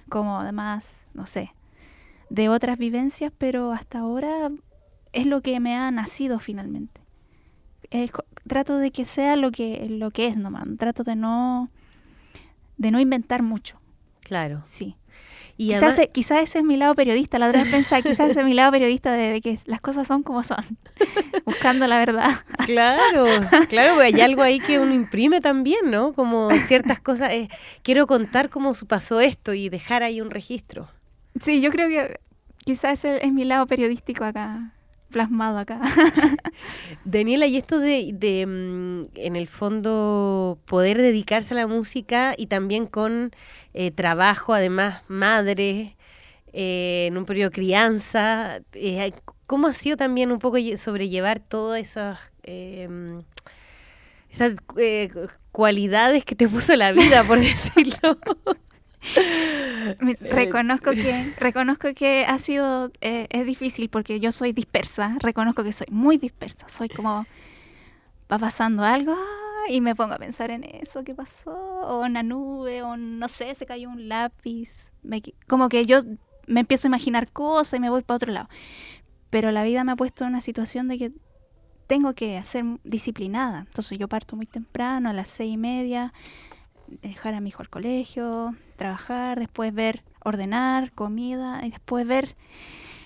como 0.10 0.40
además, 0.40 1.08
no 1.14 1.26
sé, 1.26 1.52
de 2.30 2.50
otras 2.50 2.78
vivencias, 2.78 3.32
pero 3.38 3.72
hasta 3.72 4.00
ahora 4.00 4.50
es 5.12 5.28
lo 5.28 5.42
que 5.42 5.60
me 5.60 5.76
ha 5.76 5.92
nacido 5.92 6.40
finalmente. 6.40 7.02
Trato 8.48 8.78
de 8.78 8.92
que 8.92 9.06
sea 9.06 9.36
lo 9.36 9.52
que, 9.52 9.88
lo 9.90 10.10
que 10.12 10.28
es 10.28 10.38
nomás. 10.38 10.66
Trato 10.78 11.04
de 11.04 11.16
no, 11.16 11.70
de 12.78 12.92
no 12.92 13.00
inventar 13.00 13.44
mucho. 13.44 13.80
Claro. 14.22 14.62
Sí. 14.64 14.96
Y 15.56 15.68
quizás, 15.68 15.84
además- 15.84 16.00
e- 16.00 16.10
quizás 16.12 16.42
ese 16.44 16.60
es 16.60 16.64
mi 16.66 16.78
lado 16.78 16.96
periodista. 16.96 17.38
La 17.40 17.48
otra 17.50 17.62
vez 17.64 17.72
pensaba, 17.72 18.02
quizás 18.02 18.32
ese 18.32 18.40
es 18.40 18.46
mi 18.46 18.54
lado 18.54 18.72
periodista 18.72 19.12
de, 19.14 19.34
de 19.34 19.42
que 19.42 19.60
las 19.66 19.82
cosas 19.82 20.08
son 20.08 20.24
como 20.24 20.44
son. 20.44 20.58
Buscando 21.46 21.86
la 21.88 22.00
verdad. 22.00 22.32
Claro, 22.66 23.26
claro, 23.70 23.94
porque 23.96 24.08
hay 24.16 24.22
algo 24.22 24.42
ahí 24.42 24.60
que 24.60 24.80
uno 24.80 24.94
imprime 24.94 25.42
también, 25.42 25.92
¿no? 25.92 26.14
Como 26.14 26.50
ciertas 26.68 27.00
cosas, 27.00 27.32
eh, 27.34 27.50
quiero 27.84 28.08
contar 28.08 28.50
cómo 28.50 28.74
pasó 28.88 29.20
esto 29.20 29.54
y 29.54 29.70
dejar 29.70 30.02
ahí 30.04 30.22
un 30.22 30.32
registro. 30.32 30.90
Sí, 31.40 31.62
yo 31.62 31.70
creo 31.72 31.88
que 31.90 32.20
quizás 32.66 32.94
ese 33.06 33.26
es 33.26 33.32
mi 33.34 33.44
lado 33.46 33.68
periodístico 33.68 34.24
acá, 34.24 34.74
plasmado 35.12 35.58
acá. 35.60 35.80
Daniela, 37.06 37.46
y 37.48 37.58
esto 37.58 37.80
de, 37.80 38.12
de, 38.14 38.46
mm, 38.46 39.02
en 39.16 39.36
el 39.36 39.48
fondo, 39.48 40.58
poder 40.66 40.98
dedicarse 41.02 41.54
a 41.54 41.58
la 41.58 41.68
música 41.68 42.34
y 42.38 42.48
también 42.48 42.86
con 42.88 43.32
eh, 43.74 43.92
trabajo, 43.92 44.54
además, 44.54 45.02
madre, 45.08 45.96
eh, 46.54 47.06
en 47.08 47.18
un 47.18 47.26
periodo 47.26 47.50
de 47.50 47.56
crianza. 47.56 48.60
Eh, 48.74 49.12
¿Cómo 49.48 49.68
ha 49.68 49.74
sido 49.74 49.98
también 49.98 50.32
un 50.32 50.40
poco 50.40 50.58
lle- 50.58 50.78
sobrellevar 50.78 51.40
todas 51.40 51.80
esas, 51.82 52.20
eh, 52.44 52.88
esas 54.32 54.54
cualidades 55.52 56.26
que 56.26 56.36
te 56.36 56.48
puso 56.48 56.76
la 56.76 56.92
vida, 56.92 57.24
por 57.24 57.40
decirlo? 57.42 58.18
Reconozco 60.32 60.92
que, 60.92 61.34
reconozco 61.38 61.94
que 61.94 62.26
ha 62.28 62.40
sido, 62.40 62.92
eh, 63.02 63.28
es 63.30 63.46
difícil 63.46 63.90
porque 63.90 64.20
yo 64.20 64.32
soy 64.32 64.54
dispersa, 64.54 65.16
reconozco 65.20 65.64
que 65.64 65.74
soy 65.74 65.88
muy 65.92 66.18
dispersa, 66.18 66.70
soy 66.70 66.90
como, 66.90 67.26
va 68.32 68.40
pasando 68.40 68.84
algo 68.84 69.16
y 69.68 69.82
me 69.82 69.96
pongo 69.96 70.14
a 70.14 70.18
pensar 70.18 70.52
en 70.52 70.64
eso, 70.64 71.04
qué 71.04 71.16
pasó, 71.16 71.52
o 71.52 72.06
una 72.06 72.24
nube, 72.24 72.82
o 72.84 72.98
no 72.98 73.28
sé, 73.28 73.54
se 73.56 73.66
cayó 73.66 73.90
un 73.90 74.08
lápiz, 74.10 74.92
me 75.02 75.22
como 75.48 75.70
que 75.70 75.86
yo 75.86 76.02
me 76.48 76.62
empiezo 76.62 76.88
a 76.88 76.90
imaginar 76.90 77.32
cosas 77.32 77.78
y 77.78 77.82
me 77.82 77.90
voy 77.90 78.02
para 78.02 78.16
otro 78.18 78.32
lado. 78.32 78.50
Pero 79.30 79.52
la 79.52 79.64
vida 79.64 79.84
me 79.84 79.94
ha 79.94 79.96
puesto 79.96 80.24
en 80.24 80.32
una 80.32 80.42
situación 80.42 80.88
de 80.88 80.98
que 80.98 81.12
tengo 81.88 82.14
que 82.14 82.42
ser 82.44 82.66
disciplinada, 82.84 83.66
entonces 83.68 83.98
yo 83.98 84.08
parto 84.08 84.36
muy 84.36 84.46
temprano, 84.46 85.10
a 85.10 85.14
las 85.14 85.30
seis 85.30 85.54
y 85.54 85.58
media, 85.58 86.14
dejar 87.02 87.34
a 87.34 87.42
mi 87.42 87.50
hijo 87.50 87.62
al 87.62 87.70
colegio, 87.70 88.56
trabajar, 88.76 89.40
después 89.40 89.74
ver, 89.74 90.04
ordenar, 90.24 90.92
comida 90.94 91.62
y 91.64 91.72
después 91.72 92.08
ver 92.08 92.36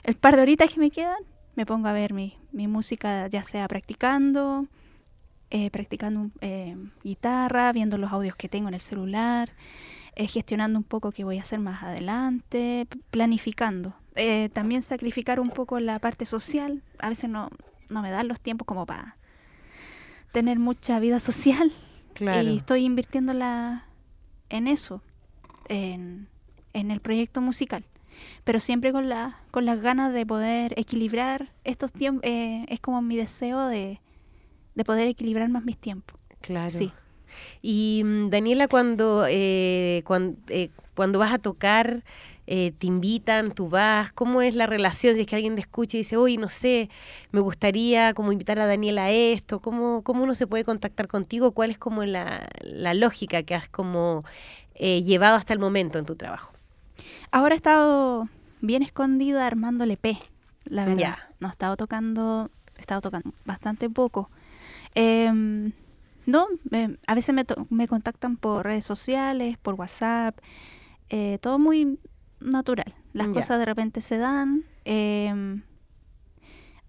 el 0.03 0.15
par 0.15 0.35
de 0.35 0.41
horitas 0.43 0.71
que 0.71 0.79
me 0.79 0.91
quedan, 0.91 1.17
me 1.55 1.65
pongo 1.65 1.87
a 1.87 1.91
ver 1.91 2.13
mi, 2.13 2.37
mi 2.51 2.67
música, 2.67 3.27
ya 3.27 3.43
sea 3.43 3.67
practicando, 3.67 4.67
eh, 5.49 5.69
practicando 5.71 6.29
eh, 6.41 6.75
guitarra, 7.03 7.71
viendo 7.71 7.97
los 7.97 8.11
audios 8.11 8.35
que 8.35 8.49
tengo 8.49 8.67
en 8.67 8.73
el 8.73 8.81
celular, 8.81 9.51
eh, 10.15 10.27
gestionando 10.27 10.77
un 10.77 10.83
poco 10.83 11.11
qué 11.11 11.23
voy 11.23 11.37
a 11.37 11.41
hacer 11.41 11.59
más 11.59 11.83
adelante, 11.83 12.87
planificando. 13.11 13.93
Eh, 14.15 14.49
también 14.51 14.81
sacrificar 14.81 15.39
un 15.39 15.49
poco 15.51 15.79
la 15.79 15.99
parte 15.99 16.25
social, 16.25 16.81
a 16.99 17.09
veces 17.09 17.29
no, 17.29 17.49
no 17.89 18.01
me 18.01 18.11
dan 18.11 18.27
los 18.27 18.41
tiempos 18.41 18.65
como 18.65 18.85
para 18.85 19.15
tener 20.31 20.59
mucha 20.59 20.99
vida 20.99 21.19
social 21.19 21.71
Claro. 22.13 22.41
y 22.41 22.57
estoy 22.57 22.83
invirtiéndola 22.83 23.85
en 24.49 24.67
eso, 24.67 25.01
en, 25.69 26.27
en 26.73 26.91
el 26.91 26.99
proyecto 26.99 27.41
musical. 27.41 27.85
Pero 28.43 28.59
siempre 28.59 28.91
con, 28.91 29.07
la, 29.07 29.39
con 29.51 29.65
las 29.65 29.79
ganas 29.79 30.11
de 30.11 30.25
poder 30.25 30.73
equilibrar 30.77 31.53
estos 31.63 31.93
tiempos. 31.93 32.23
es 32.25 32.79
como 32.79 33.03
mi 33.03 33.15
deseo 33.15 33.67
de, 33.67 34.01
de 34.77 34.85
poder 34.85 35.07
equilibrar 35.07 35.49
más 35.49 35.63
mis 35.65 35.77
tiempos. 35.77 36.19
Claro. 36.41 36.69
Sí. 36.69 36.91
Y 37.61 38.03
mm, 38.05 38.29
Daniela, 38.29 38.67
cuando, 38.67 39.25
eh, 39.27 40.03
cuan- 40.05 40.37
eh, 40.49 40.69
cuando 40.95 41.19
vas 41.19 41.33
a 41.33 41.39
tocar, 41.39 42.03
eh, 42.45 42.71
te 42.77 42.87
invitan, 42.87 43.51
tú 43.51 43.67
vas, 43.69 44.13
¿cómo 44.13 44.41
es 44.41 44.55
la 44.55 44.65
relación? 44.67 45.15
Si 45.15 45.21
es 45.21 45.27
que 45.27 45.35
alguien 45.35 45.55
te 45.55 45.61
escucha 45.61 45.97
y 45.97 46.01
dice, 46.01 46.15
oye, 46.15 46.37
no 46.37 46.47
sé, 46.47 46.89
me 47.31 47.41
gustaría 47.41 48.13
como 48.13 48.31
invitar 48.31 48.57
a 48.59 48.65
Daniela 48.67 49.05
a 49.05 49.11
esto, 49.11 49.59
¿cómo, 49.59 50.01
cómo 50.03 50.23
uno 50.23 50.33
se 50.35 50.47
puede 50.47 50.63
contactar 50.63 51.07
contigo? 51.09 51.51
¿Cuál 51.51 51.71
es 51.71 51.77
como 51.77 52.05
la, 52.05 52.47
la 52.61 52.93
lógica 52.93 53.43
que 53.43 53.53
has 53.55 53.67
como 53.67 54.23
eh, 54.75 55.01
llevado 55.03 55.35
hasta 55.35 55.51
el 55.53 55.59
momento 55.59 55.99
en 55.99 56.05
tu 56.05 56.15
trabajo? 56.15 56.53
Ahora 57.31 57.55
he 57.55 57.57
estado 57.57 58.29
bien 58.61 58.81
escondida 58.83 59.45
armando 59.45 59.83
el 59.83 59.91
EP, 59.91 60.17
la 60.65 60.85
verdad. 60.85 60.99
Ya. 60.99 61.29
No 61.39 61.49
he 61.49 61.51
estado 61.51 61.75
tocando, 61.75 62.49
he 62.77 62.79
estado 62.79 63.01
tocando 63.01 63.33
bastante 63.43 63.89
poco. 63.89 64.29
Em, 64.95 65.73
no, 66.25 66.47
em, 66.71 66.97
a 67.07 67.15
veces 67.15 67.33
me, 67.33 67.45
me 67.69 67.87
contactan 67.87 68.35
por 68.37 68.65
redes 68.65 68.85
sociales, 68.85 69.57
por 69.57 69.75
WhatsApp, 69.75 70.37
eh, 71.09 71.37
todo 71.41 71.59
muy 71.59 71.99
natural. 72.39 72.93
Las 73.13 73.29
cosas 73.29 73.59
de 73.59 73.65
repente 73.65 74.01
se 74.01 74.17
dan. 74.17 74.63
em, 74.85 75.63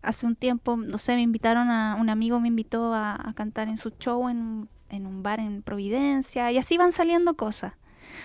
hace 0.03 0.27
un 0.27 0.37
tiempo, 0.37 0.77
no 0.77 0.99
sé, 0.99 1.15
me 1.17 1.23
invitaron 1.23 1.71
a, 1.71 1.97
un 2.01 2.09
amigo 2.09 2.39
me 2.41 2.49
invitó 2.49 2.95
a, 2.95 3.15
a 3.15 3.35
cantar 3.35 3.69
en 3.69 3.77
su 3.77 3.91
show 3.91 4.29
en, 4.29 4.69
en 4.91 5.07
un 5.07 5.23
bar 5.23 5.41
en 5.41 5.63
Providencia 5.63 6.51
y 6.53 6.59
así 6.59 6.77
van 6.77 6.93
saliendo 6.93 7.37
cosas. 7.37 7.75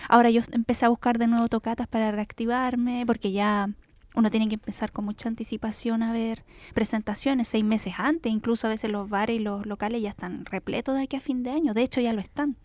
Ahora 0.08 0.30
yo 0.30 0.42
empecé 0.52 0.86
a 0.86 0.88
buscar 0.88 1.18
de 1.18 1.26
nuevo 1.26 1.48
tocatas 1.48 1.86
para 1.86 2.10
reactivarme, 2.12 3.04
porque 3.06 3.32
ya 3.32 3.70
uno 4.14 4.30
tiene 4.30 4.48
que 4.48 4.54
empezar 4.54 4.92
con 4.92 5.04
mucha 5.04 5.28
anticipación 5.28 6.02
a 6.02 6.12
ver 6.12 6.44
presentaciones, 6.72 7.48
seis 7.48 7.64
meses 7.64 7.94
antes, 7.98 8.32
incluso 8.32 8.66
a 8.66 8.70
veces 8.70 8.90
los 8.90 9.08
bares 9.08 9.36
y 9.36 9.40
los 9.40 9.66
locales 9.66 10.00
ya 10.02 10.10
están 10.10 10.44
repletos 10.46 10.96
de 10.96 11.02
aquí 11.02 11.16
a 11.16 11.20
fin 11.20 11.42
de 11.42 11.50
año, 11.50 11.74
de 11.74 11.82
hecho 11.82 12.00
ya 12.00 12.12
lo 12.12 12.20
están. 12.20 12.56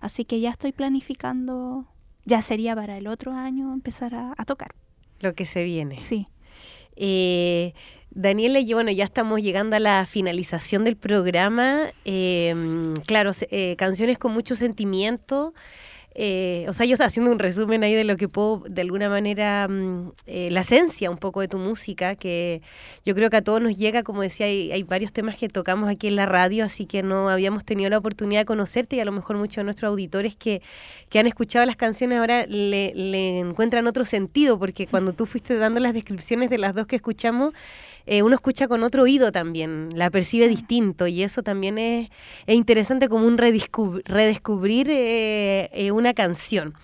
Así 0.00 0.24
que 0.24 0.40
ya 0.40 0.50
estoy 0.50 0.72
planificando, 0.72 1.86
ya 2.24 2.42
sería 2.42 2.74
para 2.74 2.98
el 2.98 3.06
otro 3.06 3.32
año 3.32 3.72
empezar 3.72 4.14
a, 4.14 4.34
a 4.36 4.44
tocar. 4.44 4.74
Lo 5.20 5.34
que 5.34 5.46
se 5.46 5.64
viene. 5.64 5.98
Sí. 5.98 6.28
Eh, 6.96 7.72
Daniela, 8.10 8.60
y 8.60 8.72
bueno, 8.72 8.90
ya 8.90 9.04
estamos 9.04 9.42
llegando 9.42 9.76
a 9.76 9.80
la 9.80 10.06
finalización 10.06 10.84
del 10.84 10.96
programa. 10.96 11.90
Eh, 12.04 12.94
claro, 13.06 13.32
eh, 13.50 13.76
canciones 13.76 14.18
con 14.18 14.32
mucho 14.32 14.56
sentimiento. 14.56 15.52
Eh, 16.18 16.64
o 16.66 16.72
sea, 16.72 16.86
yo 16.86 16.94
estoy 16.94 17.06
haciendo 17.06 17.30
un 17.30 17.38
resumen 17.38 17.84
ahí 17.84 17.94
de 17.94 18.04
lo 18.04 18.16
que 18.16 18.26
puedo, 18.26 18.62
de 18.70 18.80
alguna 18.80 19.10
manera, 19.10 19.68
mm, 19.68 20.12
eh, 20.26 20.48
la 20.50 20.62
esencia 20.62 21.10
un 21.10 21.18
poco 21.18 21.42
de 21.42 21.48
tu 21.48 21.58
música, 21.58 22.14
que 22.16 22.62
yo 23.04 23.14
creo 23.14 23.28
que 23.28 23.36
a 23.36 23.42
todos 23.42 23.60
nos 23.60 23.76
llega, 23.76 24.02
como 24.02 24.22
decía, 24.22 24.46
hay, 24.46 24.72
hay 24.72 24.82
varios 24.82 25.12
temas 25.12 25.36
que 25.36 25.50
tocamos 25.50 25.90
aquí 25.90 26.06
en 26.06 26.16
la 26.16 26.24
radio, 26.24 26.64
así 26.64 26.86
que 26.86 27.02
no 27.02 27.28
habíamos 27.28 27.66
tenido 27.66 27.90
la 27.90 27.98
oportunidad 27.98 28.40
de 28.40 28.44
conocerte 28.46 28.96
y 28.96 29.00
a 29.00 29.04
lo 29.04 29.12
mejor 29.12 29.36
muchos 29.36 29.56
de 29.56 29.64
nuestros 29.64 29.90
auditores 29.90 30.36
que, 30.36 30.62
que 31.10 31.18
han 31.18 31.26
escuchado 31.26 31.66
las 31.66 31.76
canciones 31.76 32.18
ahora 32.18 32.46
le, 32.46 32.94
le 32.94 33.40
encuentran 33.40 33.86
otro 33.86 34.06
sentido, 34.06 34.58
porque 34.58 34.86
cuando 34.86 35.12
tú 35.12 35.26
fuiste 35.26 35.58
dando 35.58 35.80
las 35.80 35.92
descripciones 35.92 36.48
de 36.48 36.56
las 36.56 36.74
dos 36.74 36.86
que 36.86 36.96
escuchamos, 36.96 37.52
eh, 38.06 38.22
uno 38.22 38.34
escucha 38.34 38.68
con 38.68 38.82
otro 38.82 39.02
oído 39.02 39.32
también, 39.32 39.90
la 39.94 40.10
percibe 40.10 40.48
distinto 40.48 41.06
y 41.06 41.22
eso 41.22 41.42
también 41.42 41.78
es, 41.78 42.08
es 42.46 42.56
interesante 42.56 43.08
como 43.08 43.26
un 43.26 43.36
redescub- 43.36 44.02
redescubrir 44.04 44.88
eh, 44.90 45.68
eh, 45.72 45.90
una 45.92 46.14
canción. 46.14 46.74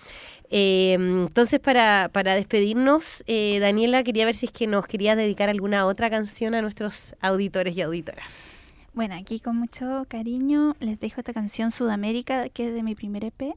Eh, 0.55 0.93
entonces, 0.93 1.59
para, 1.59 2.09
para 2.13 2.35
despedirnos, 2.35 3.23
eh, 3.25 3.57
Daniela, 3.59 4.03
quería 4.03 4.25
ver 4.25 4.35
si 4.35 4.45
es 4.45 4.51
que 4.51 4.67
nos 4.67 4.85
querías 4.85 5.17
dedicar 5.17 5.49
alguna 5.49 5.87
otra 5.87 6.11
canción 6.11 6.53
a 6.53 6.61
nuestros 6.61 7.15
auditores 7.21 7.75
y 7.75 7.81
auditoras. 7.81 8.71
Bueno, 8.93 9.15
aquí 9.15 9.39
con 9.39 9.57
mucho 9.57 10.05
cariño 10.07 10.75
les 10.79 10.99
dejo 10.99 11.21
esta 11.21 11.33
canción 11.33 11.71
Sudamérica, 11.71 12.49
que 12.49 12.67
es 12.67 12.73
de 12.75 12.83
mi 12.83 12.93
primer 12.93 13.23
EP, 13.23 13.55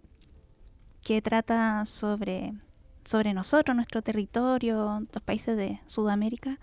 que 1.03 1.21
trata 1.21 1.85
sobre, 1.85 2.55
sobre 3.05 3.35
nosotros, 3.35 3.77
nuestro 3.77 4.01
territorio, 4.01 5.07
los 5.13 5.23
países 5.23 5.55
de 5.59 5.81
Sudamérica. 5.85 6.59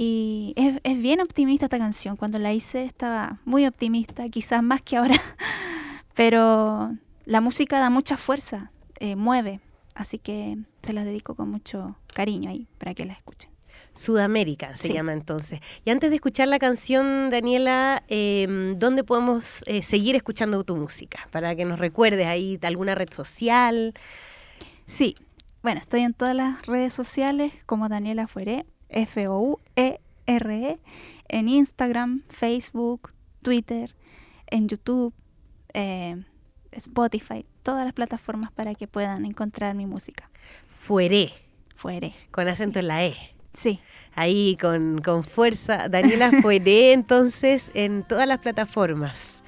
Y 0.00 0.52
es, 0.54 0.78
es 0.84 0.96
bien 1.00 1.20
optimista 1.20 1.66
esta 1.66 1.78
canción. 1.78 2.14
Cuando 2.16 2.38
la 2.38 2.52
hice 2.52 2.84
estaba 2.84 3.40
muy 3.44 3.66
optimista, 3.66 4.28
quizás 4.28 4.62
más 4.62 4.80
que 4.80 4.96
ahora. 4.96 5.16
Pero 6.14 6.94
la 7.24 7.40
música 7.40 7.80
da 7.80 7.90
mucha 7.90 8.16
fuerza, 8.16 8.70
eh, 9.00 9.16
mueve. 9.16 9.60
Así 9.96 10.18
que 10.18 10.56
se 10.82 10.92
la 10.92 11.02
dedico 11.02 11.34
con 11.34 11.50
mucho 11.50 11.96
cariño 12.14 12.48
ahí 12.48 12.68
para 12.78 12.94
que 12.94 13.04
la 13.06 13.14
escuchen. 13.14 13.50
Sudamérica 13.92 14.76
se 14.76 14.86
Sí. 14.88 14.92
llama 14.92 15.12
entonces. 15.12 15.58
Y 15.84 15.90
antes 15.90 16.10
de 16.10 16.16
escuchar 16.16 16.46
la 16.46 16.60
canción, 16.60 17.28
Daniela, 17.30 18.04
eh, 18.06 18.46
¿dónde 18.76 19.02
podemos 19.02 19.64
eh, 19.66 19.82
seguir 19.82 20.14
escuchando 20.14 20.62
tu 20.62 20.76
música? 20.76 21.26
Para 21.32 21.56
que 21.56 21.64
nos 21.64 21.80
recuerdes 21.80 22.28
ahí 22.28 22.56
alguna 22.62 22.94
red 22.94 23.08
social. 23.12 23.94
Sí, 24.86 25.16
bueno, 25.64 25.80
estoy 25.80 26.02
en 26.02 26.14
todas 26.14 26.36
las 26.36 26.64
redes 26.66 26.92
sociales 26.92 27.52
como 27.66 27.88
Daniela 27.88 28.28
Fuere, 28.28 28.64
F-O-U-E-R-E, 28.88 30.78
en 31.28 31.48
Instagram, 31.48 32.22
Facebook, 32.28 33.12
Twitter, 33.42 33.94
en 34.46 34.68
YouTube, 34.68 35.14
eh, 35.74 36.16
Spotify, 36.72 37.44
todas 37.62 37.84
las 37.84 37.92
plataformas 37.94 38.52
para 38.52 38.74
que 38.74 38.86
puedan 38.86 39.24
encontrar 39.24 39.74
mi 39.74 39.86
música. 39.86 40.30
Fueré, 40.78 41.30
Fuere, 41.74 42.14
con 42.30 42.48
acento 42.48 42.78
en 42.78 42.88
la 42.88 43.04
E. 43.04 43.14
sí. 43.52 43.80
Ahí 44.14 44.56
con, 44.60 45.00
con 45.00 45.22
fuerza. 45.22 45.88
Daniela 45.88 46.32
Fueré, 46.42 46.92
entonces, 46.92 47.70
en 47.74 48.02
todas 48.02 48.26
las 48.26 48.38
plataformas. 48.38 49.44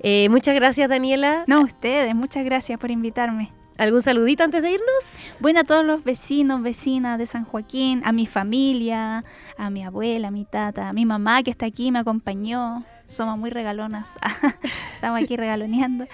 Eh, 0.00 0.28
muchas 0.28 0.54
gracias, 0.54 0.90
Daniela. 0.90 1.44
No, 1.46 1.62
ustedes, 1.62 2.14
muchas 2.14 2.44
gracias 2.44 2.78
por 2.78 2.90
invitarme. 2.90 3.50
¿Algún 3.80 4.02
saludito 4.02 4.44
antes 4.44 4.60
de 4.60 4.72
irnos? 4.72 5.04
Bueno, 5.38 5.60
a 5.60 5.64
todos 5.64 5.86
los 5.86 6.04
vecinos, 6.04 6.62
vecinas 6.62 7.18
de 7.18 7.24
San 7.24 7.46
Joaquín, 7.46 8.02
a 8.04 8.12
mi 8.12 8.26
familia, 8.26 9.24
a 9.56 9.70
mi 9.70 9.82
abuela, 9.82 10.28
a 10.28 10.30
mi 10.30 10.44
tata, 10.44 10.90
a 10.90 10.92
mi 10.92 11.06
mamá 11.06 11.42
que 11.42 11.50
está 11.50 11.64
aquí, 11.64 11.90
me 11.90 12.00
acompañó. 12.00 12.84
Somos 13.08 13.38
muy 13.38 13.48
regalonas. 13.48 14.18
Estamos 14.96 15.22
aquí 15.22 15.34
regaloneando. 15.34 16.04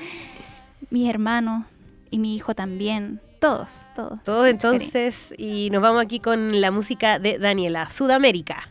Mis 0.90 1.10
hermanos 1.10 1.64
y 2.12 2.20
mi 2.20 2.36
hijo 2.36 2.54
también. 2.54 3.20
Todos, 3.40 3.86
todos. 3.96 4.22
Todo 4.22 4.42
Mucho 4.42 4.48
entonces, 4.48 5.34
y 5.36 5.68
nos 5.70 5.82
vamos 5.82 6.00
aquí 6.00 6.20
con 6.20 6.60
la 6.60 6.70
música 6.70 7.18
de 7.18 7.36
Daniela, 7.40 7.88
Sudamérica. 7.88 8.68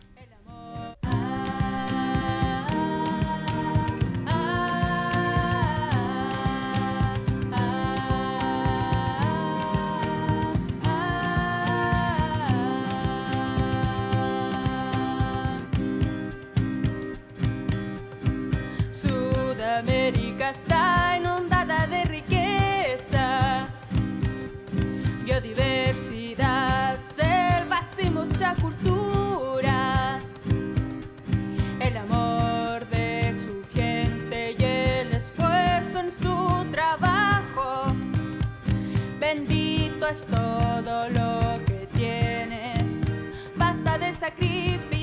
be. 44.46 44.95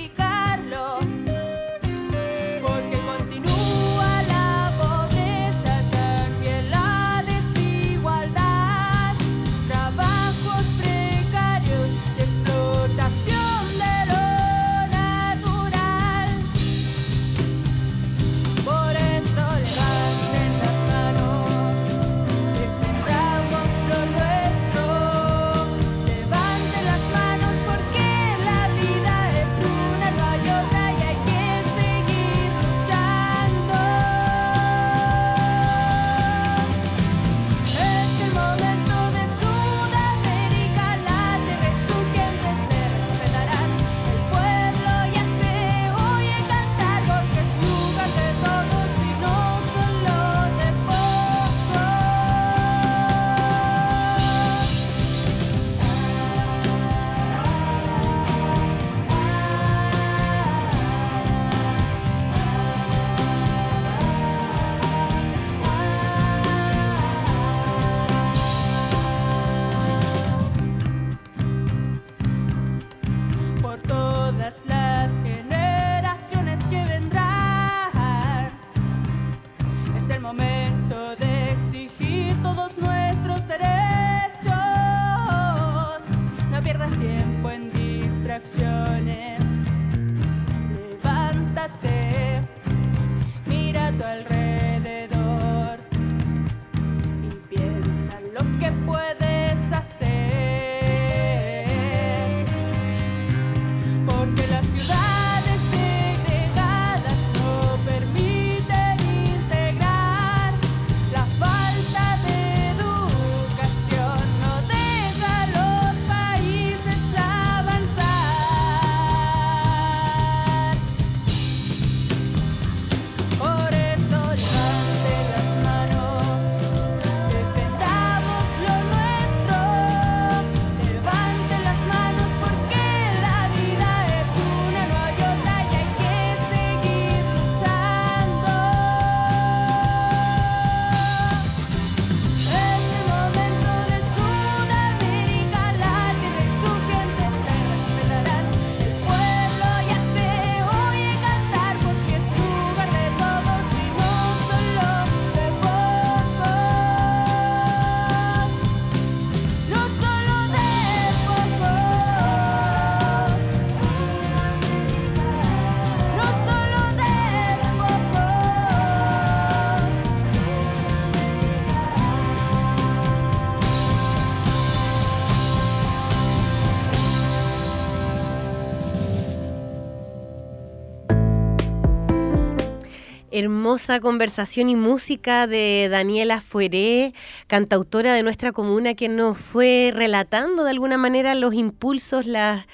Hermosa 183.42 183.98
conversación 183.98 184.68
y 184.68 184.76
música 184.76 185.48
de 185.48 185.88
Daniela 185.90 186.40
Fueré, 186.40 187.12
cantautora 187.48 188.14
de 188.14 188.22
nuestra 188.22 188.52
comuna, 188.52 188.94
que 188.94 189.08
nos 189.08 189.36
fue 189.36 189.90
relatando 189.92 190.62
de 190.62 190.70
alguna 190.70 190.96
manera 190.96 191.34
los 191.34 191.52
impulsos, 191.52 192.24
las, 192.24 192.64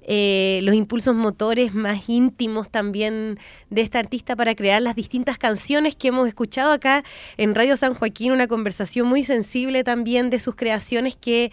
eh, 0.00 0.60
los 0.62 0.74
impulsos 0.74 1.14
motores 1.14 1.74
más 1.74 2.08
íntimos 2.08 2.70
también 2.70 3.38
de 3.68 3.82
esta 3.82 3.98
artista 3.98 4.34
para 4.34 4.54
crear 4.54 4.80
las 4.80 4.94
distintas 4.94 5.36
canciones 5.36 5.94
que 5.94 6.08
hemos 6.08 6.26
escuchado 6.26 6.72
acá 6.72 7.04
en 7.36 7.54
Radio 7.54 7.76
San 7.76 7.92
Joaquín, 7.92 8.32
una 8.32 8.46
conversación 8.46 9.06
muy 9.06 9.24
sensible 9.24 9.84
también 9.84 10.30
de 10.30 10.38
sus 10.38 10.54
creaciones 10.56 11.16
que 11.16 11.52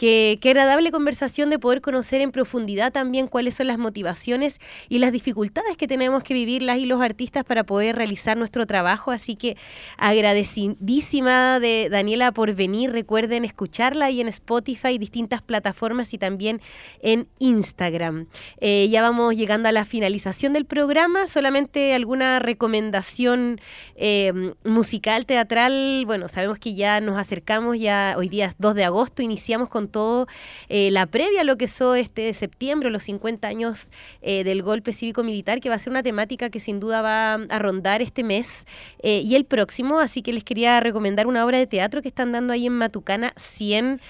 Qué, 0.00 0.38
qué, 0.40 0.48
agradable 0.48 0.90
conversación 0.92 1.50
de 1.50 1.58
poder 1.58 1.82
conocer 1.82 2.22
en 2.22 2.32
profundidad 2.32 2.90
también 2.90 3.26
cuáles 3.26 3.56
son 3.56 3.66
las 3.66 3.76
motivaciones 3.76 4.58
y 4.88 4.98
las 4.98 5.12
dificultades 5.12 5.76
que 5.76 5.86
tenemos 5.86 6.22
que 6.22 6.32
vivir 6.32 6.62
las 6.62 6.78
y 6.78 6.86
los 6.86 7.02
artistas 7.02 7.44
para 7.44 7.64
poder 7.64 7.96
realizar 7.96 8.38
nuestro 8.38 8.66
trabajo. 8.66 9.10
Así 9.10 9.36
que 9.36 9.58
agradecidísima 9.98 11.60
de 11.60 11.90
Daniela 11.90 12.32
por 12.32 12.54
venir. 12.54 12.92
Recuerden 12.92 13.44
escucharla 13.44 14.06
ahí 14.06 14.22
en 14.22 14.28
Spotify, 14.28 14.96
distintas 14.96 15.42
plataformas 15.42 16.14
y 16.14 16.18
también 16.18 16.62
en 17.02 17.28
Instagram. 17.38 18.26
Eh, 18.58 18.88
ya 18.88 19.02
vamos 19.02 19.36
llegando 19.36 19.68
a 19.68 19.72
la 19.72 19.84
finalización 19.84 20.54
del 20.54 20.64
programa. 20.64 21.26
Solamente 21.26 21.92
alguna 21.92 22.38
recomendación 22.38 23.60
eh, 23.96 24.54
musical, 24.64 25.26
teatral. 25.26 26.04
Bueno, 26.06 26.28
sabemos 26.28 26.58
que 26.58 26.74
ya 26.74 27.02
nos 27.02 27.18
acercamos, 27.18 27.78
ya 27.78 28.14
hoy 28.16 28.30
día 28.30 28.46
es 28.46 28.54
2 28.56 28.74
de 28.74 28.84
agosto, 28.84 29.20
iniciamos 29.20 29.68
con 29.68 29.89
todo 29.90 30.26
eh, 30.68 30.90
la 30.90 31.06
previa 31.06 31.42
a 31.42 31.44
lo 31.44 31.56
que 31.56 31.68
son 31.68 31.98
este 31.98 32.32
septiembre, 32.32 32.90
los 32.90 33.04
50 33.04 33.46
años 33.46 33.90
eh, 34.22 34.44
del 34.44 34.62
golpe 34.62 34.92
cívico-militar, 34.92 35.60
que 35.60 35.68
va 35.68 35.74
a 35.74 35.78
ser 35.78 35.90
una 35.90 36.02
temática 36.02 36.50
que 36.50 36.60
sin 36.60 36.80
duda 36.80 37.02
va 37.02 37.34
a 37.34 37.58
rondar 37.58 38.02
este 38.02 38.24
mes 38.24 38.66
eh, 39.02 39.20
y 39.24 39.34
el 39.34 39.44
próximo. 39.44 40.00
Así 40.00 40.22
que 40.22 40.32
les 40.32 40.44
quería 40.44 40.80
recomendar 40.80 41.26
una 41.26 41.44
obra 41.44 41.58
de 41.58 41.66
teatro 41.66 42.02
que 42.02 42.08
están 42.08 42.32
dando 42.32 42.52
ahí 42.52 42.66
en 42.66 42.72
Matucana 42.72 43.32
100. 43.36 44.00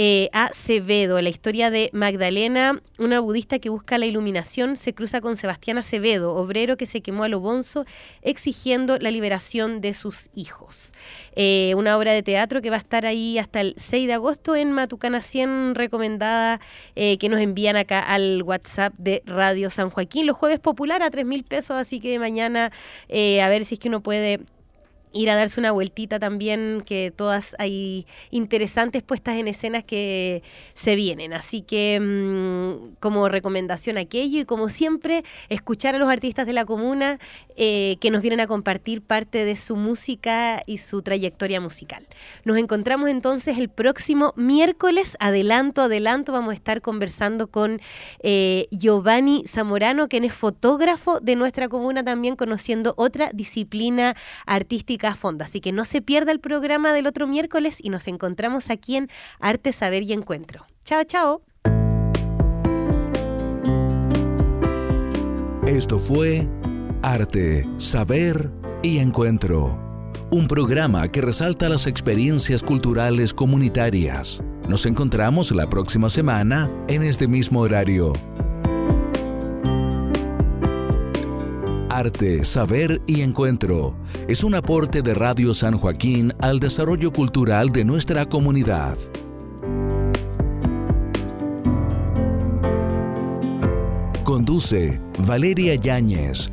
Eh, 0.00 0.30
Acevedo, 0.32 1.20
la 1.20 1.28
historia 1.28 1.72
de 1.72 1.90
Magdalena, 1.92 2.80
una 2.98 3.18
budista 3.18 3.58
que 3.58 3.68
busca 3.68 3.98
la 3.98 4.06
iluminación, 4.06 4.76
se 4.76 4.94
cruza 4.94 5.20
con 5.20 5.36
Sebastián 5.36 5.76
Acevedo, 5.76 6.36
obrero 6.36 6.76
que 6.76 6.86
se 6.86 7.00
quemó 7.00 7.24
a 7.24 7.28
lo 7.28 7.40
bonzo 7.40 7.84
exigiendo 8.22 8.96
la 9.00 9.10
liberación 9.10 9.80
de 9.80 9.94
sus 9.94 10.28
hijos. 10.34 10.92
Eh, 11.34 11.74
una 11.76 11.98
obra 11.98 12.12
de 12.12 12.22
teatro 12.22 12.62
que 12.62 12.70
va 12.70 12.76
a 12.76 12.78
estar 12.78 13.06
ahí 13.06 13.38
hasta 13.38 13.60
el 13.60 13.74
6 13.76 14.06
de 14.06 14.12
agosto 14.12 14.54
en 14.54 14.70
Matucana 14.70 15.20
100, 15.20 15.74
recomendada, 15.74 16.60
eh, 16.94 17.18
que 17.18 17.28
nos 17.28 17.40
envían 17.40 17.74
acá 17.74 17.98
al 17.98 18.44
WhatsApp 18.44 18.94
de 18.98 19.24
Radio 19.26 19.68
San 19.68 19.90
Joaquín. 19.90 20.28
Los 20.28 20.36
jueves 20.36 20.60
popular 20.60 21.02
a 21.02 21.10
3 21.10 21.26
mil 21.26 21.42
pesos, 21.42 21.72
así 21.72 21.98
que 21.98 22.20
mañana 22.20 22.70
a 23.10 23.48
ver 23.48 23.64
si 23.64 23.74
es 23.74 23.80
que 23.80 23.88
uno 23.88 24.00
puede 24.00 24.38
ir 25.12 25.30
a 25.30 25.36
darse 25.36 25.60
una 25.60 25.72
vueltita 25.72 26.18
también, 26.18 26.82
que 26.84 27.12
todas 27.14 27.54
hay 27.58 28.06
interesantes 28.30 29.02
puestas 29.02 29.36
en 29.36 29.48
escenas 29.48 29.84
que 29.84 30.42
se 30.74 30.96
vienen. 30.96 31.32
Así 31.32 31.62
que 31.62 31.98
mm, 32.00 32.96
como 33.00 33.28
recomendación 33.28 33.98
aquello 33.98 34.40
y 34.40 34.44
como 34.44 34.68
siempre, 34.68 35.24
escuchar 35.48 35.94
a 35.94 35.98
los 35.98 36.08
artistas 36.08 36.46
de 36.46 36.52
la 36.52 36.64
comuna 36.64 37.18
eh, 37.56 37.96
que 38.00 38.10
nos 38.10 38.22
vienen 38.22 38.40
a 38.40 38.46
compartir 38.46 39.02
parte 39.02 39.44
de 39.44 39.56
su 39.56 39.76
música 39.76 40.62
y 40.66 40.78
su 40.78 41.02
trayectoria 41.02 41.60
musical. 41.60 42.06
Nos 42.44 42.58
encontramos 42.58 43.08
entonces 43.08 43.58
el 43.58 43.68
próximo 43.68 44.32
miércoles, 44.36 45.16
adelanto, 45.20 45.82
adelanto, 45.82 46.32
vamos 46.32 46.52
a 46.52 46.54
estar 46.54 46.80
conversando 46.80 47.48
con 47.48 47.80
eh, 48.22 48.66
Giovanni 48.70 49.44
Zamorano, 49.46 50.08
quien 50.08 50.24
es 50.24 50.34
fotógrafo 50.34 51.20
de 51.20 51.36
nuestra 51.36 51.68
comuna 51.68 52.04
también, 52.04 52.36
conociendo 52.36 52.94
otra 52.96 53.30
disciplina 53.32 54.16
artística 54.46 54.97
a 55.06 55.14
fondo. 55.14 55.44
Así 55.44 55.60
que 55.60 55.72
no 55.72 55.84
se 55.84 56.02
pierda 56.02 56.32
el 56.32 56.40
programa 56.40 56.92
del 56.92 57.06
otro 57.06 57.26
miércoles 57.26 57.78
y 57.80 57.90
nos 57.90 58.08
encontramos 58.08 58.70
aquí 58.70 58.96
en 58.96 59.08
Arte, 59.40 59.72
Saber 59.72 60.02
y 60.02 60.12
Encuentro. 60.12 60.66
Chao, 60.84 61.04
chao. 61.04 61.42
Esto 65.66 65.98
fue 65.98 66.48
Arte, 67.02 67.68
Saber 67.76 68.50
y 68.82 68.98
Encuentro, 68.98 69.78
un 70.30 70.48
programa 70.48 71.08
que 71.08 71.20
resalta 71.20 71.68
las 71.68 71.86
experiencias 71.86 72.62
culturales 72.62 73.34
comunitarias. 73.34 74.42
Nos 74.66 74.86
encontramos 74.86 75.52
la 75.52 75.68
próxima 75.68 76.08
semana 76.08 76.70
en 76.88 77.02
este 77.02 77.28
mismo 77.28 77.60
horario. 77.60 78.14
Arte, 81.98 82.44
Saber 82.44 83.02
y 83.08 83.22
Encuentro 83.22 83.96
es 84.28 84.44
un 84.44 84.54
aporte 84.54 85.02
de 85.02 85.14
Radio 85.14 85.52
San 85.52 85.76
Joaquín 85.76 86.32
al 86.38 86.60
desarrollo 86.60 87.12
cultural 87.12 87.70
de 87.70 87.84
nuestra 87.84 88.28
comunidad. 88.28 88.96
Conduce 94.22 95.00
Valeria 95.26 95.74
Yáñez. 95.74 96.50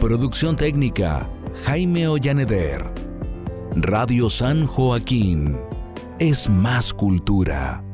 Producción 0.00 0.56
técnica 0.56 1.28
Jaime 1.66 2.08
Ollaneder. 2.08 2.90
Radio 3.76 4.30
San 4.30 4.66
Joaquín 4.66 5.58
es 6.18 6.48
más 6.48 6.94
cultura. 6.94 7.84